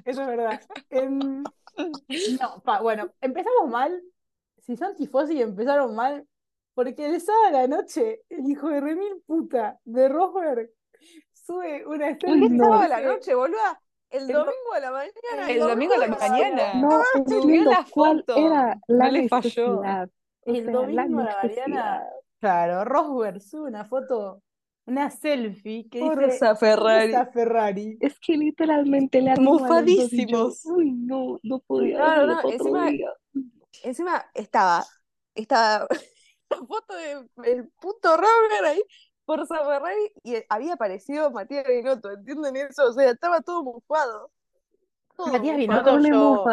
Eso 0.05 0.23
es 0.23 0.27
verdad. 0.27 0.61
Em, 0.91 1.43
no, 2.41 2.63
pa- 2.65 2.81
bueno, 2.83 3.11
empezamos 3.21 3.69
mal. 3.71 4.03
Si 4.59 4.77
son 4.77 4.97
tifosi 4.97 5.41
empezaron 5.41 5.95
mal, 5.95 6.27
porque 6.75 7.07
el 7.07 7.21
sábado 7.21 7.47
a 7.47 7.51
la 7.63 7.67
noche, 7.69 8.23
el 8.29 8.49
hijo 8.51 8.69
de 8.69 8.81
remil 8.81 9.23
puta 9.27 9.79
de 9.85 10.09
Rosberg 10.09 10.71
sube 11.33 11.87
una 11.87 12.11
story 12.11 12.49
no. 12.49 12.65
Sábado 12.65 12.83
a 12.83 12.89
la 12.89 13.01
noche, 13.03 13.35
boluda. 13.35 13.81
El 14.11 14.23
El 14.23 14.29
domingo 14.33 14.73
a 14.75 14.81
la 14.81 14.91
mañana. 14.93 15.51
El 15.51 15.59
domingo 15.61 15.95
a 15.95 15.99
la 15.99 16.07
mañana. 16.09 16.75
No 16.75 17.03
Subió 17.15 17.41
entiendo 17.41 17.71
la 17.73 17.87
cuál 17.91 18.19
foto. 18.27 18.37
era 18.37 18.81
la 18.87 19.05
No 19.07 19.11
le 19.11 19.29
falló. 19.29 19.83
El 20.45 20.67
la 20.67 20.73
domingo 20.73 21.21
a 21.21 21.25
la 21.25 21.37
mañana, 21.43 22.03
claro, 22.39 22.85
Rosberg 22.85 23.41
sube 23.41 23.69
una 23.69 23.85
foto, 23.85 24.43
una 24.87 25.11
selfie 25.11 25.89
que 25.89 25.99
dice 26.01 26.15
Forza 26.15 26.55
Ferrari. 26.57 27.13
"Forza 27.13 27.33
Ferrari. 27.33 27.99
Es 28.01 28.21
que 28.21 28.37
literalmente 28.37 29.21
le 29.21 29.35
yo, 29.35 29.43
Mofadísimos. 29.43 30.65
Uy, 30.67 30.93
no, 30.93 31.41
no 31.43 31.59
podía 31.61 31.99
No, 31.99 32.27
no, 32.27 32.43
no, 32.43 32.51
encima-. 32.51 32.91
Encima 33.83 34.25
estaba, 34.35 34.85
estaba 35.35 35.89
la 36.51 36.57
foto 36.59 36.95
del 36.95 37.69
puto 37.81 38.17
Robert 38.17 38.65
ahí 38.67 38.83
por 39.25 39.47
Ferrari 39.47 40.13
y 40.23 40.37
había 40.49 40.75
aparecido 40.75 41.31
Matías 41.31 41.67
Binotto, 41.67 42.11
¿entienden 42.11 42.57
eso? 42.57 42.85
O 42.89 42.93
sea, 42.93 43.11
estaba 43.11 43.41
todo 43.41 43.63
mufado. 43.63 44.31
Todo 45.17 45.29
Matías. 45.29 45.57
Binotto, 45.57 45.99
yo, 46.01 46.45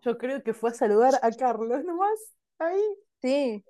yo 0.00 0.18
creo 0.18 0.42
que 0.42 0.54
fue 0.54 0.70
a 0.70 0.74
saludar 0.74 1.14
a 1.22 1.30
Carlos 1.32 1.84
nomás. 1.84 2.34
Ahí. 2.58 2.82
Sí. 3.20 3.64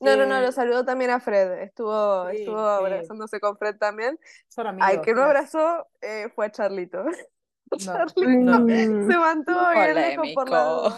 No, 0.00 0.16
no, 0.16 0.26
no, 0.26 0.38
Eh, 0.38 0.42
lo 0.42 0.52
saludó 0.52 0.84
también 0.84 1.10
a 1.10 1.20
Fred. 1.20 1.62
Estuvo, 1.62 2.28
Sí, 2.30 2.38
estuvo 2.38 2.58
sí. 2.58 2.64
abrazándose 2.64 3.38
con 3.40 3.56
Fred 3.56 3.76
también. 3.76 4.18
Amigos. 4.56 4.88
Al 4.88 5.00
que 5.02 5.14
no 5.14 5.22
abrazó 5.22 5.86
eh, 6.00 6.28
fue 6.34 6.46
a 6.46 6.50
Charlito. 6.50 7.04
No, 7.72 7.78
Charlito 7.78 8.28
no. 8.38 8.60
Mm, 8.60 9.10
se 9.10 9.18
mantuvo 9.18 9.70
bien 9.70 9.94
lejos 9.94 10.28
por 10.34 10.50
la. 10.50 10.94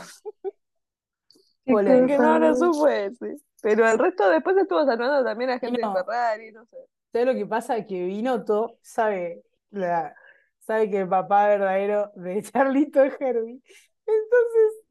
El 1.67 2.07
que 2.09 2.19
no 2.19 2.35
abrazó 2.35 2.75
fue 2.75 3.07
ese. 3.07 3.37
Pero 3.65 3.89
el 3.89 3.99
resto 3.99 4.29
después 4.29 4.59
estuvo 4.59 4.85
saludando 4.85 5.25
también 5.25 5.49
a 5.49 5.59
gente 5.59 5.81
no. 5.81 5.95
de 5.95 6.05
Ferrari, 6.05 6.53
no 6.53 6.67
sé. 6.67 6.77
¿Sabes 7.11 7.29
lo 7.29 7.33
que 7.33 7.47
pasa? 7.47 7.87
Que 7.87 8.05
Binotto 8.05 8.77
sabe, 8.83 9.43
la, 9.71 10.15
sabe 10.59 10.91
que 10.91 11.01
el 11.01 11.09
papá 11.09 11.49
verdadero 11.49 12.13
de 12.15 12.43
Charlito 12.53 13.03
es 13.03 13.19
Herbie. 13.19 13.63
Entonces, 14.07 14.85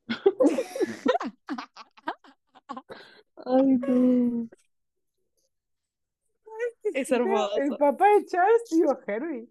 Ay, 3.46 3.78
no. 3.78 4.50
Es 6.96 7.12
hermoso. 7.12 7.56
el 7.58 7.78
papá 7.78 8.08
de 8.08 8.26
Charles, 8.26 8.64
digo 8.72 9.00
Herbie. 9.06 9.50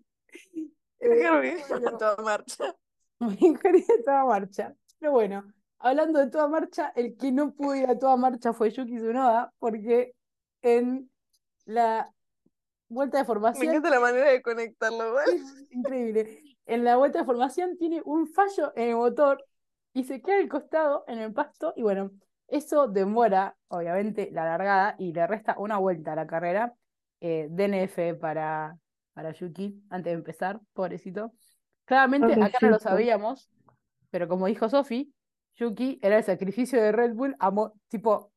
Eh, 0.99 1.27
a 1.27 1.97
toda 1.97 2.17
marcha. 2.25 2.75
Herbie 3.21 3.87
a 4.01 4.03
toda 4.05 4.25
marcha. 4.25 4.75
Pero 4.99 5.13
bueno, 5.13 5.45
hablando 5.83 6.21
de 6.21 6.31
toda 6.31 6.49
marcha, 6.49 6.93
el 6.95 7.17
que 7.17 7.33
no 7.33 7.53
pudo 7.53 7.75
ir 7.75 7.89
a 7.89 7.99
toda 7.99 8.17
marcha 8.17 8.53
fue 8.53 8.71
Yuki 8.71 8.97
Tsunoda, 8.97 9.53
porque 9.59 10.15
en 10.63 11.11
la 11.65 12.11
vuelta 12.89 13.19
de 13.19 13.25
Me 13.25 13.27
formación 13.27 13.69
encanta 13.69 13.91
la 13.91 14.01
manera 14.01 14.31
de 14.31 14.43
conectarlo, 14.43 15.15
¿vale? 15.15 15.41
Increíble. 15.71 16.43
En 16.67 16.85
la 16.85 16.97
vuelta 16.97 17.21
de 17.21 17.25
formación 17.25 17.77
tiene 17.77 18.01
un 18.05 18.29
fallo 18.29 18.73
en 18.77 18.91
el 18.91 18.97
motor 18.97 19.45
y 19.93 20.05
se 20.05 20.23
queda 20.23 20.39
al 20.39 20.49
costado 20.49 21.05
en 21.09 21.19
el 21.19 21.33
pasto. 21.33 21.73
Y 21.77 21.83
bueno, 21.83 22.13
eso 22.47 22.87
demora, 22.87 23.57
obviamente, 23.69 24.31
la 24.33 24.45
largada 24.45 24.95
y 24.99 25.13
le 25.13 25.27
resta 25.27 25.57
una 25.59 25.79
vuelta 25.79 26.13
a 26.13 26.17
la 26.17 26.27
carrera. 26.27 26.75
Eh, 27.21 27.49
DNF 27.51 28.19
para, 28.19 28.77
para 29.13 29.33
Yuki 29.33 29.81
antes 29.91 30.13
de 30.13 30.19
empezar, 30.19 30.61
pobrecito. 30.73 31.33
Claramente 31.85 32.33
acá 32.33 32.59
no 32.63 32.71
lo 32.71 32.79
sabíamos, 32.79 33.49
pero 34.11 34.29
como 34.29 34.47
dijo 34.47 34.69
Sofi, 34.69 35.13
Yuki 35.57 35.99
era 36.03 36.19
el 36.19 36.25
sacrificio 36.25 36.81
de 36.81 36.93
Red 36.93 37.15
Bull. 37.15 37.37
a 37.39 37.51
mo- 37.51 37.75
tipo, 37.89 38.33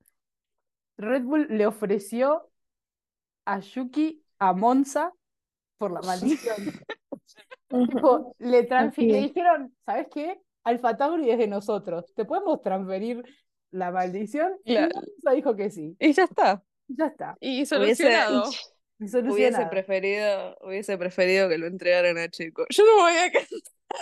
Red 0.98 1.24
Bull 1.24 1.48
le 1.50 1.66
ofreció 1.66 2.50
a 3.46 3.60
Yuki 3.60 4.24
a 4.40 4.54
Monza 4.54 5.12
por 5.78 5.92
la 5.92 6.02
maldición. 6.02 6.56
Tipo, 7.68 8.36
le, 8.38 8.62
le 8.62 9.20
dijeron, 9.22 9.76
¿sabes 9.86 10.08
qué? 10.14 10.40
Alfa 10.64 10.96
Tauri 10.96 11.32
es 11.32 11.38
de 11.40 11.48
nosotros. 11.48 12.06
¿Te 12.16 12.24
podemos 12.24 12.62
transferir 12.62 13.24
la 13.72 13.92
maldición? 13.92 14.54
Y. 14.64 14.78
Monza 14.78 15.32
dijo 15.34 15.56
que 15.56 15.70
sí. 15.70 15.96
Y 16.00 16.14
ya 16.14 16.24
está. 16.24 16.64
Ya 16.88 17.08
está. 17.08 17.36
Y 17.40 17.56
Hubiese, 17.56 17.76
solucionado. 17.76 18.50
Hubiese 19.34 19.66
preferido, 19.66 20.56
hubiese 20.62 20.98
preferido 20.98 21.50
que 21.50 21.58
lo 21.58 21.68
entregaran 21.68 22.18
a 22.18 22.30
Checo. 22.30 22.66
Yo 22.70 22.86
no 22.86 22.96
me 22.96 23.02
voy 23.02 23.18
a 23.18 23.32
quedar. 23.32 23.48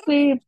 Sí, 0.06 0.42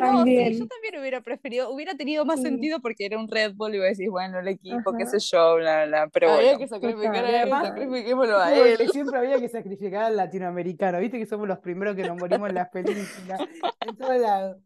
No, 0.00 0.06
sí, 0.24 0.36
También. 0.36 0.52
yo 0.58 0.66
también 0.66 0.98
hubiera 1.00 1.20
preferido, 1.20 1.70
hubiera 1.70 1.94
tenido 1.94 2.24
más 2.24 2.40
Sí. 2.40 2.46
sentido 2.46 2.80
porque 2.80 3.06
era 3.06 3.18
un 3.18 3.28
Red 3.28 3.54
Bull 3.54 3.74
y 3.74 3.78
vos 3.78 3.86
decís, 3.88 4.10
bueno, 4.10 4.38
el 4.40 4.48
equipo, 4.48 4.92
qué 4.96 5.06
sé 5.06 5.18
yo, 5.18 5.56
bla, 5.56 5.86
bla, 5.86 6.08
pero 6.12 6.30
Había 6.32 6.56
bueno. 6.56 6.58
que 6.60 6.68
sacrificar 6.68 7.24
a 7.24 7.42
él, 7.42 7.50
sacrifiquémoslo 7.50 8.38
a 8.38 8.54
él. 8.54 8.88
siempre 8.90 9.18
había 9.18 9.38
que 9.40 9.48
sacrificar 9.48 10.04
al 10.04 10.16
latinoamericano, 10.16 10.98
viste 10.98 11.18
que 11.18 11.26
somos 11.26 11.46
los 11.48 11.58
primeros 11.58 11.94
que 11.96 12.02
nos 12.04 12.16
morimos 12.16 12.48
en 12.48 12.54
las 12.54 12.68
películas, 12.70 13.40
en 13.80 13.96
todos 13.96 14.16
lados. 14.18 14.56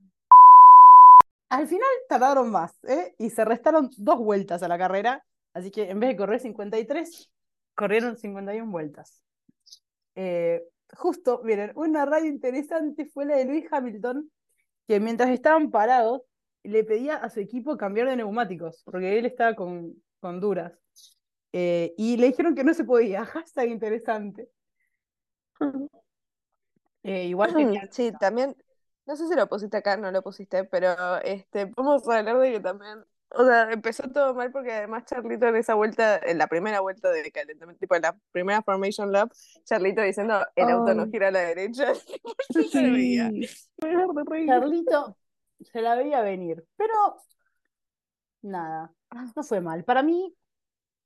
Al 1.48 1.66
final 1.68 1.88
tardaron 2.08 2.50
más, 2.50 2.72
¿eh? 2.84 3.14
Y 3.18 3.30
se 3.30 3.44
restaron 3.44 3.88
dos 3.96 4.18
vueltas 4.18 4.62
a 4.62 4.68
la 4.68 4.76
carrera, 4.78 5.24
así 5.54 5.70
que 5.70 5.90
en 5.90 6.00
vez 6.00 6.10
de 6.10 6.16
correr 6.16 6.40
53, 6.40 7.30
corrieron 7.74 8.16
51 8.16 8.70
vueltas. 8.72 9.22
Eh, 10.16 10.62
justo, 10.96 11.40
miren, 11.44 11.72
una 11.76 12.04
radio 12.04 12.26
interesante 12.28 13.06
fue 13.06 13.26
la 13.26 13.36
de 13.36 13.44
Luis 13.44 13.66
Hamilton, 13.70 14.28
que 14.86 15.00
mientras 15.00 15.30
estaban 15.30 15.70
parados, 15.70 16.22
le 16.62 16.84
pedía 16.84 17.16
a 17.16 17.30
su 17.30 17.40
equipo 17.40 17.76
cambiar 17.76 18.08
de 18.08 18.16
neumáticos, 18.16 18.82
porque 18.84 19.18
él 19.18 19.26
estaba 19.26 19.54
con, 19.54 19.94
con 20.20 20.40
duras. 20.40 20.72
Eh, 21.52 21.94
y 21.96 22.16
le 22.16 22.26
dijeron 22.28 22.54
que 22.54 22.64
no 22.64 22.74
se 22.74 22.84
podía. 22.84 23.24
Hashtag 23.26 23.68
interesante. 23.68 24.48
Eh, 27.02 27.26
igual 27.26 27.54
tenía- 27.54 27.88
Sí, 27.90 28.12
también, 28.18 28.56
no 29.06 29.16
sé 29.16 29.28
si 29.28 29.34
lo 29.34 29.48
pusiste 29.48 29.76
acá, 29.76 29.96
no 29.96 30.10
lo 30.10 30.22
pusiste, 30.22 30.64
pero 30.64 31.18
este, 31.22 31.68
podemos 31.68 32.06
hablar 32.08 32.38
de 32.38 32.52
que 32.52 32.60
también, 32.60 33.04
o 33.30 33.44
sea, 33.44 33.72
empezó 33.72 34.04
todo 34.10 34.34
mal 34.34 34.50
porque 34.52 34.72
además 34.72 35.04
Charlito 35.04 35.46
en 35.48 35.56
esa 35.56 35.74
vuelta, 35.74 36.18
en 36.18 36.38
la 36.38 36.46
primera 36.46 36.80
vuelta 36.80 37.10
de 37.10 37.30
calentamiento, 37.32 37.80
tipo 37.80 37.94
en 37.96 38.02
la 38.02 38.16
primera 38.32 38.62
Formation 38.62 39.10
Lap, 39.10 39.32
Charlito 39.64 40.02
diciendo, 40.02 40.46
el 40.54 40.70
auto 40.70 40.94
no 40.94 41.06
gira 41.06 41.28
a 41.28 41.30
la 41.30 41.40
derecha, 41.40 41.92
por 42.22 42.34
si 42.50 42.68
se 42.68 42.90
veía. 42.90 43.30
Sí. 43.30 43.48
Carlito 44.46 45.16
se 45.60 45.80
la 45.82 45.94
veía 45.94 46.20
venir, 46.22 46.64
pero 46.76 46.94
nada, 48.42 48.92
no 49.34 49.42
fue 49.42 49.60
mal. 49.60 49.84
Para 49.84 50.02
mí 50.02 50.34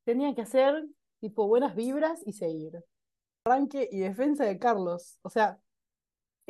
tenía 0.05 0.35
que 0.35 0.43
hacer 0.43 0.85
tipo 1.21 1.47
buenas 1.47 1.75
vibras 1.75 2.21
y 2.27 2.33
seguir. 2.33 2.85
Arranque 3.45 3.89
y 3.91 4.01
defensa 4.01 4.45
de 4.45 4.59
Carlos. 4.59 5.19
O 5.23 5.31
sea, 5.31 5.59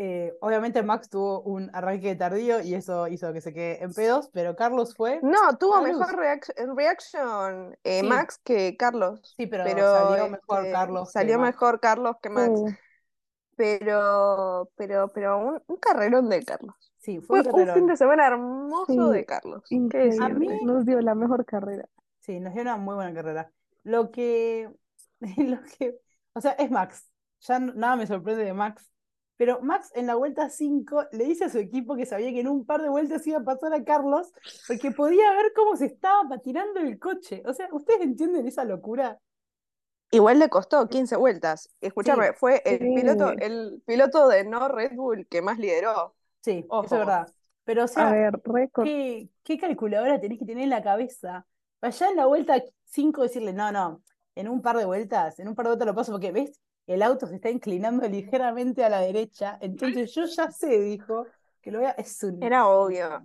eh, 0.02 0.34
obviamente 0.40 0.82
Max 0.82 1.10
tuvo 1.10 1.42
un 1.42 1.70
arranque 1.74 2.14
tardío 2.16 2.60
y 2.62 2.74
eso 2.74 3.06
hizo 3.08 3.32
que 3.34 3.40
se 3.42 3.52
quede 3.52 3.82
en 3.84 3.92
pedos, 3.92 4.30
pero 4.32 4.56
Carlos 4.56 4.94
fue. 4.96 5.20
No, 5.22 5.58
tuvo 5.58 5.74
Carlos. 5.74 5.98
mejor 5.98 6.16
reac- 6.16 6.74
reaction 6.76 7.76
eh, 7.84 8.00
Sí. 8.00 8.06
Max 8.08 8.38
que 8.42 8.76
Carlos, 8.78 9.36
Sí, 9.36 9.46
pero, 9.46 9.64
pero 9.64 9.92
salió 9.92 10.28
mejor 10.30 10.58
este, 10.60 10.72
Carlos 10.72 11.08
que 11.12 11.12
salió 11.12 11.38
Max. 11.38 11.54
mejor 11.54 11.80
Carlos 11.80 12.16
que 12.22 12.30
Max, 12.30 12.60
Sí. 12.66 12.76
pero, 13.56 14.70
pero, 14.76 15.08
pero 15.08 15.38
un, 15.38 15.62
un 15.66 15.76
carrerón 15.76 16.28
de 16.28 16.44
Carlos. 16.44 16.74
Sí, 16.98 17.20
fue 17.20 17.42
Fue 17.44 17.62
un 17.62 17.68
un 17.68 17.74
fin 17.74 17.86
de 17.86 17.96
semana 17.96 18.26
hermoso 18.26 19.12
Sí, 19.12 19.12
de 19.12 19.24
Carlos. 19.26 19.62
¿Qué 19.68 19.74
Increíble. 19.74 20.16
decirte? 20.16 20.34
mí- 20.38 20.64
Nos 20.64 20.84
dio 20.86 21.00
la 21.00 21.14
mejor 21.14 21.44
carrera. 21.44 21.88
Sí, 22.20 22.40
nos 22.40 22.52
dio 22.54 22.62
una 22.62 22.76
muy 22.76 22.94
buena 22.94 23.12
carrera. 23.14 23.52
Lo 23.82 24.10
que, 24.10 24.70
lo 25.38 25.58
que, 25.78 25.98
o 26.34 26.40
sea, 26.40 26.52
es 26.52 26.70
Max. 26.70 27.06
Ya 27.40 27.58
nada 27.58 27.96
me 27.96 28.06
sorprende 28.06 28.44
de 28.44 28.52
Max. 28.52 28.90
Pero 29.40 29.58
Max 29.62 29.90
en 29.94 30.06
la 30.06 30.16
vuelta 30.16 30.50
5 30.50 31.06
le 31.12 31.24
dice 31.24 31.46
a 31.46 31.48
su 31.48 31.56
equipo 31.56 31.96
que 31.96 32.04
sabía 32.04 32.30
que 32.30 32.40
en 32.40 32.48
un 32.48 32.66
par 32.66 32.82
de 32.82 32.90
vueltas 32.90 33.26
iba 33.26 33.38
a 33.38 33.42
pasar 33.42 33.72
a 33.72 33.82
Carlos 33.82 34.30
porque 34.68 34.90
podía 34.90 35.32
ver 35.32 35.54
cómo 35.56 35.76
se 35.76 35.86
estaba 35.86 36.28
patinando 36.28 36.78
el 36.78 36.98
coche. 36.98 37.42
O 37.46 37.54
sea, 37.54 37.66
¿ustedes 37.72 38.02
entienden 38.02 38.46
esa 38.46 38.64
locura? 38.64 39.18
Igual 40.10 40.40
le 40.40 40.50
costó 40.50 40.86
15 40.88 41.16
vueltas. 41.16 41.70
Escúchame, 41.80 42.34
fue 42.34 42.60
el 42.66 42.80
Sí. 42.80 42.94
piloto, 42.94 43.30
el 43.30 43.82
piloto 43.86 44.28
de 44.28 44.44
no 44.44 44.68
Red 44.68 44.92
Bull 44.94 45.26
que 45.26 45.40
más 45.40 45.58
lideró. 45.58 46.14
Sí, 46.42 46.66
eso 46.68 46.82
es 46.82 46.90
verdad. 46.90 47.28
Pero, 47.64 47.82
o 47.82 47.84
A 47.84 47.88
sea, 47.88 48.10
ver, 48.10 48.40
récord. 48.44 48.84
¿qué, 48.84 49.30
qué 49.42 49.56
calculadora 49.56 50.20
tenés 50.20 50.38
que 50.38 50.44
tener 50.44 50.64
en 50.64 50.70
la 50.70 50.82
cabeza? 50.82 51.46
Allá 51.80 52.10
en 52.10 52.16
la 52.16 52.26
vuelta 52.26 52.62
5 52.84 53.22
decirle, 53.22 53.54
no, 53.54 53.72
no, 53.72 54.02
en 54.34 54.48
un 54.48 54.60
par 54.60 54.76
de 54.76 54.84
vueltas, 54.84 55.38
en 55.38 55.48
un 55.48 55.54
par 55.54 55.64
de 55.64 55.70
vueltas 55.70 55.86
lo 55.86 55.94
paso 55.94 56.12
porque, 56.12 56.30
¿ves? 56.30 56.60
El 56.90 57.02
auto 57.02 57.28
se 57.28 57.36
está 57.36 57.50
inclinando 57.50 58.06
ligeramente 58.08 58.84
a 58.84 58.88
la 58.88 59.00
derecha, 59.00 59.56
entonces 59.60 60.12
yo 60.12 60.24
ya 60.24 60.50
sé, 60.50 60.80
dijo, 60.80 61.26
que 61.60 61.70
lo 61.70 61.78
vea, 61.78 61.92
es 61.92 62.20
un... 62.24 62.42
Era 62.42 62.66
obvio. 62.66 63.22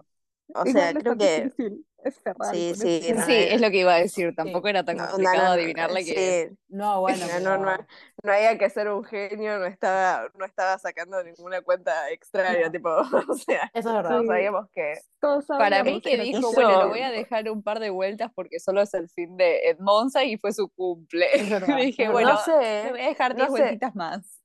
O 0.53 0.65
sea, 0.65 0.93
creo 0.93 1.17
que 1.17 1.45
difícil. 1.45 1.85
Es 2.05 2.19
Ferrari 2.21 2.75
Sí, 2.75 3.01
sí, 3.01 3.13
Sí, 3.25 3.33
es 3.49 3.59
lo 3.59 3.71
que 3.71 3.77
iba 3.79 3.95
a 3.95 3.97
decir, 3.97 4.33
tampoco 4.35 4.67
era 4.67 4.85
tan 4.85 4.95
no, 4.97 5.03
no, 5.05 5.09
complicado 5.09 5.37
no, 5.39 5.43
no, 5.47 5.51
adivinarle 5.53 6.05
que 6.05 6.47
sí, 6.51 6.57
No, 6.69 7.01
bueno, 7.01 7.25
no, 7.33 7.39
no, 7.39 7.57
no, 7.57 7.71
pero- 7.71 7.87
no 8.23 8.31
había 8.31 8.57
que 8.57 8.69
ser 8.69 8.89
un 8.89 9.03
genio, 9.03 9.57
no 9.57 9.65
estaba, 9.65 10.29
no 10.35 10.45
estaba 10.45 10.77
sacando 10.77 11.23
ninguna 11.23 11.61
cuenta 11.61 12.09
extraña, 12.11 12.65
No. 12.67 12.71
tipo, 12.71 12.89
o 13.29 13.33
sea, 13.35 13.71
eso 13.73 13.89
es 13.89 13.95
verdad. 13.95 14.09
todos 14.11 14.21
Sí. 14.21 14.27
sabíamos 14.27 14.69
que 14.71 14.93
Todos 15.19 15.45
para 15.47 15.83
mí 15.83 15.99
que 15.99 16.17
dijo, 16.17 16.37
hizo- 16.39 16.51
bueno, 16.53 16.83
lo 16.83 16.89
voy 16.89 17.01
a 17.01 17.09
dejar 17.11 17.49
un 17.49 17.63
par 17.63 17.79
de 17.79 17.89
vueltas 17.89 18.31
porque 18.35 18.59
solo 18.59 18.81
es 18.81 18.93
el 18.93 19.09
fin 19.09 19.35
de 19.35 19.69
Ed 19.69 19.77
Monza 19.79 20.23
y 20.23 20.37
fue 20.37 20.53
su 20.53 20.69
cumple. 20.69 21.25
Es 21.33 21.49
verdad, 21.49 21.77
Dije, 21.81 22.07
bueno, 22.09 22.33
no 22.33 22.37
sé, 22.39 22.83
le 22.85 22.91
voy 22.91 23.01
a 23.01 23.07
dejar 23.07 23.31
no 23.35 23.45
10 23.45 23.45
sé. 23.47 23.49
vueltitas 23.61 23.95
más. 23.95 24.41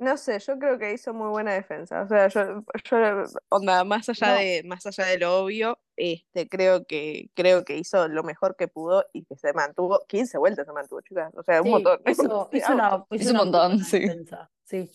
No 0.00 0.16
sé, 0.16 0.38
yo 0.38 0.56
creo 0.60 0.78
que 0.78 0.92
hizo 0.92 1.12
muy 1.12 1.28
buena 1.28 1.52
defensa. 1.54 2.02
O 2.02 2.08
sea, 2.08 2.28
yo, 2.28 2.62
yo 2.84 3.24
onda, 3.48 3.82
más 3.84 4.08
allá 4.08 4.34
No. 4.34 4.34
de, 4.34 4.62
más 4.64 4.86
allá 4.86 5.06
de 5.06 5.18
lo 5.18 5.42
obvio, 5.42 5.80
este, 5.96 6.48
creo 6.48 6.84
que, 6.86 7.30
creo 7.34 7.64
que 7.64 7.76
hizo 7.78 8.06
lo 8.06 8.22
mejor 8.22 8.54
que 8.56 8.68
pudo 8.68 9.04
y 9.12 9.24
que 9.24 9.36
se 9.36 9.52
mantuvo, 9.52 10.04
15 10.06 10.38
vueltas 10.38 10.66
se 10.66 10.72
mantuvo, 10.72 11.00
chicas. 11.00 11.34
O 11.36 11.42
sea, 11.42 11.62
un 11.62 11.66
Sí, 11.66 11.70
montón. 11.70 12.00
hizo, 12.06 12.48
hizo 12.52 12.72
una, 12.74 13.04
Hizo 13.10 13.24
hizo 13.24 13.30
un 13.32 13.36
montón, 13.38 13.84
sí. 13.84 13.98
defensa, 14.00 14.50
sí. 14.64 14.88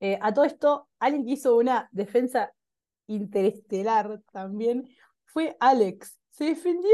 Eh, 0.00 0.18
a 0.20 0.32
todo 0.34 0.44
esto, 0.44 0.88
alguien 0.98 1.24
que 1.24 1.32
hizo 1.32 1.56
una 1.56 1.88
defensa 1.92 2.52
interestelar 3.06 4.20
también 4.32 4.88
fue 5.26 5.56
Alex. 5.60 6.18
Se 6.30 6.44
defendió 6.44 6.90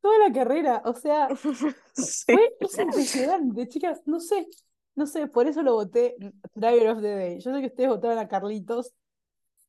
toda 0.00 0.18
la 0.28 0.32
carrera, 0.34 0.82
o 0.84 0.94
sea, 0.94 1.28
Sí. 1.94 2.24
fue 2.32 2.56
es 2.60 2.78
impresionante, 2.78 3.68
chicas, 3.68 4.02
no 4.06 4.20
sé, 4.20 4.46
no 4.94 5.06
sé, 5.06 5.26
por 5.26 5.46
eso 5.46 5.62
lo 5.62 5.74
voté 5.74 6.16
Driver 6.54 6.88
of 6.90 7.02
the 7.02 7.08
Day. 7.08 7.40
Yo 7.40 7.52
sé 7.52 7.60
que 7.60 7.66
ustedes 7.68 7.88
votaron 7.88 8.18
a 8.18 8.28
Carlitos, 8.28 8.92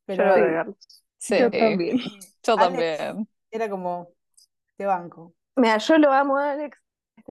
pero 0.04 0.36
Yo 0.36 0.64
lo 0.64 0.76
Sí. 1.18 1.38
Yo 1.38 1.50
también. 1.50 1.98
yo 2.42 2.58
Alex 2.58 2.98
también. 2.98 3.28
era 3.50 3.70
como, 3.70 4.08
te 4.76 4.86
banco. 4.86 5.34
Mira, 5.54 5.78
yo 5.78 5.98
lo 5.98 6.12
amo 6.12 6.36
a 6.36 6.52
Alex. 6.52 6.78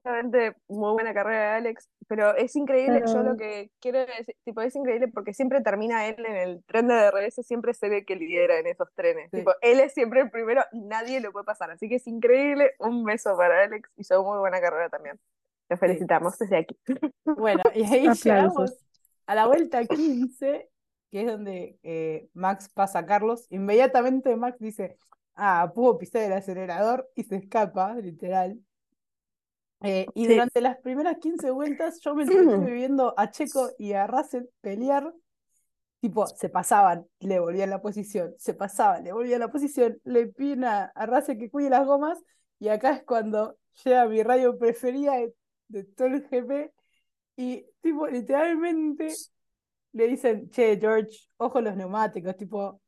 Realmente 0.02 0.56
muy 0.68 0.92
buena 0.92 1.12
carrera 1.12 1.50
de 1.50 1.56
Alex, 1.58 1.90
pero 2.08 2.34
es 2.36 2.56
increíble, 2.56 3.02
yo 3.06 3.22
lo 3.22 3.36
que 3.36 3.70
quiero 3.78 3.98
decir, 3.98 4.34
tipo, 4.42 4.62
es 4.62 4.74
increíble 4.74 5.08
porque 5.08 5.34
siempre 5.34 5.60
termina 5.60 6.06
él 6.06 6.24
en 6.24 6.36
el 6.36 6.64
tren 6.64 6.88
de 6.88 6.94
DRS, 6.94 7.44
siempre 7.44 7.74
se 7.74 7.90
ve 7.90 8.04
que 8.06 8.16
lidera 8.16 8.58
en 8.58 8.68
esos 8.68 8.88
trenes. 8.94 9.28
Sí. 9.30 9.38
Tipo, 9.38 9.52
él 9.60 9.80
es 9.80 9.92
siempre 9.92 10.20
el 10.22 10.30
primero 10.30 10.62
y 10.72 10.80
nadie 10.80 11.20
lo 11.20 11.30
puede 11.30 11.44
pasar, 11.44 11.70
así 11.72 11.88
que 11.88 11.96
es 11.96 12.06
increíble. 12.06 12.72
Un 12.78 13.04
beso 13.04 13.36
para 13.36 13.64
Alex, 13.64 13.90
hizo 13.96 14.22
muy 14.22 14.38
buena 14.38 14.60
carrera 14.60 14.88
también. 14.88 15.20
Felicitamos 15.76 16.38
desde 16.38 16.56
aquí. 16.58 16.76
Bueno, 17.36 17.62
y 17.74 17.82
ahí 17.84 18.06
Aplausos. 18.06 18.24
llegamos 18.24 18.72
a 19.26 19.34
la 19.34 19.46
vuelta 19.46 19.84
15, 19.86 20.68
que 21.10 21.20
es 21.22 21.26
donde 21.26 21.78
eh, 21.82 22.28
Max 22.34 22.68
pasa 22.74 23.00
a 23.00 23.06
Carlos. 23.06 23.46
Inmediatamente 23.50 24.36
Max 24.36 24.58
dice, 24.60 24.98
ah, 25.34 25.70
pudo 25.74 25.98
pisar 25.98 26.22
el 26.22 26.32
acelerador 26.34 27.08
y 27.14 27.24
se 27.24 27.36
escapa, 27.36 27.94
literal. 27.96 28.58
Eh, 29.82 30.06
y 30.14 30.26
Sí. 30.26 30.32
durante 30.34 30.60
las 30.60 30.76
primeras 30.78 31.18
15 31.18 31.50
vueltas 31.50 32.00
yo 32.00 32.14
me 32.14 32.22
entretuve 32.24 32.70
viendo 32.72 33.14
a 33.16 33.30
Checo 33.30 33.70
y 33.78 33.92
a 33.94 34.06
Russell 34.06 34.44
pelear. 34.60 35.12
Tipo, 36.00 36.26
se 36.26 36.48
pasaban, 36.48 37.06
le 37.20 37.38
volvían 37.38 37.70
la 37.70 37.80
posición, 37.80 38.34
se 38.36 38.54
pasaban, 38.54 39.04
le 39.04 39.12
volvían 39.12 39.38
la 39.38 39.52
posición, 39.52 40.00
le 40.04 40.26
piden 40.26 40.64
a, 40.64 40.86
a 40.86 41.06
Russell 41.06 41.38
que 41.38 41.48
cuide 41.48 41.70
las 41.70 41.86
gomas, 41.86 42.18
y 42.58 42.68
acá 42.68 42.90
es 42.96 43.04
cuando 43.04 43.56
llega 43.84 44.06
mi 44.08 44.20
radio 44.24 44.58
preferida 44.58 45.12
de, 45.14 45.32
de 45.72 45.84
todo 45.84 46.08
el 46.08 46.22
GP, 46.28 46.72
y 47.36 47.64
tipo, 47.80 48.06
literalmente 48.06 49.08
le 49.92 50.06
dicen, 50.06 50.50
che, 50.50 50.78
George, 50.78 51.28
ojo 51.38 51.60
los 51.60 51.76
neumáticos, 51.76 52.36
tipo, 52.36 52.80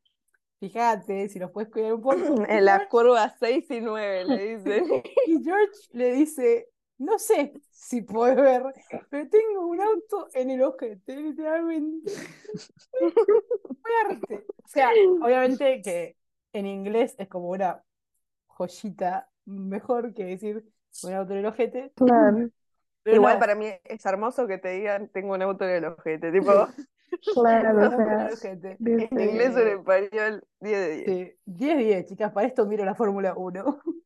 fíjate 0.60 1.28
si 1.28 1.38
los 1.38 1.50
puedes 1.50 1.70
cuidar 1.70 1.94
un 1.94 2.00
poco. 2.02 2.44
En 2.48 2.64
las 2.64 2.86
curvas 2.86 3.34
6 3.38 3.70
y 3.70 3.80
9, 3.80 4.24
le 4.24 4.56
dicen. 4.56 4.84
y 5.26 5.42
George 5.42 5.78
le 5.92 6.12
dice, 6.12 6.68
no 6.98 7.18
sé 7.18 7.52
si 7.70 8.02
podés 8.02 8.36
ver, 8.36 8.62
pero 9.10 9.28
tengo 9.28 9.66
un 9.66 9.80
auto 9.80 10.28
en 10.34 10.50
el 10.50 10.62
ojete, 10.62 11.16
literalmente. 11.16 12.10
Fuerte. 13.82 14.46
O 14.64 14.68
sea, 14.68 14.90
obviamente 15.20 15.82
que 15.82 16.16
en 16.52 16.66
inglés 16.66 17.14
es 17.18 17.28
como 17.28 17.48
una 17.48 17.82
joyita 18.46 19.28
mejor 19.44 20.14
que 20.14 20.24
decir 20.24 20.64
un 21.02 21.12
auto 21.12 21.32
en 21.32 21.38
el 21.40 21.46
ojete. 21.46 21.92
Claro, 21.96 22.48
Pero 23.04 23.16
Igual 23.16 23.34
no, 23.34 23.38
para 23.38 23.54
mí 23.54 23.66
es 23.84 24.06
hermoso 24.06 24.46
que 24.46 24.58
te 24.58 24.70
digan, 24.70 25.08
tengo 25.08 25.34
un 25.34 25.42
auto 25.42 25.64
en 25.64 25.70
el 25.72 25.84
ojete, 25.84 26.32
tipo, 26.32 26.50
claro, 27.34 27.86
o 27.88 27.90
sea, 27.96 28.30
en 28.84 29.20
inglés 29.20 29.54
o 29.56 29.60
en 29.60 29.68
español, 29.78 30.44
10 30.60 30.78
de 30.78 30.96
10. 30.96 31.06
Sí, 31.06 31.38
10-10, 31.46 32.06
chicas, 32.06 32.32
para 32.32 32.46
esto 32.46 32.66
miro 32.66 32.84
la 32.84 32.94
Fórmula 32.94 33.34
1. 33.36 33.80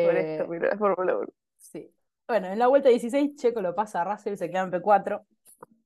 Por 0.00 0.16
Eh, 0.16 0.16
esto, 0.16 0.46
mira 0.48 0.68
la 0.70 0.78
Fórmula 0.78 1.16
1. 1.16 1.28
sí. 1.58 1.94
Bueno, 2.26 2.48
en 2.48 2.58
la 2.58 2.66
vuelta 2.66 2.90
16, 2.90 3.36
Checo 3.36 3.62
lo 3.62 3.74
pasa 3.74 4.02
a 4.02 4.04
Russell, 4.04 4.36
se 4.36 4.50
queda 4.50 4.60
en 4.62 4.70
P4. 4.70 5.24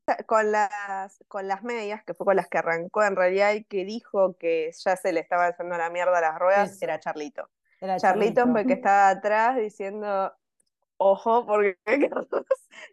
esa, 0.07 0.17
con 0.25 0.51
las, 0.53 1.23
con 1.29 1.47
las 1.49 1.63
medias, 1.63 2.03
que 2.05 2.15
fue 2.15 2.27
con 2.27 2.37
las 2.37 2.49
que 2.49 2.59
arrancó 2.59 3.03
en 3.05 3.17
realidad 3.17 3.53
y 3.55 3.65
que 3.65 3.85
dijo 3.85 4.37
que 4.37 4.73
ya 4.85 4.97
se 4.97 5.13
le 5.13 5.21
estaba 5.21 5.47
haciendo 5.49 5.77
la 5.79 5.91
mierda 5.91 6.19
a 6.19 6.21
las 6.21 6.39
ruedas, 6.39 6.73
Eso. 6.73 6.85
era 6.85 6.99
Charlito. 7.01 7.49
Era 7.81 8.01
Charlito 8.01 8.43
Charlito. 8.43 8.53
porque 8.53 8.75
estaba 8.75 9.11
atrás 9.11 9.57
diciendo, 9.59 10.33
ojo, 11.03 11.47
porque 11.47 11.77
Carlos 12.11 12.29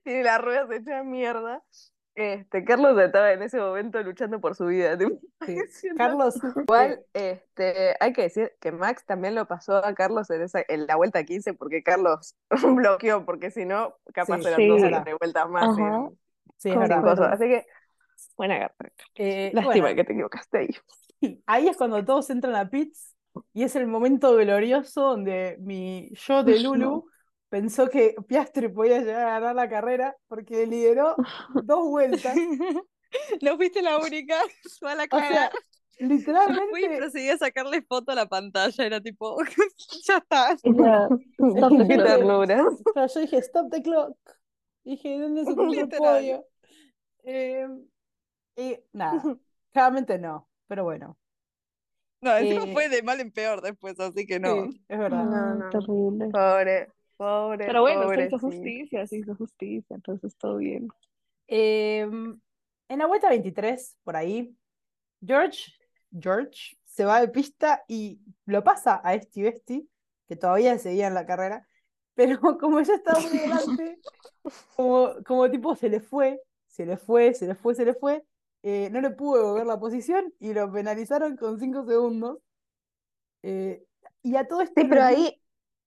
tiene 0.04 0.24
las 0.24 0.42
ruedas 0.42 0.70
hechas 0.72 1.06
mierda. 1.06 1.64
Este, 2.16 2.66
Carlos 2.66 3.00
estaba 3.00 3.32
en 3.32 3.44
ese 3.44 3.60
momento 3.60 4.02
luchando 4.04 4.42
por 4.42 4.56
su 4.56 4.66
vida. 4.66 4.98
Sí. 5.46 5.88
Carlos, 5.96 6.36
Igual, 6.68 7.00
este, 7.14 7.96
hay 8.00 8.12
que 8.12 8.24
decir 8.24 8.52
que 8.60 8.74
Max 8.74 9.06
también 9.06 9.36
lo 9.36 9.48
pasó 9.48 9.78
a 9.78 9.94
Carlos 9.96 10.30
en, 10.30 10.42
esa, 10.42 10.62
en 10.68 10.86
la 10.86 10.98
vuelta 10.98 11.24
15 11.24 11.54
porque 11.54 11.82
Carlos 11.82 12.36
bloqueó, 12.50 13.26
porque 13.26 13.52
si 13.52 13.66
no, 13.66 13.96
capaz 14.14 14.42
Sí, 14.42 14.48
eran 14.48 14.56
sí. 14.58 14.68
dos 14.68 14.84
o 14.84 15.04
tres 15.04 15.16
vueltas 15.18 15.50
más 15.50 15.80
Ajá. 15.80 16.10
sin 16.58 16.74
cosas. 16.76 17.34
Así 17.34 17.46
que, 17.46 17.66
buena 18.36 18.60
carta. 18.60 18.92
Eh, 19.16 19.52
Lástima 19.54 19.84
bueno, 19.84 19.96
que 19.96 20.04
te 20.04 20.14
equivocaste 20.14 20.58
ahí. 20.58 21.42
ahí 21.46 21.70
es 21.70 21.78
cuando 21.78 22.04
todos 22.04 22.30
entran 22.30 22.56
a 22.56 22.70
pits 22.70 23.16
y 23.54 23.64
es 23.64 23.76
el 23.78 23.88
momento 23.88 24.36
glorioso 24.36 25.02
donde 25.02 25.58
mi 25.62 26.10
yo 26.16 26.44
de 26.44 26.60
Lulu 26.60 27.08
pensó 27.50 27.90
que 27.90 28.16
Piastri 28.28 28.70
podía 28.70 29.00
llegar 29.00 29.28
a 29.28 29.40
ganar 29.40 29.56
la 29.56 29.70
carrera 29.70 30.16
porque 30.28 30.66
lideró 30.68 31.16
dos 31.64 31.86
vueltas. 31.88 32.36
No 33.42 33.58
fuiste 33.58 33.82
la 33.82 33.98
única. 33.98 34.36
Fue 34.80 34.92
a 34.92 34.96
la 34.96 35.06
O 35.06 35.08
cara. 35.08 35.28
sea, 35.30 35.52
Yo 35.52 35.58
fui 35.98 36.06
y 36.06 36.08
literalmente 36.08 36.98
procedí 36.98 37.30
a 37.30 37.38
sacarle 37.40 37.82
foto 37.82 38.12
a 38.12 38.16
la 38.16 38.28
pantalla. 38.28 38.86
Era 38.86 39.02
tipo, 39.02 39.36
ya 40.08 40.18
está. 40.18 40.56
Qué 40.62 41.98
ternura. 41.98 42.66
Pero 42.94 43.08
yo 43.08 43.20
dije, 43.20 43.38
stop 43.40 43.72
the 43.72 43.82
clock. 43.82 44.16
Dije, 44.84 45.20
¿dónde 45.20 45.44
se 45.44 45.56
puso 45.56 45.82
el 45.82 45.90
podio? 45.90 46.46
Eh, 47.24 47.68
y 48.56 48.78
nada, 48.94 49.24
claramente 49.72 50.20
no, 50.20 50.48
pero 50.68 50.84
bueno, 50.84 51.18
No, 52.22 52.36
encima 52.38 52.64
Eh, 52.66 52.74
fue 52.74 52.90
de 52.90 53.02
mal 53.04 53.20
en 53.22 53.32
peor 53.32 53.62
después, 53.62 54.00
así 54.00 54.26
que 54.26 54.40
no. 54.40 54.72
sí, 54.72 54.84
es 54.88 55.00
verdad. 55.00 55.26
No. 55.26 55.70
terrible. 55.70 56.30
Pobre, 56.30 56.94
pobre, 57.20 57.66
Pero 57.66 57.82
bueno, 57.82 58.10
se 58.10 58.26
hizo 58.26 58.40
justicia, 58.40 59.06
se 59.06 59.18
hizo 59.18 59.36
justicia, 59.36 59.94
entonces 59.94 60.38
todo 60.38 60.56
bien. 60.56 60.88
Em, 61.48 62.40
en 62.88 63.00
la 63.00 63.08
vuelta 63.08 63.28
23, 63.28 63.98
por 64.06 64.16
ahí, 64.16 64.56
George, 65.22 65.74
George 66.18 66.78
se 66.86 67.04
va 67.04 67.20
de 67.20 67.28
pista 67.28 67.84
y 67.90 68.22
lo 68.46 68.64
pasa 68.64 69.02
a 69.04 69.16
Esti 69.16 69.42
Besti, 69.42 69.90
que 70.30 70.38
todavía 70.38 70.78
seguía 70.80 71.08
en 71.08 71.14
la 71.14 71.26
carrera, 71.26 71.68
pero 72.16 72.40
como 72.58 72.80
ya 72.80 72.94
estaba 72.94 73.20
muy 73.20 73.38
delante, 73.38 74.00
como, 74.78 75.14
como 75.26 75.52
tipo 75.52 75.76
se 75.76 75.90
le 75.90 76.00
fue, 76.00 76.42
se 76.68 76.86
le 76.86 76.96
fue, 76.96 77.34
se 77.34 77.48
le 77.48 77.56
fue, 77.56 77.76
se 77.76 77.84
le 77.84 77.96
fue, 77.96 78.24
eh, 78.64 78.90
no 78.92 79.02
le 79.02 79.10
pudo 79.10 79.40
devolver 79.40 79.68
la 79.68 79.80
posición 79.80 80.34
y 80.40 80.54
lo 80.54 80.72
penalizaron 80.72 81.36
con 81.36 81.60
5 81.60 81.86
segundos. 81.86 82.38
Eh, 83.44 83.84
y 84.24 84.38
a 84.38 84.48
todo 84.48 84.62
esto 84.62 84.82
Sí, 84.82 84.88
pero 84.88 85.04
ahí 85.04 85.42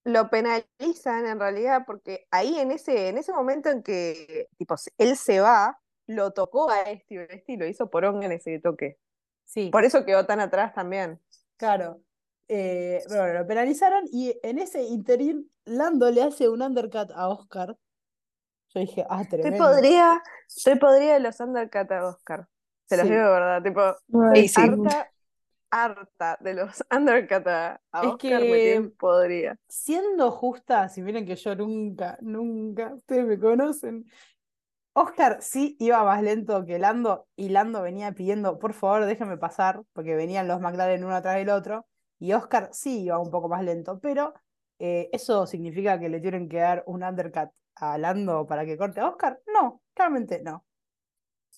lo 0.04 0.30
penalizan 0.30 1.26
en 1.26 1.38
realidad 1.38 1.84
porque 1.86 2.26
ahí 2.30 2.58
en 2.58 2.72
ese, 2.72 3.08
en 3.08 3.18
ese 3.18 3.32
momento 3.32 3.70
en 3.70 3.82
que 3.82 4.48
tipo, 4.56 4.76
se- 4.76 4.92
él 4.98 5.16
se 5.16 5.40
va, 5.40 5.80
lo 6.06 6.32
tocó 6.32 6.70
a 6.70 6.80
este 6.82 7.14
y 7.14 7.18
este 7.18 7.44
y 7.52 7.56
lo 7.56 7.66
hizo 7.66 7.88
por 7.90 8.04
onga 8.04 8.26
en 8.26 8.32
ese 8.32 8.58
toque. 8.58 8.98
Sí. 9.44 9.70
Por 9.70 9.84
eso 9.84 10.04
quedó 10.04 10.26
tan 10.26 10.40
atrás 10.40 10.72
también. 10.74 11.20
Claro. 11.56 12.00
Eh, 12.48 13.02
pero 13.08 13.22
bueno, 13.22 13.38
lo 13.40 13.46
penalizaron 13.46 14.04
y 14.12 14.38
en 14.42 14.58
ese 14.58 14.82
interín 14.82 15.50
Lando 15.64 16.10
le 16.10 16.22
hace 16.22 16.48
un 16.48 16.60
undercut 16.62 17.10
a 17.14 17.28
Oscar. 17.28 17.76
Yo 18.74 18.80
dije, 18.80 19.06
ah, 19.08 19.22
Estoy 19.22 19.40
tremendo. 19.42 19.64
podría, 19.66 20.22
estoy 20.48 20.76
podría 20.76 21.14
de 21.14 21.20
los 21.20 21.38
undercut 21.40 21.90
a 21.92 22.06
Oscar. 22.08 22.48
Se 22.88 22.96
los 22.96 23.06
Sí. 23.06 23.12
digo 23.12 23.24
de 23.24 23.30
verdad, 23.30 23.62
tipo, 23.62 23.80
Ay, 24.34 24.40
Y 24.40 24.48
sí. 24.48 24.60
harta, 24.60 25.12
harta 25.72 26.36
de 26.40 26.54
los 26.54 26.84
undercut 26.92 27.46
a, 27.48 27.80
Es 27.92 28.08
Oscar 28.08 28.18
que- 28.18 28.92
podría. 28.98 29.56
Siendo 29.68 30.30
justa, 30.30 30.88
si 30.88 31.02
miren 31.02 31.26
que 31.26 31.34
yo 31.34 31.56
nunca, 31.56 32.18
nunca, 32.20 32.94
ustedes 32.94 33.26
me 33.26 33.38
conocen. 33.40 34.06
Oscar 34.94 35.38
sí 35.40 35.76
iba 35.80 36.04
más 36.04 36.22
lento 36.22 36.64
que 36.66 36.78
Lando 36.78 37.26
y 37.34 37.48
Lando 37.48 37.80
venía 37.80 38.12
pidiendo, 38.12 38.58
por 38.58 38.74
favor, 38.74 39.06
déjenme 39.06 39.38
pasar, 39.38 39.82
porque 39.94 40.14
venían 40.14 40.46
los 40.46 40.60
McLaren 40.60 41.02
uno 41.04 41.14
atrás 41.16 41.36
del 41.36 41.48
otro. 41.48 41.86
Y 42.18 42.34
Oscar 42.34 42.68
sí 42.72 43.04
iba 43.04 43.18
un 43.18 43.30
poco 43.30 43.48
más 43.48 43.64
lento, 43.64 43.98
pero 44.00 44.34
eh, 44.78 45.08
¿eso 45.12 45.46
significa 45.46 45.98
que 45.98 46.08
le 46.10 46.20
tienen 46.20 46.48
que 46.48 46.58
dar 46.58 46.84
un 46.86 47.02
undercut 47.02 47.50
a 47.76 47.96
Lando 47.98 48.46
para 48.46 48.66
que 48.66 48.76
corte 48.76 49.00
a 49.00 49.08
Oscar? 49.08 49.40
No, 49.52 49.80
claramente 49.94 50.42
no. 50.42 50.64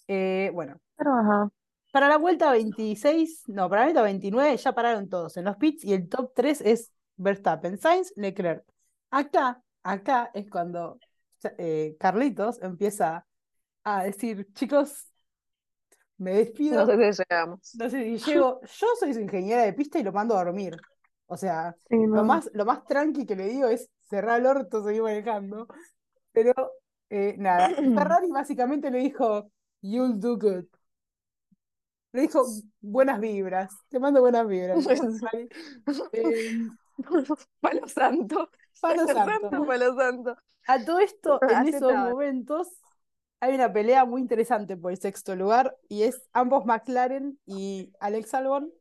Eh, 0.06 0.50
bueno, 0.54 0.78
Pero 0.96 1.12
ajá. 1.14 1.50
Para 1.94 2.08
la 2.08 2.18
vuelta 2.18 2.50
26, 2.50 3.44
no, 3.46 3.68
para 3.68 3.82
la 3.82 3.86
vuelta 3.86 4.02
29 4.02 4.56
ya 4.56 4.72
pararon 4.72 5.08
todos 5.08 5.36
en 5.36 5.44
los 5.44 5.56
pits 5.58 5.84
y 5.84 5.92
el 5.92 6.08
top 6.08 6.32
3 6.34 6.60
es 6.62 6.92
Verstappen, 7.14 7.78
Sainz, 7.78 8.12
Leclerc. 8.16 8.64
Acá, 9.12 9.62
acá 9.84 10.28
es 10.34 10.50
cuando 10.50 10.98
eh, 11.56 11.94
Carlitos 12.00 12.60
empieza 12.62 13.24
a 13.84 14.02
decir, 14.02 14.52
chicos, 14.54 15.06
me 16.18 16.32
despido. 16.32 16.84
No 16.84 16.86
sé 16.86 17.12
si 17.12 17.22
llegamos. 17.22 17.74
No 17.78 17.88
sé 17.88 18.02
si 18.02 18.18
llego, 18.18 18.60
yo 18.60 18.86
soy 18.98 19.14
su 19.14 19.20
ingeniera 19.20 19.62
de 19.62 19.72
pista 19.72 20.00
y 20.00 20.02
lo 20.02 20.10
mando 20.10 20.36
a 20.36 20.42
dormir. 20.42 20.76
O 21.26 21.36
sea, 21.36 21.76
Sí, 21.88 21.96
lo 22.08 22.24
más, 22.24 22.50
lo 22.54 22.64
más 22.64 22.84
tranqui 22.86 23.24
que 23.24 23.36
le 23.36 23.46
digo 23.46 23.68
es 23.68 23.88
cerrar 24.00 24.40
el 24.40 24.46
orto, 24.46 24.82
seguir 24.82 25.02
manejando. 25.02 25.68
Pero 26.32 26.54
eh, 27.08 27.36
nada, 27.38 27.68
Ferrari 27.96 28.32
básicamente 28.32 28.90
le 28.90 28.98
dijo, 28.98 29.48
you'll 29.80 30.18
do 30.18 30.36
good. 30.36 30.64
Le 32.14 32.20
dijo 32.20 32.46
buenas 32.80 33.18
vibras, 33.18 33.76
te 33.88 33.98
mando 33.98 34.20
buenas 34.20 34.46
vibras. 34.46 34.86
Eh, 36.12 36.68
Palo 37.60 37.88
santo. 37.88 38.50
Palo 38.80 39.06
santo. 39.08 39.66
Palo 39.66 39.96
santo. 39.96 40.36
A 40.68 40.84
todo 40.84 41.00
esto, 41.00 41.40
en 41.50 41.66
esos 41.66 41.92
momentos, 41.92 42.68
hay 43.40 43.54
una 43.56 43.72
pelea 43.72 44.04
muy 44.04 44.20
interesante 44.20 44.76
por 44.76 44.92
el 44.92 44.98
sexto 44.98 45.34
lugar 45.34 45.76
y 45.88 46.04
es 46.04 46.22
ambos 46.32 46.64
McLaren 46.66 47.36
y 47.46 47.92
Alex 47.98 48.32
Albon. 48.34 48.72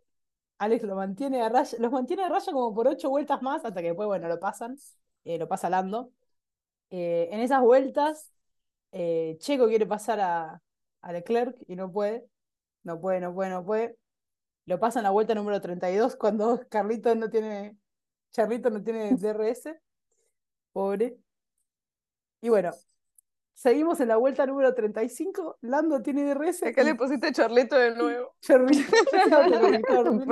Alex 0.60 0.84
lo 0.84 0.96
mantiene 0.96 1.42
a 1.42 1.50
raya, 1.50 1.76
los 1.80 1.92
mantiene 1.92 2.26
a 2.26 2.30
raya 2.30 2.52
como 2.52 2.72
por 2.76 2.88
ocho 2.88 3.10
vueltas 3.10 3.42
más 3.42 3.66
hasta 3.66 3.82
que 3.82 3.88
después, 3.88 4.06
bueno, 4.06 4.28
lo 4.28 4.40
pasan, 4.40 4.78
eh, 5.26 5.40
lo 5.40 5.48
pasa 5.48 5.72
Lando. 5.72 6.12
Eh, 6.92 7.30
en 7.32 7.40
esas 7.40 7.62
vueltas, 7.62 8.32
eh, 8.92 9.38
Checo 9.40 9.68
quiere 9.68 9.88
pasar 9.88 10.20
a, 10.20 10.62
a 11.02 11.12
Leclerc 11.12 11.58
y 11.68 11.76
no 11.76 11.92
puede, 11.92 12.28
no 12.84 13.00
puede, 13.00 13.20
no 13.20 13.34
puede, 13.34 13.50
no 13.50 13.66
puede. 13.66 13.98
Lo 14.66 14.80
pasa 14.80 15.00
en 15.00 15.04
la 15.04 15.10
vuelta 15.12 15.36
número 15.36 15.60
32 15.62 16.16
cuando 16.16 16.62
Carlito 16.70 17.14
no 17.16 17.30
tiene, 17.30 17.78
Charlito 18.32 18.70
no 18.70 18.84
tiene 18.84 19.12
DRS. 19.18 19.70
Pobre. 20.72 21.18
Y 22.42 22.50
bueno, 22.50 22.72
seguimos 23.54 24.00
en 24.00 24.08
la 24.10 24.18
vuelta 24.18 24.46
número 24.46 24.74
35. 24.74 25.58
Lando 25.62 26.02
tiene 26.02 26.24
DRS. 26.34 26.64
Acá 26.64 26.82
y 26.82 26.86
le 26.86 26.96
pusiste 26.96 27.32
Charlito 27.32 27.78
de 27.78 27.96
nuevo. 27.96 28.36
Charlito- 28.42 28.96
Charlito- 29.28 30.26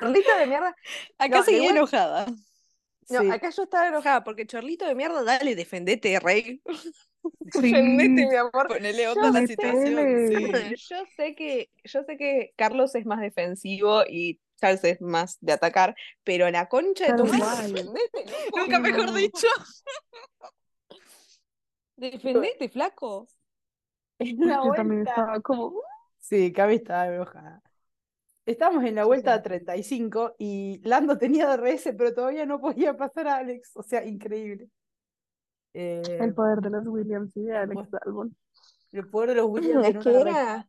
Charlito 0.00 0.36
de 0.38 0.46
mierda. 0.46 0.74
Acá 1.18 1.38
No, 1.38 1.42
seguí 1.44 1.58
igual- 1.58 1.76
enojada. 1.76 2.26
No, 3.10 3.20
Sí. 3.22 3.30
acá 3.30 3.48
yo 3.48 3.62
estaba 3.62 3.88
enojada 3.88 4.22
porque 4.22 4.46
Charlito 4.46 4.84
de 4.86 4.94
mierda, 4.94 5.22
dale, 5.22 5.54
defendete, 5.56 6.20
rey. 6.20 6.60
Sí. 7.52 7.60
Defendete, 7.62 8.26
mi 8.26 8.36
amor. 8.36 8.68
Ponele 8.68 9.08
onda 9.08 9.28
a 9.28 9.32
la 9.32 9.46
situación. 9.46 10.28
Sí. 10.28 10.74
Yo 10.88 10.96
sé 11.16 11.34
que, 11.34 11.70
yo 11.84 12.02
sé 12.04 12.16
que 12.16 12.52
Carlos 12.56 12.94
es 12.94 13.06
más 13.06 13.20
defensivo 13.20 14.02
y 14.08 14.40
Charles 14.60 14.84
es 14.84 15.00
más 15.00 15.38
de 15.40 15.52
atacar, 15.52 15.94
pero 16.24 16.50
la 16.50 16.68
concha 16.68 17.06
de 17.06 17.14
tu 17.14 17.26
madre. 17.26 17.84
Nunca 18.54 18.78
mejor 18.80 19.12
dicho. 19.14 19.46
Defendete, 21.96 22.68
flaco. 22.68 23.28
En 24.18 24.38
la 24.46 24.56
Yo 24.64 24.72
también 24.72 25.04
vuelta. 25.04 25.04
estaba 25.04 25.40
como, 25.40 25.80
Sí, 26.18 26.52
Cami 26.52 26.76
estaba 26.76 27.06
enojada. 27.08 27.62
Estamos 28.46 28.82
en 28.84 28.94
la 28.94 29.04
vuelta 29.04 29.42
35 29.42 30.36
y 30.38 30.80
Lando 30.82 31.18
tenía 31.18 31.46
DRS, 31.48 31.94
pero 31.96 32.14
todavía 32.14 32.46
no 32.46 32.60
podía 32.60 32.96
pasar 32.96 33.28
a 33.28 33.36
Alex. 33.36 33.72
O 33.76 33.82
sea, 33.82 34.04
increíble. 34.06 34.70
Eh, 35.74 36.02
el 36.20 36.34
poder 36.34 36.60
de 36.60 36.70
los 36.70 36.86
Williams 36.86 37.30
y 37.36 37.42
de 37.42 37.56
Alex. 37.56 37.88
Albon. 38.04 38.34
el 38.92 39.08
poder 39.08 39.30
de 39.30 39.34
los 39.36 39.46
Williams 39.50 39.86
Es 39.86 39.98
que 39.98 40.20
era, 40.20 40.68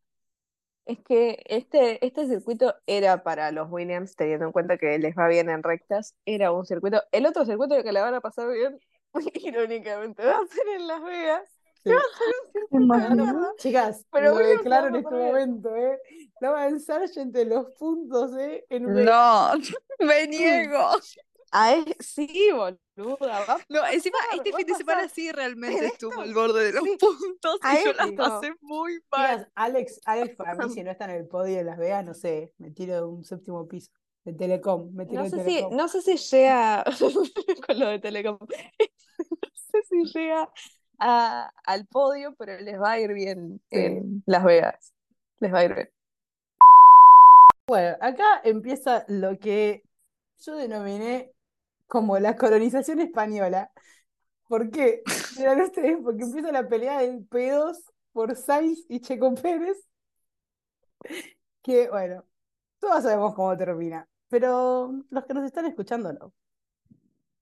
es 0.89 0.99
que 1.01 1.43
este, 1.45 2.03
este 2.05 2.27
circuito 2.27 2.73
era 2.87 3.21
para 3.21 3.51
los 3.51 3.69
Williams, 3.69 4.15
teniendo 4.15 4.45
en 4.47 4.51
cuenta 4.51 4.77
que 4.77 4.97
les 4.97 5.15
va 5.15 5.27
bien 5.27 5.49
en 5.49 5.61
rectas, 5.61 6.15
era 6.25 6.51
un 6.51 6.65
circuito. 6.65 7.03
El 7.11 7.27
otro 7.27 7.45
circuito 7.45 7.81
que 7.83 7.91
le 7.91 8.01
van 8.01 8.15
a 8.15 8.21
pasar 8.21 8.51
bien, 8.51 8.79
irónicamente, 9.35 10.25
va 10.25 10.37
a 10.37 10.47
ser 10.47 10.67
en 10.75 10.87
Las 10.87 11.03
Vegas. 11.03 11.43
Sí. 11.83 11.91
Va 11.91 11.97
a 11.97 13.07
ser 13.07 13.11
un 13.11 13.19
circuito. 13.27 13.55
Chicas, 13.57 14.05
Pero 14.11 14.31
lo 14.31 14.47
declaro 14.47 14.89
la 14.89 14.97
en 14.97 15.05
va 15.05 15.09
este 15.09 15.15
momento, 15.15 15.75
¿eh? 15.75 15.99
Logan 16.41 16.79
Sargent 16.79 17.35
en 17.35 17.49
los 17.49 17.67
puntos, 17.77 18.35
¿eh? 18.37 18.65
En 18.69 18.91
No, 18.91 19.51
me 19.99 20.27
niego. 20.27 20.89
A 21.51 21.73
es- 21.73 21.95
sí, 21.99 22.49
boluda. 22.51 23.45
va- 23.45 23.59
No, 23.69 23.85
encima 23.87 24.17
pasar, 24.19 24.37
este 24.45 24.53
fin 24.57 24.67
de 24.67 24.75
semana 24.75 25.09
sí 25.09 25.31
realmente 25.31 25.79
En 25.79 25.85
estuvo 25.85 26.21
al 26.21 26.33
borde 26.33 26.63
de 26.65 26.73
los 26.73 26.83
sí, 26.83 26.97
puntos 26.99 27.59
a 27.61 27.79
y 27.79 27.85
yo 27.85 27.93
la 27.93 28.03
esto. 28.05 28.15
pasé 28.17 28.53
muy 28.61 28.99
mal. 29.11 29.51
Alex, 29.55 29.99
Alex 30.05 30.35
para 30.35 30.55
mí, 30.55 30.73
si 30.73 30.83
no 30.83 30.91
está 30.91 31.05
en 31.05 31.11
el 31.11 31.27
podio 31.27 31.57
de 31.57 31.63
Las 31.63 31.77
Vegas, 31.77 32.05
no 32.05 32.13
sé, 32.13 32.53
me 32.57 32.71
tiro 32.71 32.95
de 32.95 33.03
un 33.03 33.23
séptimo 33.23 33.67
piso 33.67 33.91
de 34.25 34.33
Telecom, 34.33 34.93
me 34.93 35.05
tiro 35.05 35.23
No 35.23 35.29
de 35.29 35.29
sé 35.31 35.37
si, 35.37 35.43
Telecom. 35.55 35.75
no 35.75 35.87
sé 35.87 36.01
si 36.01 36.17
llega 36.17 36.83
con 37.67 37.79
lo 37.79 37.87
de 37.87 37.99
Telecom. 37.99 38.37
No 39.19 39.49
sé 39.53 39.83
si 39.87 40.03
llega 40.19 40.49
a- 40.99 41.51
al 41.65 41.85
podio, 41.87 42.33
pero 42.37 42.59
les 42.59 42.79
va 42.81 42.91
a 42.93 42.99
ir 42.99 43.13
bien 43.13 43.61
Sí. 43.69 43.77
en 43.77 44.23
Las 44.25 44.43
Vegas. 44.43 44.93
Les 45.39 45.53
va 45.53 45.59
a 45.59 45.65
ir 45.65 45.73
bien. 45.75 45.89
Bueno, 47.67 47.95
acá 48.01 48.41
empieza 48.43 49.05
lo 49.07 49.37
que 49.37 49.83
yo 50.39 50.55
denominé 50.55 51.33
como 51.89 52.19
la 52.19 52.37
colonización 52.37 53.01
española. 53.01 53.73
¿Por 54.47 54.71
qué? 54.71 55.03
Dirán 55.37 55.61
ustedes, 55.61 55.97
porque 56.03 56.23
empieza 56.23 56.51
la 56.53 56.67
pelea 56.69 56.99
de 57.01 57.21
pedos 57.29 57.83
por 58.13 58.35
Sainz 58.37 58.85
y 58.89 59.01
Checo 59.01 59.35
Pérez, 59.35 59.77
que 61.63 61.89
bueno, 61.89 62.25
todos 62.79 63.03
sabemos 63.03 63.35
cómo 63.35 63.57
termina, 63.57 64.07
pero 64.29 64.93
los 65.09 65.25
que 65.25 65.33
nos 65.33 65.45
están 65.45 65.65
escuchando 65.65 66.13
no. 66.13 66.33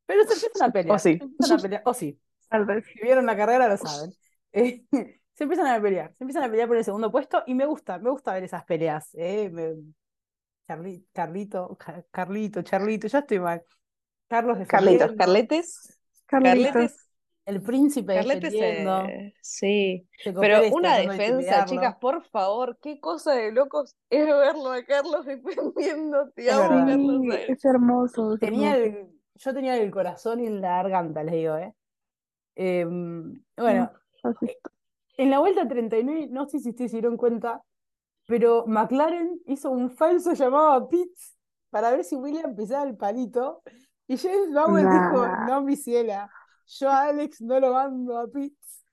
Pero 0.05 0.23
se 0.25 0.33
empiezan 0.33 0.69
a 0.69 0.73
pelear, 0.73 0.99
sí. 0.99 1.17
se 1.17 1.23
empiezan 1.25 1.59
a 1.59 1.61
pelear, 1.61 1.81
o 1.85 1.93
sí, 1.93 2.19
Tal 2.49 2.65
vez. 2.65 2.85
si 2.85 2.99
vieron 3.01 3.25
la 3.25 3.35
carrera 3.35 3.67
lo 3.67 3.77
saben. 3.77 4.13
Eh, 4.53 4.85
se 5.33 5.43
empiezan 5.43 5.67
a 5.67 5.81
pelear, 5.81 6.13
se 6.17 6.23
empiezan 6.23 6.43
a 6.43 6.49
pelear 6.49 6.67
por 6.67 6.77
el 6.77 6.85
segundo 6.85 7.11
puesto 7.11 7.43
y 7.45 7.53
me 7.55 7.65
gusta, 7.65 7.99
me 7.99 8.09
gusta 8.09 8.33
ver 8.33 8.43
esas 8.43 8.63
peleas. 8.65 9.09
eh, 9.15 9.49
me- 9.51 9.75
Charli- 10.67 11.05
Carlito, 11.13 11.77
Ca- 11.77 12.03
Carlito, 12.11 12.61
Charlito, 12.61 13.07
ya 13.07 13.19
estoy 13.19 13.39
mal. 13.39 13.63
Carlos 14.27 14.57
Carlitos, 14.67 15.11
Carletes. 15.13 15.99
Carlitos. 16.25 16.73
Carletes. 16.73 17.09
el 17.45 17.61
príncipe 17.61 18.15
Carletes, 18.15 18.53
eh, 18.53 19.33
sí. 19.41 20.07
Pero 20.23 20.59
una 20.75 20.97
de 20.97 21.07
defensa, 21.07 21.65
chicas, 21.65 21.95
por 21.99 22.23
favor, 22.25 22.77
qué 22.81 22.99
cosa 22.99 23.33
de 23.33 23.51
locos 23.51 23.95
es 24.09 24.25
verlo 24.25 24.71
a 24.71 24.83
Carlos 24.83 25.25
defendiendo. 25.25 26.29
Te 26.35 26.47
Es 26.47 26.53
amo. 26.53 26.67
Carlos. 26.69 27.63
Hermoso, 27.63 28.33
es 28.33 28.39
Tenía 28.39 28.75
hermoso. 28.75 28.99
el, 29.01 29.19
yo 29.35 29.53
tenía 29.53 29.77
el 29.77 29.91
corazón 29.91 30.39
en 30.41 30.61
la 30.61 30.69
garganta, 30.83 31.23
les 31.23 31.35
digo, 31.35 31.55
¿eh? 31.57 31.73
Em, 32.55 33.41
bueno, 33.55 33.91
Así. 34.23 34.47
en 35.17 35.29
la 35.29 35.39
vuelta 35.39 35.67
39, 35.67 36.27
no 36.31 36.47
sé 36.47 36.59
si 36.59 36.69
ustedes 36.69 36.91
se 36.91 36.97
dieron 36.97 37.17
cuenta, 37.17 37.61
pero 38.25 38.65
McLaren 38.67 39.41
hizo 39.45 39.71
un 39.71 39.91
falso 39.91 40.33
llamado 40.33 40.71
a 40.73 40.89
Pitts 40.89 41.37
para 41.69 41.91
ver 41.91 42.03
si 42.03 42.15
William 42.15 42.55
pisaba 42.55 42.83
el 42.83 42.97
palito. 42.97 43.61
Y 44.07 44.17
James 44.17 44.53
Bauer 44.53 44.83
dijo, 44.83 45.27
Nah. 45.27 45.47
no, 45.47 45.61
mi 45.63 45.75
ciela, 45.75 46.31
yo 46.65 46.89
a 46.89 47.05
Alex 47.07 47.41
no 47.41 47.59
lo 47.59 47.73
mando 47.73 48.17
a 48.17 48.27
Pitts. 48.27 48.83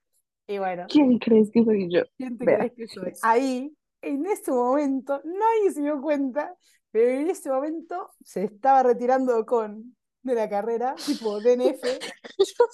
Y 0.46 0.58
bueno, 0.58 0.86
¿Quién 0.88 1.18
crees 1.18 1.50
que 1.52 1.64
soy 1.64 1.88
yo? 1.90 2.02
¿quién 2.16 2.36
te 2.36 2.44
Vea. 2.44 2.58
crees 2.58 2.72
que 2.76 2.88
soy? 2.88 3.12
Ahí, 3.22 3.76
en 4.02 4.26
ese 4.26 4.50
momento, 4.50 5.20
nadie 5.24 5.70
se 5.72 5.80
dio 5.82 6.00
cuenta, 6.02 6.54
pero 6.90 7.10
en 7.10 7.30
ese 7.30 7.48
momento 7.50 8.10
se 8.24 8.44
estaba 8.44 8.82
retirando 8.82 9.36
Ocon 9.38 9.96
de 10.22 10.34
la 10.34 10.48
carrera, 10.48 10.94
tipo 10.96 11.40
DNF. 11.40 11.82
Yo, 12.38 12.64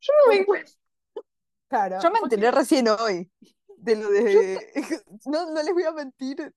yo 0.00 0.12
no 0.26 0.32
me. 0.32 0.64
Claro, 1.68 1.98
Yo 2.02 2.10
me 2.10 2.20
porque- 2.20 2.34
enteré 2.34 2.50
recién 2.50 2.88
hoy 2.88 3.30
de 3.78 3.96
lo 3.96 4.10
de... 4.10 4.58
No, 5.26 5.50
no 5.50 5.62
les 5.62 5.72
voy 5.72 5.84
a 5.84 5.92
mentir. 5.92 6.52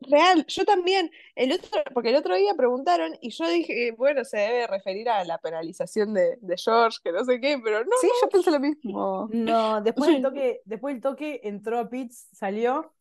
Real, 0.00 0.44
yo 0.46 0.64
también. 0.64 1.10
El 1.34 1.52
otro, 1.52 1.82
porque 1.94 2.10
el 2.10 2.16
otro 2.16 2.34
día 2.36 2.54
preguntaron 2.54 3.14
y 3.20 3.30
yo 3.30 3.48
dije, 3.48 3.92
bueno, 3.92 4.24
se 4.24 4.36
debe 4.38 4.66
referir 4.66 5.08
a 5.08 5.24
la 5.24 5.38
penalización 5.38 6.12
de, 6.14 6.36
de 6.40 6.56
George, 6.56 6.98
que 7.02 7.12
no 7.12 7.24
sé 7.24 7.40
qué, 7.40 7.58
pero 7.62 7.80
no. 7.84 7.90
Sí, 8.00 8.08
yo 8.22 8.28
pensé 8.28 8.50
lo 8.50 8.60
mismo. 8.60 9.28
No, 9.32 9.80
después 9.80 10.10
del 10.10 10.22
toque, 10.22 10.60
después 10.64 10.94
del 10.94 11.02
toque 11.02 11.40
entró 11.44 11.78
a 11.78 11.88
Pitts, 11.88 12.28
salió, 12.32 12.92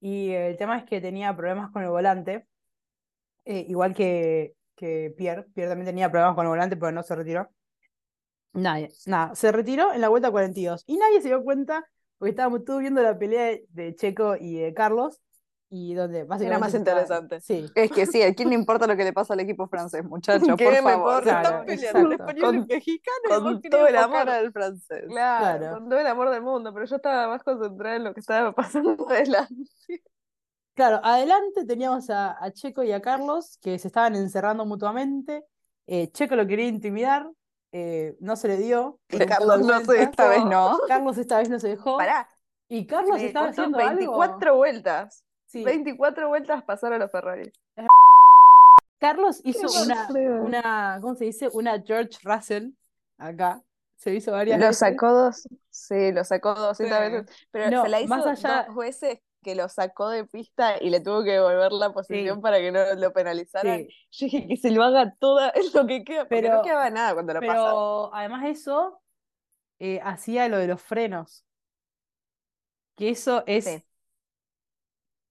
y 0.00 0.30
el 0.30 0.56
tema 0.56 0.78
es 0.78 0.84
que 0.84 1.00
tenía 1.00 1.36
problemas 1.36 1.70
con 1.72 1.82
el 1.82 1.90
volante, 1.90 2.46
eh, 3.44 3.66
igual 3.68 3.94
que, 3.94 4.54
que 4.76 5.12
Pierre. 5.16 5.44
Pierre 5.54 5.70
también 5.70 5.86
tenía 5.86 6.10
problemas 6.10 6.34
con 6.34 6.44
el 6.46 6.50
volante, 6.50 6.76
pero 6.76 6.92
no 6.92 7.02
se 7.02 7.14
retiró. 7.14 7.48
Nadie, 8.52 8.90
nada, 9.06 9.34
se 9.34 9.50
retiró 9.50 9.92
en 9.92 10.00
la 10.00 10.08
vuelta 10.08 10.30
42. 10.30 10.84
Y 10.86 10.96
nadie 10.96 11.20
se 11.20 11.28
dio 11.28 11.42
cuenta, 11.42 11.84
porque 12.18 12.30
estábamos 12.30 12.64
todos 12.64 12.80
viendo 12.80 13.02
la 13.02 13.18
pelea 13.18 13.46
de, 13.46 13.66
de 13.70 13.94
Checo 13.96 14.36
y 14.36 14.58
de 14.58 14.72
Carlos, 14.72 15.20
y 15.76 15.92
donde 15.94 16.22
básicamente 16.22 16.60
más 16.60 16.70
se 16.70 16.78
interesante. 16.78 17.40
Sí, 17.40 17.66
Es 17.74 17.90
que 17.90 18.06
sí, 18.06 18.22
¿a 18.22 18.32
quién 18.32 18.48
le 18.50 18.54
importa 18.54 18.86
lo 18.86 18.96
que 18.96 19.02
le 19.02 19.12
pasa 19.12 19.34
al 19.34 19.40
equipo 19.40 19.66
francés, 19.66 20.04
muchachos? 20.08 20.46
¿Qué 20.56 20.64
Por 20.64 20.72
me 20.74 20.82
favor. 20.82 20.98
importa? 20.98 21.22
Claro, 21.22 21.48
Están 21.48 21.66
peleando 21.66 21.98
exacto. 22.12 22.12
español 22.22 22.54
y 22.54 22.58
Con- 22.58 22.66
mexicano 22.68 23.16
y 23.24 23.28
vos 23.32 23.42
Con 23.42 23.62
todo 23.62 23.86
el 23.88 23.96
amor 23.96 24.28
al 24.30 24.52
francés. 24.52 25.04
Claro. 25.08 25.58
Claro, 25.58 25.74
con 25.80 25.88
todo 25.88 25.98
el 25.98 26.06
amor 26.06 26.30
del 26.30 26.42
mundo, 26.42 26.72
pero 26.72 26.86
yo 26.86 26.96
estaba 26.96 27.26
más 27.28 27.42
concentrada 27.42 27.96
en 27.96 28.04
lo 28.04 28.14
que 28.14 28.20
estaba 28.20 28.52
pasando 28.52 28.96
adelante. 29.10 29.70
Claro, 30.74 31.00
adelante 31.04 31.64
teníamos 31.66 32.10
a, 32.10 32.36
a 32.42 32.50
Checo 32.52 32.82
y 32.82 32.92
a 32.92 33.00
Carlos 33.00 33.58
que 33.62 33.78
se 33.78 33.88
estaban 33.88 34.14
encerrando 34.16 34.64
mutuamente. 34.66 35.44
Eh, 35.86 36.10
Checo 36.12 36.34
lo 36.36 36.46
quería 36.46 36.66
intimidar, 36.66 37.28
eh, 37.72 38.16
no 38.20 38.36
se 38.36 38.48
le 38.48 38.56
dio. 38.56 38.98
de 39.08 39.26
Carlos, 39.26 39.60
no 39.60 39.78
sé, 39.80 39.84
vueltas. 39.86 40.08
esta 40.10 40.28
vez 40.28 40.44
no. 40.44 40.78
Carlos 40.88 41.18
esta 41.18 41.38
vez 41.38 41.48
no 41.48 41.58
se 41.60 41.68
dejó. 41.68 41.96
Pará, 41.96 42.28
Y 42.68 42.86
Carlos 42.86 43.20
estaba 43.20 43.48
haciendo 43.48 43.78
24 43.78 44.34
algo. 44.48 44.56
vueltas. 44.56 45.23
Sí, 45.54 45.64
24 45.64 46.28
vueltas 46.28 46.62
pasar 46.64 46.92
a 46.92 46.98
los 46.98 47.10
Ferrari. 47.10 47.50
Carlos 48.98 49.40
hizo 49.44 49.66
una, 50.44 50.98
¿cómo 51.00 51.14
se 51.14 51.26
dice? 51.26 51.48
Una 51.52 51.82
George 51.82 52.18
Russell 52.22 52.70
acá. 53.18 53.62
Se 53.96 54.14
hizo 54.14 54.32
varias 54.32 54.58
Lo 54.58 54.66
veces. 54.66 54.78
sacó 54.78 55.12
dos, 55.12 55.48
sí, 55.70 56.12
lo 56.12 56.24
sacó 56.24 56.54
200 56.54 56.98
Sí. 56.98 57.04
veces, 57.04 57.46
pero 57.50 57.70
No, 57.70 57.82
se 57.84 57.88
la 57.88 58.00
hizo 58.00 58.08
más 58.16 58.26
allá- 58.26 58.64
dos 58.66 58.76
veces 58.76 59.20
que 59.42 59.54
lo 59.54 59.68
sacó 59.68 60.08
de 60.08 60.24
pista 60.24 60.76
y 60.82 60.90
le 60.90 61.00
tuvo 61.00 61.22
que 61.22 61.32
devolver 61.32 61.70
la 61.72 61.92
posición 61.92 62.36
Sí. 62.36 62.42
para 62.42 62.58
que 62.58 62.72
no 62.72 62.94
lo 62.96 63.12
penalizaran. 63.12 63.86
Sí, 63.86 63.88
Yo 64.10 64.26
dije 64.26 64.46
que 64.48 64.56
se 64.56 64.70
lo 64.70 64.82
haga 64.82 65.14
toda 65.18 65.50
es 65.54 65.74
lo 65.74 65.86
que 65.86 66.02
queda, 66.04 66.26
Pero- 66.26 66.54
no 66.56 66.62
quedaba 66.62 66.90
nada 66.90 67.14
cuando 67.14 67.34
lo 67.34 67.40
pasa. 67.40 67.52
pero 67.52 68.14
además 68.14 68.42
de 68.42 68.50
eso, 68.50 69.00
eh, 69.78 70.00
hacía 70.02 70.48
lo 70.48 70.58
de 70.58 70.66
los 70.66 70.82
frenos. 70.82 71.44
Que 72.96 73.10
eso 73.10 73.42
es 73.46 73.64
Sí. 73.64 73.82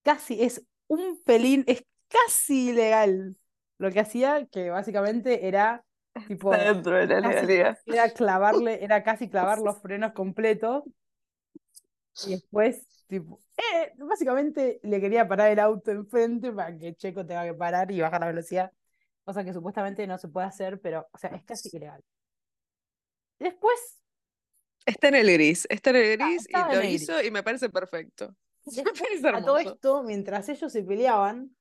Casi, 0.04 0.42
es 0.42 0.64
un 0.86 1.20
pelín, 1.24 1.64
es 1.66 1.84
casi 2.08 2.70
ilegal. 2.70 3.36
Lo 3.78 3.90
que 3.90 4.00
hacía, 4.00 4.46
que 4.46 4.70
básicamente 4.70 5.48
era 5.48 5.84
tipo, 6.28 6.54
Está 6.54 6.72
dentro 6.72 6.96
de 6.96 7.06
la 7.06 7.20
legalidad. 7.20 7.78
era 7.86 8.10
clavarle, 8.10 8.84
era 8.84 9.02
casi 9.02 9.28
clavar 9.28 9.58
los 9.58 9.76
frenos 9.82 10.12
completos. 10.12 10.84
Y 12.26 12.30
después, 12.30 12.86
tipo, 13.08 13.40
eh, 13.56 13.92
básicamente 13.96 14.78
le 14.84 15.00
quería 15.00 15.26
parar 15.26 15.50
el 15.50 15.58
auto 15.58 15.90
enfrente 15.90 16.52
para 16.52 16.76
que 16.78 16.94
Checo 16.94 17.26
tenga 17.26 17.44
que 17.44 17.54
parar 17.54 17.90
y 17.90 18.00
bajar 18.00 18.20
la 18.20 18.28
velocidad. 18.28 18.70
Cosa 19.24 19.44
que 19.44 19.52
supuestamente 19.52 20.06
no 20.06 20.18
se 20.18 20.28
puede 20.28 20.46
hacer, 20.46 20.80
pero, 20.80 21.08
o 21.12 21.18
sea, 21.18 21.30
es 21.30 21.42
casi 21.44 21.76
ilegal. 21.76 22.02
Después, 23.40 23.98
Está 24.86 25.08
en 25.08 25.14
el 25.14 25.32
gris, 25.32 25.66
está 25.70 25.90
en 25.90 25.96
el 25.96 26.18
gris 26.18 26.42
y 26.42 26.52
estaba 26.52 26.74
en 26.74 26.78
lo 26.78 26.84
hizo 26.84 27.22
y 27.22 27.30
me 27.30 27.42
parece 27.42 27.70
perfecto. 27.70 28.36
A 29.34 29.44
todo 29.44 29.58
esto, 29.58 30.02
mientras 30.02 30.48
ellos 30.48 30.72
se 30.72 30.82
peleaban, 30.82 31.54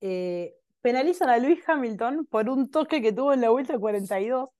eh, 0.00 0.54
penalizan 0.80 1.30
a 1.30 1.38
Lewis 1.38 1.66
Hamilton 1.66 2.26
por 2.26 2.48
un 2.48 2.70
toque 2.70 3.00
que 3.00 3.12
tuvo 3.12 3.32
en 3.32 3.40
la 3.40 3.50
vuelta 3.50 3.78
42, 3.78 4.50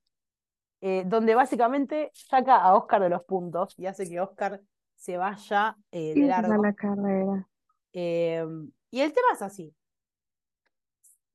eh, 0.81 1.05
donde 1.07 1.35
básicamente 1.35 2.11
saca 2.15 2.57
a 2.57 2.75
Oscar 2.75 3.03
de 3.03 3.11
los 3.11 3.25
puntos 3.25 3.75
y 3.79 3.87
hace 3.87 4.09
que 4.09 4.21
Oscar 4.21 4.61
se 4.97 5.17
vaya 5.17 5.77
eh, 5.91 6.15
de 6.15 6.27
largo. 6.27 6.63
la 6.63 6.73
carrera. 6.73 7.49
Eh, 7.93 8.47
y 8.91 9.01
el 9.01 9.13
tema 9.13 9.29
es 9.35 9.43
así. 9.43 9.75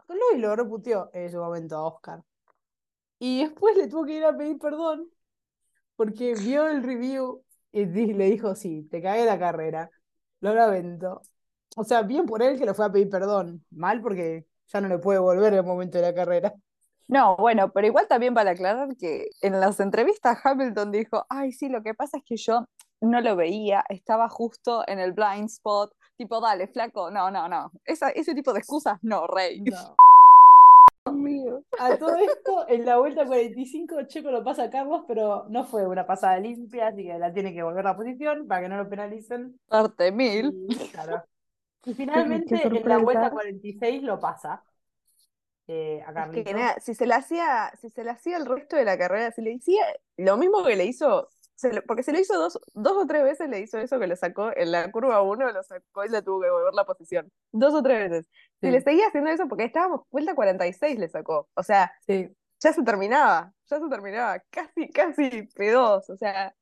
Lewis 0.08 0.41
lo 0.41 0.55
reputeó 0.55 1.10
en 1.14 1.26
ese 1.26 1.38
momento 1.38 1.76
a 1.76 1.86
Oscar. 1.86 2.24
Y 3.20 3.43
después 3.43 3.76
le 3.76 3.88
tuvo 3.88 4.05
que 4.05 4.14
ir 4.14 4.24
a 4.24 4.38
pedir 4.38 4.58
perdón 4.58 5.10
porque 5.97 6.36
vio 6.36 6.68
el 6.68 6.84
review 6.84 7.43
y 7.72 7.86
le 7.86 8.26
dijo, 8.30 8.55
sí, 8.55 8.88
te 8.89 9.01
cagué 9.01 9.26
la 9.26 9.38
carrera. 9.38 9.89
Lo 10.42 10.54
lamento. 10.54 11.22
O 11.76 11.84
sea, 11.84 12.02
bien 12.02 12.26
por 12.26 12.42
él 12.42 12.58
que 12.58 12.66
le 12.66 12.74
fue 12.74 12.86
a 12.86 12.92
pedir 12.92 13.10
perdón. 13.10 13.64
Mal 13.72 14.02
porque 14.02 14.48
ya 14.68 14.82
no 14.82 14.88
le 14.88 14.98
puede 14.98 15.20
volver 15.20 15.54
en 15.54 15.60
el 15.60 15.66
momento 15.66 15.98
de 15.98 16.04
la 16.04 16.14
carrera. 16.14 16.54
No, 17.08 17.38
bueno, 17.38 17.72
pero 17.72 17.88
igual 17.88 18.08
también 18.08 18.34
para 18.34 18.52
aclarar 18.52 18.90
que 18.98 19.30
en 19.42 19.60
las 19.60 19.80
entrevistas 19.80 20.40
Hamilton 20.44 20.92
dijo, 20.92 21.26
ay, 21.30 21.54
sí, 21.54 21.70
lo 21.70 21.82
que 21.82 21.94
pasa 21.94 22.18
es 22.18 22.24
que 22.26 22.36
yo 22.36 22.66
no 23.00 23.22
lo 23.22 23.36
veía, 23.36 23.86
estaba 23.88 24.28
justo 24.28 24.84
en 24.88 25.00
el 25.00 25.14
blind 25.14 25.46
spot, 25.46 25.94
tipo, 26.18 26.42
dale, 26.42 26.68
flaco, 26.68 27.10
no, 27.10 27.32
no, 27.32 27.48
no, 27.48 27.72
Esa, 27.86 28.10
ese 28.10 28.36
tipo 28.36 28.52
de 28.52 28.60
excusas 28.60 28.98
no, 29.04 29.26
rey. 29.28 29.62
No. 29.62 29.96
Mío. 31.12 31.64
A 31.78 31.97
todo 31.97 32.16
esto, 32.18 32.68
en 32.70 32.86
la 32.86 32.97
vuelta 32.97 33.26
45, 33.26 34.03
Checo 34.03 34.32
lo 34.32 34.43
pasa 34.43 34.64
a 34.64 34.70
Carlos, 34.70 35.03
pero 35.08 35.45
no 35.49 35.66
fue 35.66 35.88
una 35.88 36.05
pasada 36.05 36.39
limpia, 36.39 36.88
así 36.88 37.03
que 37.05 37.18
la 37.20 37.34
tiene 37.34 37.53
que 37.53 37.64
volver 37.64 37.86
a 37.86 37.91
la 37.91 37.95
posición 37.97 38.47
para 38.47 38.62
que 38.62 38.70
no 38.70 38.78
lo 38.78 38.89
penalicen. 38.89 39.60
Parte 39.68 40.12
mil. 40.12 40.53
Y, 40.68 40.88
claro. 40.91 41.24
Y 41.86 41.93
finalmente 41.93 42.68
en 42.68 42.88
la 42.88 42.97
vuelta 42.99 43.32
46 43.32 44.03
lo 44.03 44.20
pasa. 44.20 44.64
eh, 45.68 46.01
a 46.05 46.14
Es 46.16 46.30
que 46.30 46.43
Carlitos. 46.43 46.53
nada, 46.53 46.76
si 46.80 46.93
se 46.95 47.05
le 47.08 47.14
hacía, 47.14 47.72
si 47.82 47.89
se 47.89 48.03
le 48.03 48.12
hacía 48.12 48.38
el 48.38 48.45
resto 48.45 48.76
de 48.76 48.86
la 48.86 48.97
carrera, 48.97 49.32
si 49.32 49.41
le 49.41 49.51
decía 49.53 49.84
lo 50.18 50.38
mismo 50.38 50.64
que 50.64 50.76
le 50.76 50.86
hizo, 50.86 51.30
se 51.58 51.74
le- 51.74 51.82
porque 51.82 52.03
se 52.03 52.14
lo 52.14 52.20
hizo 52.20 52.38
dos, 52.39 52.60
dos 52.74 52.93
o 52.95 53.05
tres 53.05 53.24
veces, 53.24 53.49
le 53.49 53.60
hizo 53.60 53.78
eso 53.80 53.99
que 53.99 54.08
le 54.08 54.16
sacó 54.16 54.51
en 54.55 54.72
la 54.72 54.89
curva 54.91 55.22
uno, 55.22 55.51
lo 55.51 55.64
sacó 55.64 56.05
y 56.05 56.10
le 56.10 56.22
tuvo 56.22 56.41
que 56.41 56.49
volver 56.49 56.74
la 56.74 56.86
posición. 56.86 57.30
Dos 57.51 57.74
o 57.74 57.84
tres 57.84 58.10
veces. 58.10 58.30
Sí. 58.62 58.72
le 58.72 58.80
seguía 58.82 59.08
haciendo 59.08 59.30
eso, 59.30 59.47
porque 59.49 59.66
estábamos 59.66 60.01
vuelta 60.10 60.36
46 60.36 60.97
le 60.97 61.10
sacó. 61.10 61.49
O 61.55 61.64
sea, 61.64 61.91
Sí, 62.08 62.30
ya 62.60 62.74
se 62.74 62.84
terminaba, 62.84 63.53
ya 63.70 63.80
se 63.80 63.89
terminaba. 63.89 64.39
Casi, 64.49 64.89
casi 64.89 65.24
P2. 65.55 66.10
O 66.10 66.16
sea, 66.18 66.55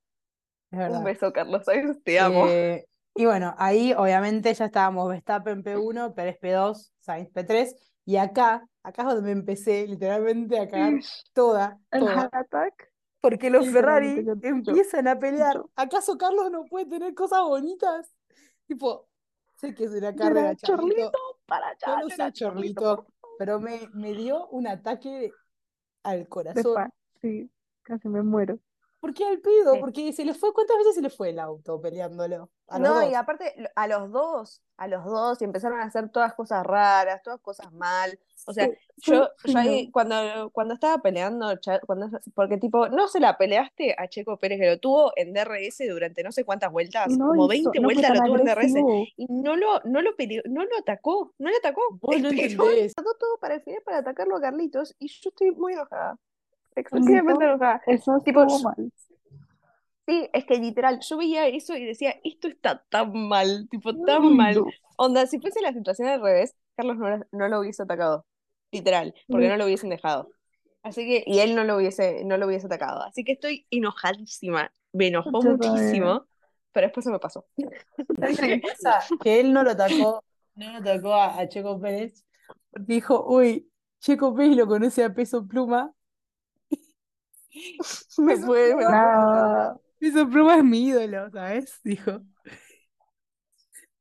un 0.71 1.03
beso, 1.03 1.31
Carlos 1.31 1.63
Sainz, 1.65 2.01
te 2.03 2.19
amo. 2.19 2.47
Eh, 2.47 2.85
y 3.13 3.25
bueno, 3.25 3.55
ahí 3.57 3.93
obviamente 3.93 4.53
ya 4.53 4.65
estábamos 4.65 5.07
Verstappen 5.09 5.63
P1, 5.63 6.13
Pérez 6.13 6.37
P2, 6.41 6.91
Sainz 6.99 7.29
P3, 7.31 7.73
y 8.05 8.17
acá, 8.17 8.67
acá 8.83 9.01
es 9.03 9.07
donde 9.07 9.21
me 9.21 9.31
empecé 9.31 9.87
literalmente 9.87 10.59
a 10.59 10.67
cagar 10.67 10.93
toda, 11.33 11.79
El 11.91 12.07
heart 12.07 12.33
attack. 12.33 12.91
Porque 13.25 13.49
los 13.49 13.65
Ferrari 13.67 14.25
empiezan 14.43 15.07
a 15.07 15.19
pelear. 15.19 15.61
¿Acaso 15.75 16.17
Carlos 16.17 16.51
no 16.51 16.65
puede 16.65 16.85
tener 16.85 17.13
cosas 17.13 17.41
bonitas? 17.41 18.13
Tipo, 18.67 19.07
sé 19.55 19.73
que 19.73 19.85
es 19.85 19.91
una 19.91 20.09
Era 20.09 20.15
carrera, 20.15 20.55
Charlito, 20.55 20.87
Chorlito, 20.87 21.19
para 21.45 21.67
allá, 21.67 21.77
yo 21.87 21.95
no 21.97 22.09
era 22.09 22.15
soy 22.15 22.33
Chorlito, 22.33 23.05
pero 23.39 23.59
me, 23.59 23.89
me 23.93 24.13
dio 24.13 24.47
un 24.49 24.67
ataque 24.67 25.31
al 26.03 26.27
corazón. 26.27 26.63
pa- 26.75 26.89
sí, 27.21 27.49
casi 27.83 28.07
me 28.09 28.21
muero. 28.21 28.59
¿Por 29.05 29.13
qué 29.13 29.23
al 29.23 29.39
pedo? 29.39 29.73
Sí. 29.73 29.79
Porque 29.79 30.13
se 30.13 30.25
le 30.25 30.33
fue, 30.33 30.51
¿cuántas 30.51 30.77
veces 30.77 30.95
se 30.95 31.01
le 31.03 31.11
fue 31.11 31.29
el 31.29 31.37
auto 31.37 31.79
peleándolo? 31.79 32.49
No, 32.79 33.01
dos. 33.01 33.11
y 33.11 33.13
aparte, 33.13 33.53
a 33.75 33.87
los 33.87 34.11
dos, 34.11 34.63
a 34.77 34.87
los 34.87 35.05
dos, 35.05 35.39
y 35.39 35.45
empezaron 35.45 35.79
a 35.79 35.83
hacer 35.83 36.09
todas 36.09 36.33
cosas 36.33 36.65
raras, 36.65 37.21
todas 37.21 37.39
cosas 37.39 37.71
mal. 37.71 38.17
O 38.47 38.53
sea, 38.53 38.67
Sí, 38.97 39.11
yo, 39.11 39.29
sí, 39.37 39.51
yo 39.51 39.51
sí, 39.51 39.57
ahí, 39.57 39.91
cuando, 39.91 40.49
cuando 40.51 40.73
estaba 40.73 41.03
peleando, 41.03 41.53
cuando, 41.85 42.19
porque 42.33 42.57
tipo, 42.57 42.87
no 42.87 43.07
se 43.07 43.19
la 43.19 43.37
peleaste 43.37 43.93
a 43.95 44.07
Checo 44.07 44.37
Pérez, 44.37 44.59
que 44.59 44.69
lo 44.71 44.79
tuvo 44.79 45.11
en 45.15 45.33
DRS 45.33 45.87
durante 45.87 46.23
no 46.23 46.31
sé 46.31 46.43
cuántas 46.43 46.71
vueltas, 46.71 47.09
no 47.09 47.27
como 47.27 47.53
hizo, 47.53 47.71
20 47.71 47.79
no 47.81 47.87
fue 47.87 47.93
vueltas 47.93 48.17
lo 48.17 48.25
tuvo 48.25 48.39
en 48.39 48.45
DRS, 48.45 49.13
y 49.17 49.27
no 49.27 49.55
lo, 49.55 49.81
no 49.83 50.01
lo 50.01 50.15
peleó, 50.15 50.41
no 50.45 50.63
lo 50.63 50.77
atacó, 50.79 51.33
no 51.37 51.49
lo 51.51 51.57
atacó, 51.57 51.81
Vos 52.01 52.19
no 52.21 52.29
todo 53.19 53.37
para 53.39 53.55
el 53.55 53.61
final 53.61 53.83
para 53.83 53.97
atacarlo 53.97 54.37
a 54.37 54.41
Carlitos, 54.41 54.95
y 54.97 55.09
yo 55.09 55.29
estoy 55.29 55.51
muy 55.51 55.73
enojada, 55.73 56.17
excesivamente 56.75 57.23
Carlito, 57.23 57.43
enojada. 57.65 57.81
Eso 57.87 58.19
Tipo, 58.23 58.45
mal. 58.63 58.91
Sí, 60.07 60.29
es 60.33 60.45
que 60.45 60.57
literal, 60.57 60.99
yo 61.01 61.17
veía 61.17 61.47
eso 61.47 61.75
y 61.75 61.83
decía, 61.85 62.15
esto 62.23 62.47
está 62.47 62.83
tan 62.89 63.11
mal, 63.27 63.67
tipo, 63.71 63.91
tan 64.05 64.35
mal. 64.35 64.55
no. 64.55 64.65
Onda, 64.97 65.25
si 65.25 65.39
fuese 65.39 65.61
la 65.61 65.73
situación 65.73 66.07
al 66.07 66.21
revés, 66.21 66.55
Carlos 66.77 66.97
no, 66.97 67.09
lo- 67.09 67.25
no 67.31 67.47
lo 67.47 67.59
hubiese 67.61 67.81
atacado, 67.83 68.25
literal, 68.71 69.15
porque 69.27 69.45
No. 69.45 69.53
no 69.53 69.57
lo 69.57 69.65
hubiesen 69.65 69.89
dejado. 69.89 70.29
Así 70.83 71.07
que, 71.07 71.23
y 71.25 71.39
él 71.39 71.55
no 71.55 71.63
lo 71.63 71.77
hubiese, 71.77 72.23
no 72.23 72.37
lo 72.37 72.45
hubiese 72.45 72.67
atacado. 72.67 73.01
Así 73.03 73.23
que 73.23 73.31
estoy 73.31 73.65
enojadísima, 73.71 74.71
me 74.93 75.07
enojó 75.07 75.41
muchísimo, 75.41 76.27
pero 76.71 76.85
después 76.85 77.03
se 77.03 77.11
me 77.11 77.17
pasó. 77.17 77.47
¿Sabes 78.19 78.39
qué 78.39 78.61
pasa? 78.61 78.99
Que 79.23 79.39
él 79.39 79.51
no 79.53 79.63
lo 79.63 79.71
atacó, 79.71 80.23
no 80.53 80.71
lo 80.73 80.77
atacó 80.77 81.13
a, 81.15 81.39
a 81.39 81.49
Checo 81.49 81.79
Pérez, 81.79 82.23
dijo, 82.73 83.25
uy, 83.27 83.67
Checo 83.99 84.35
Pérez 84.35 84.55
lo 84.55 84.67
conoce 84.67 85.03
a 85.03 85.11
Peso 85.15 85.47
Pluma. 85.47 85.91
Me 88.17 88.37
fue, 88.37 88.75
Nada. 88.75 89.77
Peso 89.99 90.27
Pluma 90.29 90.57
es 90.57 90.63
mi 90.63 90.87
ídolo, 90.87 91.29
¿sabes? 91.31 91.79
Dijo. 91.83 92.21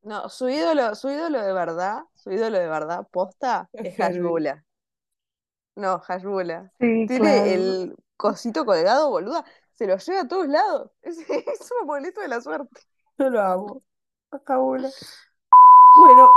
No, 0.02 0.28
su 0.28 0.48
ídolo, 0.48 0.94
su 0.94 1.08
ídolo 1.08 1.40
de 1.40 1.52
verdad, 1.52 2.02
su 2.14 2.30
ídolo 2.30 2.58
de 2.58 2.68
verdad, 2.68 3.06
posta, 3.10 3.68
es. 3.72 3.96
Hashbula. 3.96 4.64
No, 5.76 5.98
Hashbula. 6.00 6.72
Sí, 6.78 7.06
Tiene 7.06 7.18
claro. 7.18 7.44
el 7.46 7.96
cosito 8.16 8.64
colgado, 8.64 9.10
boluda. 9.10 9.44
Se 9.72 9.86
lo 9.86 9.96
lleva 9.96 10.20
a 10.20 10.28
todos 10.28 10.48
lados. 10.48 10.90
Es, 11.02 11.18
es 11.18 11.70
un 11.72 11.88
amuleto 11.88 12.20
de 12.20 12.28
la 12.28 12.40
suerte. 12.40 12.80
Yo 13.18 13.30
lo 13.30 13.40
amo. 13.40 13.82
Acabula. 14.30 14.90
Bueno, 15.98 16.32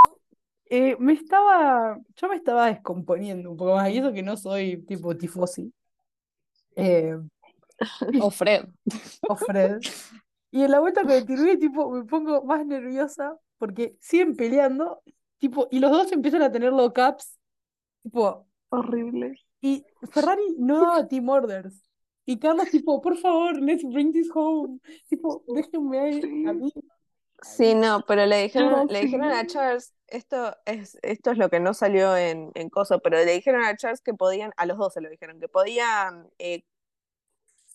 eh, 0.66 0.96
me 1.00 1.14
estaba, 1.14 1.98
yo 2.16 2.30
me 2.30 2.36
estaba 2.36 2.68
descomponiendo 2.68 3.52
un 3.52 3.58
poco 3.58 3.76
más, 3.76 3.90
y 3.90 3.98
eso 3.98 4.14
que 4.14 4.24
no 4.24 4.38
soy 4.38 4.84
tipo 4.86 5.16
tifosi. 5.18 5.74
Eh, 6.78 7.18
O 8.22 8.32
Fred. 8.32 8.66
o 9.28 9.36
Fred. 9.36 9.80
Y 10.52 10.64
en 10.64 10.72
la 10.72 10.80
vuelta 10.80 11.04
que 11.06 11.22
tiré, 11.24 11.58
tipo, 11.58 11.90
me 11.92 12.04
pongo 12.06 12.44
más 12.44 12.66
nerviosa 12.66 13.38
porque 13.58 13.98
siguen 14.00 14.36
peleando, 14.36 15.02
tipo, 15.40 15.68
y 15.72 15.80
los 15.80 15.92
dos 15.92 16.12
empiezan 16.12 16.42
a 16.42 16.52
tener 16.52 16.72
low 16.72 16.92
caps, 16.94 17.38
tipo, 18.04 18.48
Horrible. 18.70 19.36
y 19.62 19.84
Ferrari 20.12 20.56
no 20.58 20.80
daba 20.86 21.08
team 21.08 21.28
orders. 21.30 21.84
Y 22.26 22.38
Carlos, 22.40 22.70
tipo, 22.70 23.02
por 23.02 23.18
favor, 23.18 23.58
let's 23.62 23.84
bring 23.84 24.12
this 24.12 24.30
home. 24.34 24.80
Tipo, 25.08 25.44
déjenme 25.48 26.00
ahí, 26.00 26.46
a 26.46 26.54
mí. 26.54 26.74
Sí, 27.42 27.76
no, 27.76 28.02
pero 28.08 28.26
le 28.26 28.44
dijeron, 28.44 28.72
No, 28.72 28.86
le 28.86 29.02
dijeron 29.02 29.32
a. 29.32 29.46
Charles, 29.46 29.94
esto 30.08 30.56
es, 30.66 30.98
esto 31.02 31.32
es 31.32 31.38
lo 31.38 31.50
que 31.50 31.60
no 31.60 31.74
salió 31.74 32.16
en, 32.18 32.52
en 32.56 32.70
Coso, 32.70 33.00
pero 33.00 33.18
le 33.18 33.32
dijeron 33.34 33.64
a 33.64 33.76
Charles 33.76 34.02
que 34.02 34.14
podían, 34.14 34.52
a 34.58 34.66
los 34.66 34.78
dos 34.78 34.94
se 34.94 35.02
lo 35.02 35.10
dijeron, 35.10 35.40
que 35.40 35.48
podían, 35.48 36.30
eh, 36.40 36.64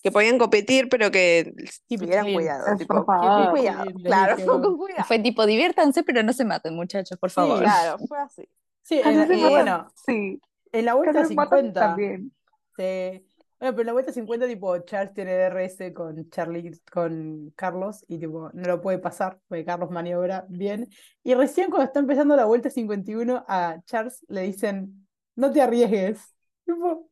que 0.02 0.10
podían 0.10 0.38
competir, 0.38 0.88
pero 0.88 1.12
que 1.12 1.54
tuvieran 1.88 2.32
cuidado, 2.32 2.76
tipo, 2.76 3.04
favor. 3.04 3.54
claro, 4.02 4.36
con 4.62 4.76
cuidado. 4.76 5.04
Fue 5.04 5.18
tipo, 5.20 5.46
diviértanse, 5.46 6.02
pero 6.02 6.22
no 6.24 6.32
se 6.32 6.44
maten, 6.44 6.74
muchachos, 6.74 7.16
por 7.18 7.30
Sí, 7.30 7.34
favor. 7.36 7.60
Claro, 7.60 7.98
fue 7.98 8.18
así. 8.18 8.48
Sí, 8.82 9.00
en- 9.04 9.26
se 9.26 9.34
y 9.34 9.36
matan. 9.36 9.50
bueno, 9.50 9.92
Sí, 9.94 10.40
en 10.72 10.84
la 10.84 10.94
vuelta 10.94 11.12
casi 11.20 11.28
se 11.28 11.34
matan 11.36 11.60
50, 11.60 11.80
también. 11.80 12.32
se- 12.76 13.24
bueno, 13.62 13.76
pero 13.76 13.80
en 13.82 13.86
la 13.86 13.92
vuelta 13.92 14.12
50, 14.12 14.46
tipo, 14.48 14.76
Charles 14.80 15.14
tiene 15.14 15.34
DRS 15.36 15.92
con 15.94 16.28
Charlie, 16.30 16.72
con 16.92 17.50
Carlos, 17.56 18.04
y 18.08 18.18
tipo, 18.18 18.50
no 18.52 18.62
lo 18.68 18.80
puede 18.80 18.98
pasar, 18.98 19.38
porque 19.48 19.64
Carlos 19.64 19.90
maniobra 19.90 20.46
bien. 20.48 20.88
Y 21.22 21.34
recién 21.34 21.70
cuando 21.70 21.86
está 21.86 22.00
empezando 22.00 22.34
la 22.36 22.44
vuelta 22.44 22.70
51, 22.70 23.44
a 23.48 23.76
Charles 23.86 24.24
le 24.28 24.42
dicen, 24.42 25.06
no 25.36 25.50
te 25.52 25.62
arriesgues. 25.62 26.20
Tipo, 26.66 27.08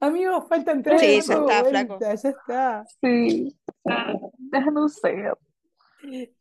amigo, 0.00 0.42
faltan 0.42 0.82
tres 0.82 1.00
Sí, 1.00 1.20
ya 1.22 1.34
está, 1.36 1.64
flaco. 1.64 1.98
vueltas, 1.98 2.22
ya 2.22 2.28
está. 2.30 2.84
Sí. 3.00 3.58
Déjanos 4.38 4.94
ser. 4.96 5.36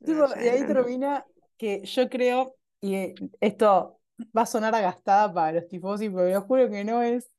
Tipo, 0.04 0.28
No, 0.28 0.36
y 0.38 0.48
ahí 0.48 0.60
ya, 0.60 0.68
no. 0.68 0.68
termina 0.68 1.26
que 1.58 1.84
yo 1.86 2.10
creo, 2.10 2.56
y 2.82 3.14
esto 3.40 4.00
va 4.38 4.44
a 4.44 4.46
sonar 4.46 4.76
a 4.76 4.82
gastada 4.82 5.34
para 5.34 5.54
los 5.54 5.68
tifosi, 5.68 6.10
pero 6.10 6.30
yo 6.30 6.42
juro 6.42 6.70
que 6.70 6.84
no 6.84 7.02
es. 7.04 7.30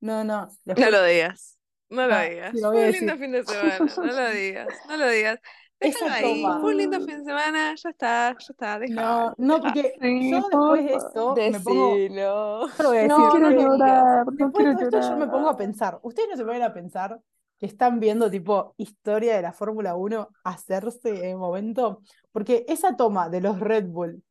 No, 0.00 0.24
no, 0.24 0.48
No 0.64 0.90
lo 0.90 1.04
digas, 1.04 1.58
no 1.90 2.06
lo 2.06 2.14
Ah, 2.14 2.22
digas. 2.22 2.54
lo 2.54 2.70
Fue 2.72 2.86
un 2.86 2.92
lindo 2.92 3.16
fin 3.18 3.32
de 3.32 3.44
semana, 3.44 3.78
no 3.96 4.12
lo 4.12 4.30
digas, 4.30 4.68
no 4.88 4.96
lo 4.96 5.08
digas. 5.08 5.40
Déjalo 5.80 6.12
ahí, 6.12 6.42
fue 6.60 6.70
un 6.72 6.76
lindo 6.76 7.00
fin 7.00 7.18
de 7.18 7.24
semana, 7.24 7.74
ya 7.74 7.90
está, 7.90 8.32
ya 8.32 8.46
está, 8.50 8.78
No, 8.86 9.34
déjalo, 9.34 9.34
no, 9.38 9.60
porque 9.60 9.94
Sí, 10.00 10.30
yo 10.30 10.48
después 10.48 10.84
de 10.84 10.94
esto 10.96 11.42
me 11.46 11.60
pongo. 11.60 12.08
Decilo. 12.08 12.66
A 12.78 13.02
decir. 13.02 13.08
No, 13.08 13.30
quiero 13.30 13.50
no 13.50 13.50
lo 13.50 13.56
digas. 13.56 13.78
llorar, 13.78 14.26
no 14.26 14.32
Después 14.46 14.52
quiero 14.52 14.74
de 14.74 14.84
esto 14.84 15.00
yo 15.00 15.16
me 15.16 15.28
pongo 15.28 15.48
a 15.48 15.56
pensar. 15.56 15.98
Ustedes 16.02 16.28
no 16.30 16.36
se 16.36 16.44
ponen 16.44 16.62
a 16.62 16.72
pensar 16.74 17.20
que 17.58 17.66
están 17.66 18.00
viendo 18.00 18.30
tipo 18.30 18.74
historia 18.78 19.36
de 19.36 19.42
la 19.42 19.52
Fórmula 19.52 19.94
1 19.96 20.28
hacerse 20.44 21.10
en 21.24 21.30
el 21.32 21.36
momento. 21.36 22.02
Porque 22.32 22.64
esa 22.68 22.96
toma 22.96 23.28
de 23.28 23.40
los 23.40 23.60
Red 23.60 23.86
Bull 23.86 24.22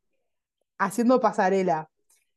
haciendo 0.78 1.20
pasarela 1.20 1.90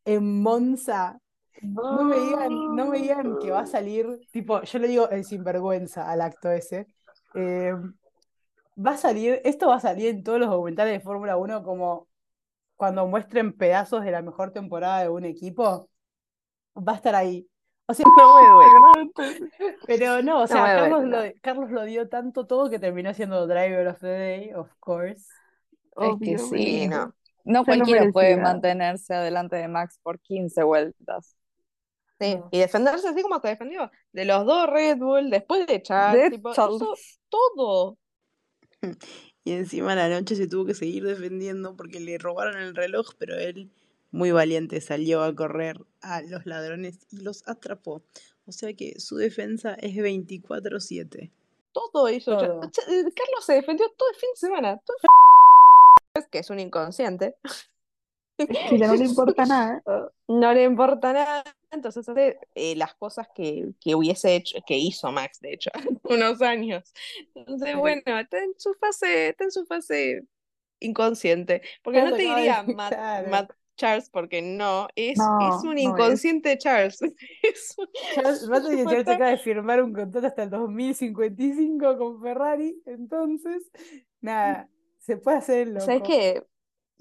en 0.06 0.42
Monza, 0.42 1.20
no 1.62 2.04
me 2.04 2.20
digan, 2.20 2.76
no 2.76 2.88
me 2.88 3.00
digan 3.00 3.38
que 3.38 3.52
va 3.52 3.62
a 3.62 3.66
salir, 3.66 4.08
tipo, 4.32 4.62
yo 4.64 4.80
le 4.80 4.88
digo 4.88 5.10
el 5.10 5.24
sinvergüenza 5.26 6.10
al 6.10 6.22
acto 6.22 6.52
ese. 6.52 6.88
eh, 7.36 7.74
va 8.76 8.92
a 8.92 8.98
salir, 8.98 9.42
esto 9.44 9.68
va 9.68 9.76
a 9.76 9.80
salir 9.80 10.08
en 10.10 10.24
todos 10.24 10.40
los 10.40 10.50
documentales 10.50 10.94
de 10.94 11.00
Fórmula 11.00 11.38
1 11.38 11.64
como 11.64 12.08
cuando 12.76 13.08
muestren 13.08 13.54
pedazos 13.54 14.04
de 14.04 14.12
la 14.12 14.22
mejor 14.22 14.52
temporada 14.52 15.02
de 15.02 15.10
un 15.10 15.26
equipo, 15.26 15.90
va 16.76 16.94
a 16.94 16.96
estar 16.96 17.16
ahí. 17.16 17.48
O 17.86 17.94
sea, 17.94 18.06
No 18.18 18.42
me 18.42 18.48
duele. 18.50 19.12
pero 19.86 20.22
no, 20.22 20.42
o 20.42 20.48
sea, 20.48 20.64
Carlos 20.66 21.04
lo, 21.04 21.18
Carlos 21.42 21.70
lo 21.72 21.84
dio 21.84 22.10
tanto 22.10 22.46
todo 22.48 22.70
que 22.70 22.80
terminó 22.80 23.14
siendo 23.14 23.46
Driver 23.48 23.88
of 23.90 24.00
the 24.00 24.08
Day, 24.08 24.54
of 24.54 24.70
course. 24.80 25.26
Es 25.98 26.20
que 26.20 26.38
sí. 26.38 26.88
No. 26.88 27.14
No 27.46 27.66
cualquiera 27.66 28.10
puede 28.12 28.38
mantenerse 28.38 29.14
adelante 29.14 29.58
de 29.58 29.68
Max 29.68 30.00
por 30.02 30.20
15 30.20 30.64
vueltas. 30.64 31.36
Sí, 32.20 32.36
No. 32.36 32.50
y 32.52 32.60
defenderse 32.60 33.08
así 33.08 33.22
como 33.22 33.40
se 33.40 33.50
defendió. 33.50 33.92
De 34.12 34.26
los 34.26 34.46
dos 34.46 34.68
Red 34.70 34.98
Bull, 34.98 35.30
después 35.30 35.68
de 35.68 35.82
Charles, 35.82 36.32
tipo, 36.32 36.52
hizo 36.52 36.96
todo. 37.30 37.98
Y 39.44 39.52
encima 39.54 39.96
la 39.96 40.08
noche 40.10 40.36
se 40.36 40.48
tuvo 40.48 40.66
que 40.66 40.74
seguir 40.74 41.04
defendiendo 41.04 41.76
porque 41.76 42.00
le 42.00 42.18
robaron 42.18 42.58
el 42.58 42.76
reloj, 42.76 43.12
pero 43.18 43.36
él, 43.36 43.72
muy 44.12 44.32
valiente, 44.32 44.80
salió 44.82 45.24
a 45.24 45.36
correr 45.36 45.78
a 46.02 46.22
los 46.22 46.46
ladrones 46.46 47.00
y 47.12 47.18
los 47.22 47.48
atrapó. 47.48 48.04
O 48.46 48.52
sea 48.52 48.74
que 48.74 49.00
su 49.00 49.16
defensa 49.18 49.74
es 49.76 49.96
24-7. 49.96 51.32
Todo 51.72 52.10
hizo. 52.10 52.38
Todo. 52.38 52.62
Eh, 52.64 52.70
Carlos 53.16 53.46
se 53.46 53.54
defendió 53.54 53.90
todo 53.98 54.10
el 54.10 54.16
fin 54.16 54.30
de 54.34 54.38
semana. 54.40 54.78
Todo 54.86 54.98
el 56.16 56.30
que 56.30 56.40
es 56.40 56.50
un 56.50 56.60
inconsciente. 56.60 57.36
Ya 58.38 58.88
no 58.88 58.96
le 58.96 59.06
importa 59.06 59.46
nada. 59.46 59.82
No 60.28 60.54
le 60.54 60.64
importa 60.64 61.14
nada. 61.14 61.44
Entonces 61.74 62.08
hace 62.08 62.40
eh, 62.56 62.76
las 62.76 62.96
cosas 62.96 63.28
que, 63.36 63.70
que 63.80 63.96
hubiese 63.96 64.36
hecho, 64.36 64.58
que 64.66 64.78
hizo 64.78 65.12
Max, 65.12 65.40
de 65.42 65.54
hecho, 65.54 65.70
hace 65.74 65.90
unos 66.04 66.42
años. 66.42 66.94
Entonces, 67.36 67.76
bueno, 67.78 68.02
está 68.20 68.44
en 68.44 68.54
su 68.58 68.74
fase, 68.76 69.30
está 69.30 69.44
en 69.46 69.52
su 69.52 69.66
fase 69.66 70.24
inconsciente. 70.80 71.62
Porque 71.84 72.02
no 72.02 72.12
te 72.12 72.24
diría 72.24 72.64
Matt. 72.76 72.94
Matt 73.30 73.52
Charles, 73.76 74.10
porque 74.10 74.42
no, 74.42 74.88
es, 74.96 75.18
No, 75.18 75.40
es 75.40 75.64
un 75.64 75.70
no 75.70 75.78
es. 75.78 75.82
inconsciente 75.84 76.58
Charles. 76.58 77.00
Es 77.44 77.76
un- 77.78 77.88
Charles, 78.12 78.42
tipo, 78.42 78.84
Charles 78.86 79.08
acaba 79.08 79.30
de 79.32 79.38
firmar 79.38 79.82
un 79.84 79.94
contrato 79.94 80.28
hasta 80.28 80.44
el 80.44 80.50
2055 80.52 81.98
con 81.98 82.22
Ferrari, 82.22 82.82
entonces, 82.86 83.72
nada, 84.22 84.70
se 85.00 85.18
puede 85.18 85.38
hacer 85.38 85.68
el 85.68 85.74
¿Sabes 85.80 86.02
loco. 86.02 86.08
qué? 86.08 86.44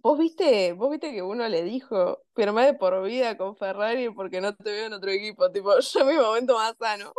Vos 0.03 0.19
viste, 0.19 0.73
vos 0.73 0.91
viste 0.91 1.13
que 1.13 1.23
uno 1.23 1.47
le 1.49 1.63
dijo, 1.63 2.19
firmá 2.35 2.65
de 2.67 2.75
por 2.75 3.03
vida 3.05 3.37
con 3.37 3.57
Ferrari 3.57 4.11
porque 4.11 4.41
no 4.41 4.55
te 4.55 4.71
veo 4.71 4.87
en 4.87 4.93
otro 4.95 5.11
equipo. 5.11 5.51
Tipo, 5.51 5.79
yo 5.81 6.01
en 6.01 6.07
mi 6.09 6.15
momento 6.23 6.55
más 6.55 6.75
sano. 6.79 7.13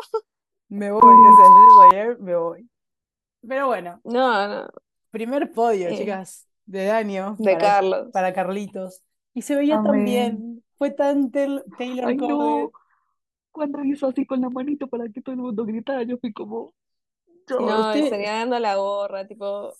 Me 0.69 0.91
voy, 0.91 1.01
o 1.03 1.91
sea, 1.91 2.07
yo 2.15 2.19
me 2.19 2.36
voy. 2.36 2.69
Pero 3.47 3.67
bueno, 3.67 4.01
No, 4.03 4.47
no, 4.47 4.67
primer 5.11 5.51
podio, 5.53 5.89
Eh, 5.89 5.97
chicas, 5.97 6.47
del 6.65 6.91
año 6.91 7.36
de 7.39 7.51
para, 7.51 7.59
Carlos. 7.59 8.11
para 8.11 8.34
Carlitos. 8.34 9.03
Y 9.34 9.41
se 9.43 9.55
veía 9.55 9.81
tan 9.81 10.03
bien, 10.03 10.63
fue 10.77 10.91
tan 10.91 11.31
Tel- 11.31 11.63
Taylor 11.77 12.07
Ay, 12.09 12.17
no. 12.17 12.71
Cuando 13.51 13.84
hizo 13.84 14.07
así 14.07 14.25
con 14.25 14.41
la 14.41 14.49
manito 14.49 14.88
para 14.88 15.07
que 15.09 15.21
todo 15.21 15.34
el 15.36 15.41
mundo 15.41 15.65
gritara, 15.65 16.03
yo 16.03 16.17
fui 16.17 16.34
como, 16.34 16.73
No, 17.59 17.93
salía 18.09 18.34
dando 18.34 18.59
la 18.59 18.75
gorra, 18.75 19.27
tipo, 19.27 19.73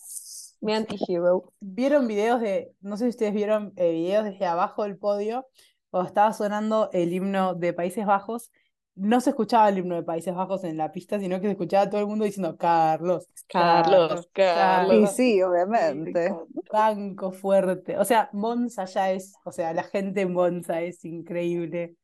mi 0.64 0.74
anti-hero. 0.74 1.52
¿Vieron 1.60 2.08
videos 2.08 2.40
de, 2.40 2.72
no 2.82 2.96
sé 2.98 3.06
si 3.06 3.10
ustedes 3.10 3.34
vieron 3.34 3.74
eh, 3.76 3.92
videos 3.92 4.24
desde 4.24 4.46
abajo 4.46 4.84
del 4.84 4.98
podio, 4.98 5.46
cuando 5.90 6.08
estaba 6.08 6.34
sonando 6.34 6.90
el 6.94 7.14
himno 7.14 7.54
de 7.54 7.74
Países 7.74 8.06
Bajos, 8.06 8.50
no 8.96 9.20
se 9.20 9.32
escuchaba 9.32 9.70
el 9.70 9.80
himno 9.80 9.96
de 9.96 10.04
Países 10.04 10.34
Bajos 10.34 10.64
en 10.64 10.78
la 10.78 10.92
pista, 10.92 11.20
sino 11.20 11.38
que 11.42 11.48
se 11.48 11.52
escuchaba 11.52 11.90
todo 11.90 12.00
el 12.00 12.08
mundo 12.08 12.26
diciendo 12.26 12.56
Carlos, 12.58 13.28
Carlos, 13.48 14.30
Carlos. 14.32 14.96
Y 14.96 15.08
sí, 15.08 15.42
obviamente. 15.42 16.34
banco 16.72 17.32
fuerte. 17.32 17.98
O 17.98 18.06
sea, 18.06 18.30
Monza 18.32 18.86
ya 18.86 19.12
es, 19.12 19.36
o 19.44 19.52
sea, 19.52 19.74
la 19.74 19.84
gente 19.84 20.22
en 20.22 20.34
Monza 20.34 20.82
es 20.82 21.04
increíble. 21.04 21.96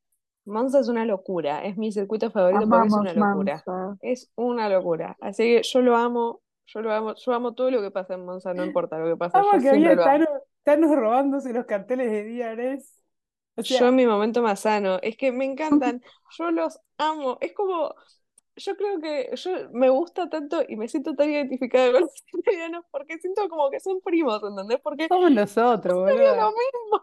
Monza 0.46 0.80
es 0.80 0.90
una 0.90 1.06
locura, 1.06 1.64
es 1.64 1.78
mi 1.78 1.92
circuito 1.92 2.30
favorito 2.32 2.68
porque 2.68 2.88
es 2.88 2.94
amamos 2.94 3.00
una 3.00 3.14
locura. 3.14 3.64
Es 4.02 4.32
una 4.36 4.68
locura. 4.68 5.18
Así 5.22 5.44
que 5.44 5.62
yo 5.64 5.82
lo 5.82 5.96
amo, 5.96 6.42
yo 6.74 6.82
lo 6.82 6.94
amo, 6.94 7.16
yo 7.16 7.34
amo 7.34 7.54
todo 7.54 7.72
lo 7.72 7.82
que 7.82 7.92
pasa 7.92 8.14
en 8.14 8.26
Monza, 8.26 8.54
no 8.54 8.64
importa 8.66 8.98
lo 9.00 9.08
que 9.08 9.18
pase, 9.18 9.38
Amo 9.38 9.52
yo 9.54 9.60
que 9.62 9.70
había 9.70 9.96
Thanos 10.64 10.96
robándose 10.96 11.54
los 11.54 11.66
carteles 11.66 12.12
de 12.12 12.24
DRS. 12.24 13.02
O 13.56 13.64
sea, 13.64 13.80
Yo 13.80 13.88
en 13.88 13.96
mi 13.96 14.06
momento 14.06 14.42
más 14.42 14.62
sano, 14.62 15.00
es 15.02 15.18
que 15.18 15.32
me 15.32 15.46
encantan, 15.46 16.02
yo 16.38 16.52
los 16.52 16.80
amo, 16.98 17.38
es 17.42 17.54
como, 17.54 17.96
yo 18.56 18.76
creo 18.78 19.00
que 19.02 19.32
yo 19.36 19.52
me 19.72 19.90
gusta 19.90 20.30
tanto 20.30 20.64
y 20.68 20.76
me 20.76 20.88
siento 20.88 21.16
tan 21.16 21.30
identificada 21.30 21.92
con 21.92 22.02
los 22.02 22.12
italianos 22.34 22.86
porque 22.92 23.18
siento 23.20 23.48
como 23.50 23.70
que 23.70 23.80
son 23.80 24.00
primos, 24.02 24.42
¿entendés? 24.44 24.80
Porque 24.82 25.08
somos 25.08 25.32
nosotros, 25.32 25.96
es 26.06 26.16
lo 26.16 26.36
boludo. 26.36 26.52
mismo, 26.52 27.02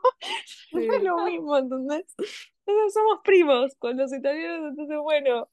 Sí. 0.71 0.87
es 0.93 1.03
lo 1.03 1.17
mismo, 1.25 1.57
¿entendés? 1.57 2.15
Entonces 2.67 2.95
somos 2.95 3.21
primos 3.25 3.75
con 3.79 3.97
los 3.97 4.13
italianos, 4.13 4.71
entonces 4.71 4.99
bueno, 4.99 5.49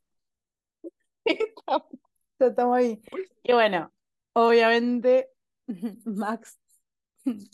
estamos 2.39 2.77
ahí. 2.77 3.01
Y 3.43 3.53
bueno, 3.53 3.91
obviamente 4.33 5.29
Max 6.05 6.59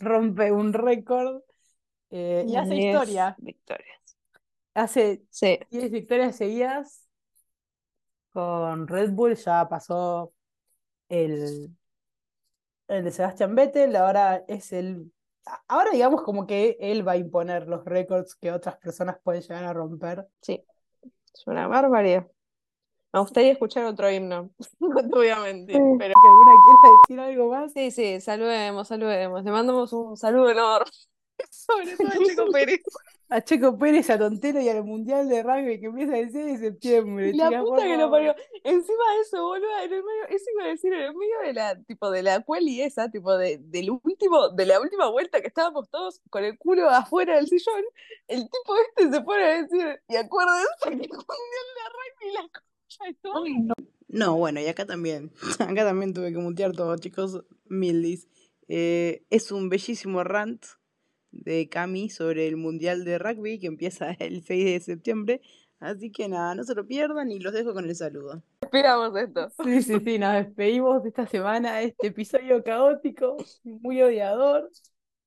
rompe 0.00 0.50
un 0.52 0.72
récord 0.72 1.42
eh, 2.10 2.44
y 2.48 2.56
hace 2.56 2.74
10 2.74 2.86
historia. 2.96 3.36
victorias. 3.38 4.00
Hace 4.74 5.22
Sí, 5.30 5.58
10 5.70 5.90
victorias 5.90 6.36
seguidas 6.36 7.08
con 8.32 8.86
Red 8.88 9.10
Bull, 9.12 9.34
ya 9.36 9.68
pasó 9.68 10.32
el, 11.08 11.76
el 12.88 13.04
de 13.04 13.10
Sebastian 13.10 13.54
Vettel, 13.54 13.96
ahora 13.96 14.44
es 14.48 14.72
el... 14.72 15.12
Ahora 15.68 15.90
digamos 15.90 16.22
como 16.22 16.46
que 16.46 16.76
él 16.80 17.06
va 17.06 17.12
a 17.12 17.16
imponer 17.16 17.66
los 17.66 17.84
récords 17.84 18.34
que 18.36 18.52
otras 18.52 18.76
personas 18.76 19.18
pueden 19.22 19.42
llegar 19.42 19.64
a 19.64 19.72
romper. 19.72 20.26
sí, 20.40 20.64
es 21.34 21.46
una 21.46 21.66
barbaridad. 21.68 22.26
Me 23.12 23.20
gustaría 23.20 23.52
escuchar 23.52 23.84
otro 23.86 24.10
himno, 24.10 24.50
no 24.80 24.94
te 25.00 25.08
voy 25.08 25.28
a 25.28 25.40
mentir, 25.40 25.76
Sí. 25.76 25.82
pero 25.98 26.14
¿Que 26.14 26.28
alguna 26.28 26.52
quiera 26.64 26.96
decir 27.02 27.20
algo 27.20 27.50
más? 27.50 27.72
sí, 27.72 27.90
sí, 27.90 28.20
saludemos, 28.20 28.86
saludemos. 28.88 29.42
Le 29.44 29.50
mandamos 29.50 29.92
un 29.92 30.16
saludo 30.16 30.50
enorme, 30.50 30.90
sobre 31.50 31.96
todo 31.96 32.08
a 32.08 32.24
Checo 32.24 32.44
Pérez. 32.52 32.80
A 33.32 33.40
Checo 33.40 33.78
Pérez, 33.78 34.10
a 34.10 34.18
Tontero 34.18 34.60
y 34.60 34.68
al 34.68 34.82
Mundial 34.84 35.28
de 35.28 35.42
Rugby 35.44 35.78
que 35.80 35.86
empieza 35.86 36.18
el 36.18 36.30
6 36.32 36.46
de 36.46 36.58
septiembre, 36.58 37.32
La 37.34 37.48
chicas, 37.48 37.62
puta 37.62 37.82
que 37.84 37.96
lo 37.96 38.10
parió. 38.10 38.34
Encima 38.64 39.04
de 39.14 39.20
eso, 39.22 39.44
boludo, 39.44 39.78
en 39.84 39.92
el 39.92 40.02
medio, 40.04 40.26
eso 40.28 40.44
iba 40.52 40.64
a 40.64 40.68
decir, 40.68 40.92
en 40.92 41.00
el 41.02 41.14
medio 41.14 41.38
de 41.44 41.52
la, 41.52 41.80
tipo, 41.84 42.10
de 42.10 42.22
la 42.24 42.40
quali 42.40 42.82
esa, 42.82 43.08
tipo, 43.08 43.36
de, 43.36 43.58
del 43.58 43.90
último, 43.90 44.48
de 44.50 44.66
la 44.66 44.80
última 44.80 45.08
vuelta 45.10 45.40
que 45.40 45.46
estábamos 45.46 45.88
todos 45.90 46.20
con 46.28 46.42
el 46.44 46.58
culo 46.58 46.90
afuera 46.90 47.36
del 47.36 47.46
sillón, 47.46 47.84
el 48.26 48.42
tipo 48.50 48.74
este 48.96 49.10
se 49.12 49.20
pone 49.20 49.44
a 49.44 49.62
decir, 49.62 50.02
y 50.08 50.16
acuérdense 50.16 50.66
que 50.82 50.88
el 50.90 50.96
mundial 50.98 51.66
de 51.76 51.84
rugby 51.92 52.32
la 52.34 52.42
y. 52.42 52.69
Ay, 53.44 53.58
no. 53.62 53.74
No, 54.08 54.36
bueno, 54.36 54.60
y 54.60 54.66
acá 54.66 54.86
también. 54.86 55.30
Acá 55.60 55.84
también 55.84 56.12
tuve 56.12 56.32
que 56.32 56.38
mutear 56.38 56.72
todo, 56.72 56.96
chicos. 56.96 57.44
Mildis. 57.66 58.28
Eh, 58.68 59.24
es 59.30 59.52
un 59.52 59.68
bellísimo 59.68 60.24
rant 60.24 60.64
de 61.32 61.68
Cami 61.68 62.10
sobre 62.10 62.48
el 62.48 62.56
Mundial 62.56 63.04
de 63.04 63.18
Rugby 63.18 63.58
que 63.60 63.66
empieza 63.68 64.10
el 64.18 64.42
6 64.42 64.64
de 64.64 64.80
septiembre. 64.80 65.40
Así 65.78 66.10
que 66.12 66.28
nada, 66.28 66.54
no 66.54 66.62
se 66.64 66.74
lo 66.74 66.86
pierdan 66.86 67.30
y 67.30 67.38
los 67.38 67.54
dejo 67.54 67.72
con 67.72 67.84
el 67.86 67.96
saludo. 67.96 68.42
Esperamos 68.60 69.16
esto. 69.16 69.48
Sí, 69.64 69.80
sí, 69.82 69.94
sí, 70.04 70.18
nos 70.18 70.34
despedimos 70.34 71.02
de 71.02 71.08
esta 71.08 71.26
semana, 71.26 71.76
de 71.78 71.84
este 71.86 72.08
episodio 72.08 72.62
caótico, 72.62 73.36
muy 73.64 74.02
odiador, 74.02 74.70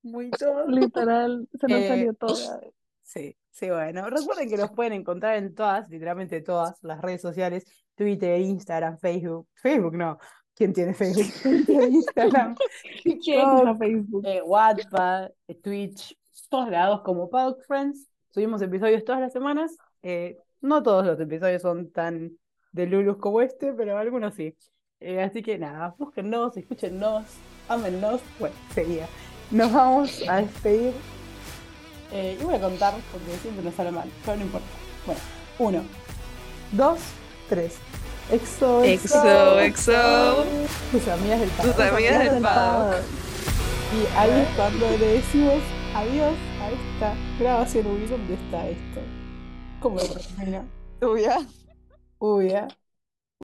muy 0.04 0.30
todo. 0.30 0.68
Literal, 0.68 1.48
se 1.60 1.68
nos 1.68 1.80
Eh, 1.80 1.88
salió 1.88 2.14
toda. 2.14 2.62
Sí, 3.02 3.36
sí, 3.54 3.70
bueno. 3.70 4.10
Recuerden 4.10 4.50
que 4.50 4.58
nos 4.58 4.72
pueden 4.72 4.94
encontrar 4.94 5.38
en 5.38 5.56
todas, 5.56 5.90
literalmente 5.90 6.42
todas 6.42 6.84
las 6.84 7.00
redes 7.02 7.22
sociales, 7.22 7.66
Twitter, 7.96 8.40
Instagram, 8.42 8.98
Facebook. 8.98 9.48
Facebook 9.56 9.96
no. 9.96 10.18
¿Quién 10.56 10.74
tiene 10.74 10.94
Facebook? 10.94 11.26
Twitter, 11.42 11.90
Instagram, 11.90 12.56
¿Quién 13.24 13.50
usa 13.50 13.76
Facebook? 13.76 14.24
eh, 14.26 14.42
Wattpad, 14.44 15.32
eh, 15.48 15.56
Twitch, 15.56 16.18
todos 16.50 16.70
lados 16.70 17.02
como 17.02 17.30
Paddock 17.30 17.64
Friends. 17.66 18.10
Subimos 18.30 18.62
episodios 18.62 19.04
todas 19.04 19.22
las 19.22 19.34
semanas. 19.34 19.76
Eh, 20.02 20.38
no 20.62 20.84
todos 20.84 21.06
los 21.06 21.20
episodios 21.20 21.62
son 21.62 21.92
tan 21.92 22.38
de 22.72 22.88
Lulus 22.88 23.18
como 23.18 23.42
este, 23.42 23.74
pero 23.74 23.98
algunos 23.98 24.34
sí. 24.36 24.56
Eh, 25.00 25.22
así 25.22 25.42
que 25.42 25.58
nada, 25.58 25.96
búsquennos, 25.98 26.56
escúchennos, 26.56 27.26
ámennos. 27.68 28.22
Bueno, 28.40 28.56
sería. 28.74 29.08
Nos 29.52 29.72
vamos 29.72 30.24
a 30.28 30.38
despedir. 30.38 30.94
Eh, 32.14 32.38
y 32.40 32.44
voy 32.44 32.56
a 32.56 32.62
contar 32.62 32.94
porque 33.12 33.38
siempre 33.42 33.64
nos 33.66 33.74
sale 33.74 33.92
mal, 33.92 34.08
pero 34.24 34.38
no 34.38 34.44
importa. 34.44 34.68
Bueno, 35.06 35.22
uno, 35.60 35.84
dos, 36.72 37.00
tres. 37.50 37.74
Exo, 38.32 38.84
Exo, 38.84 39.60
exo. 39.60 40.46
Tus 40.92 41.08
amigas 41.08 41.40
del 41.42 41.50
Tus 41.50 41.72
paddock. 41.72 41.94
amigas 41.94 42.20
del. 42.32 42.44
Y 43.94 44.18
ahí 44.18 44.32
es 44.42 44.48
cuando 44.56 44.90
le 44.98 45.08
decimos 45.08 45.62
adiós 45.94 46.34
a 46.62 46.70
esta 46.72 47.16
grabación. 47.40 47.88
Uy, 47.88 48.06
¿dónde 48.08 48.34
está 48.36 48.68
esto? 48.70 49.02
¿Cómo 49.80 49.98
lo 49.98 50.08
termina? 50.08 50.64
Tuya. 51.00 51.40
Uy, 52.20 52.48
¿eh? 52.52 52.68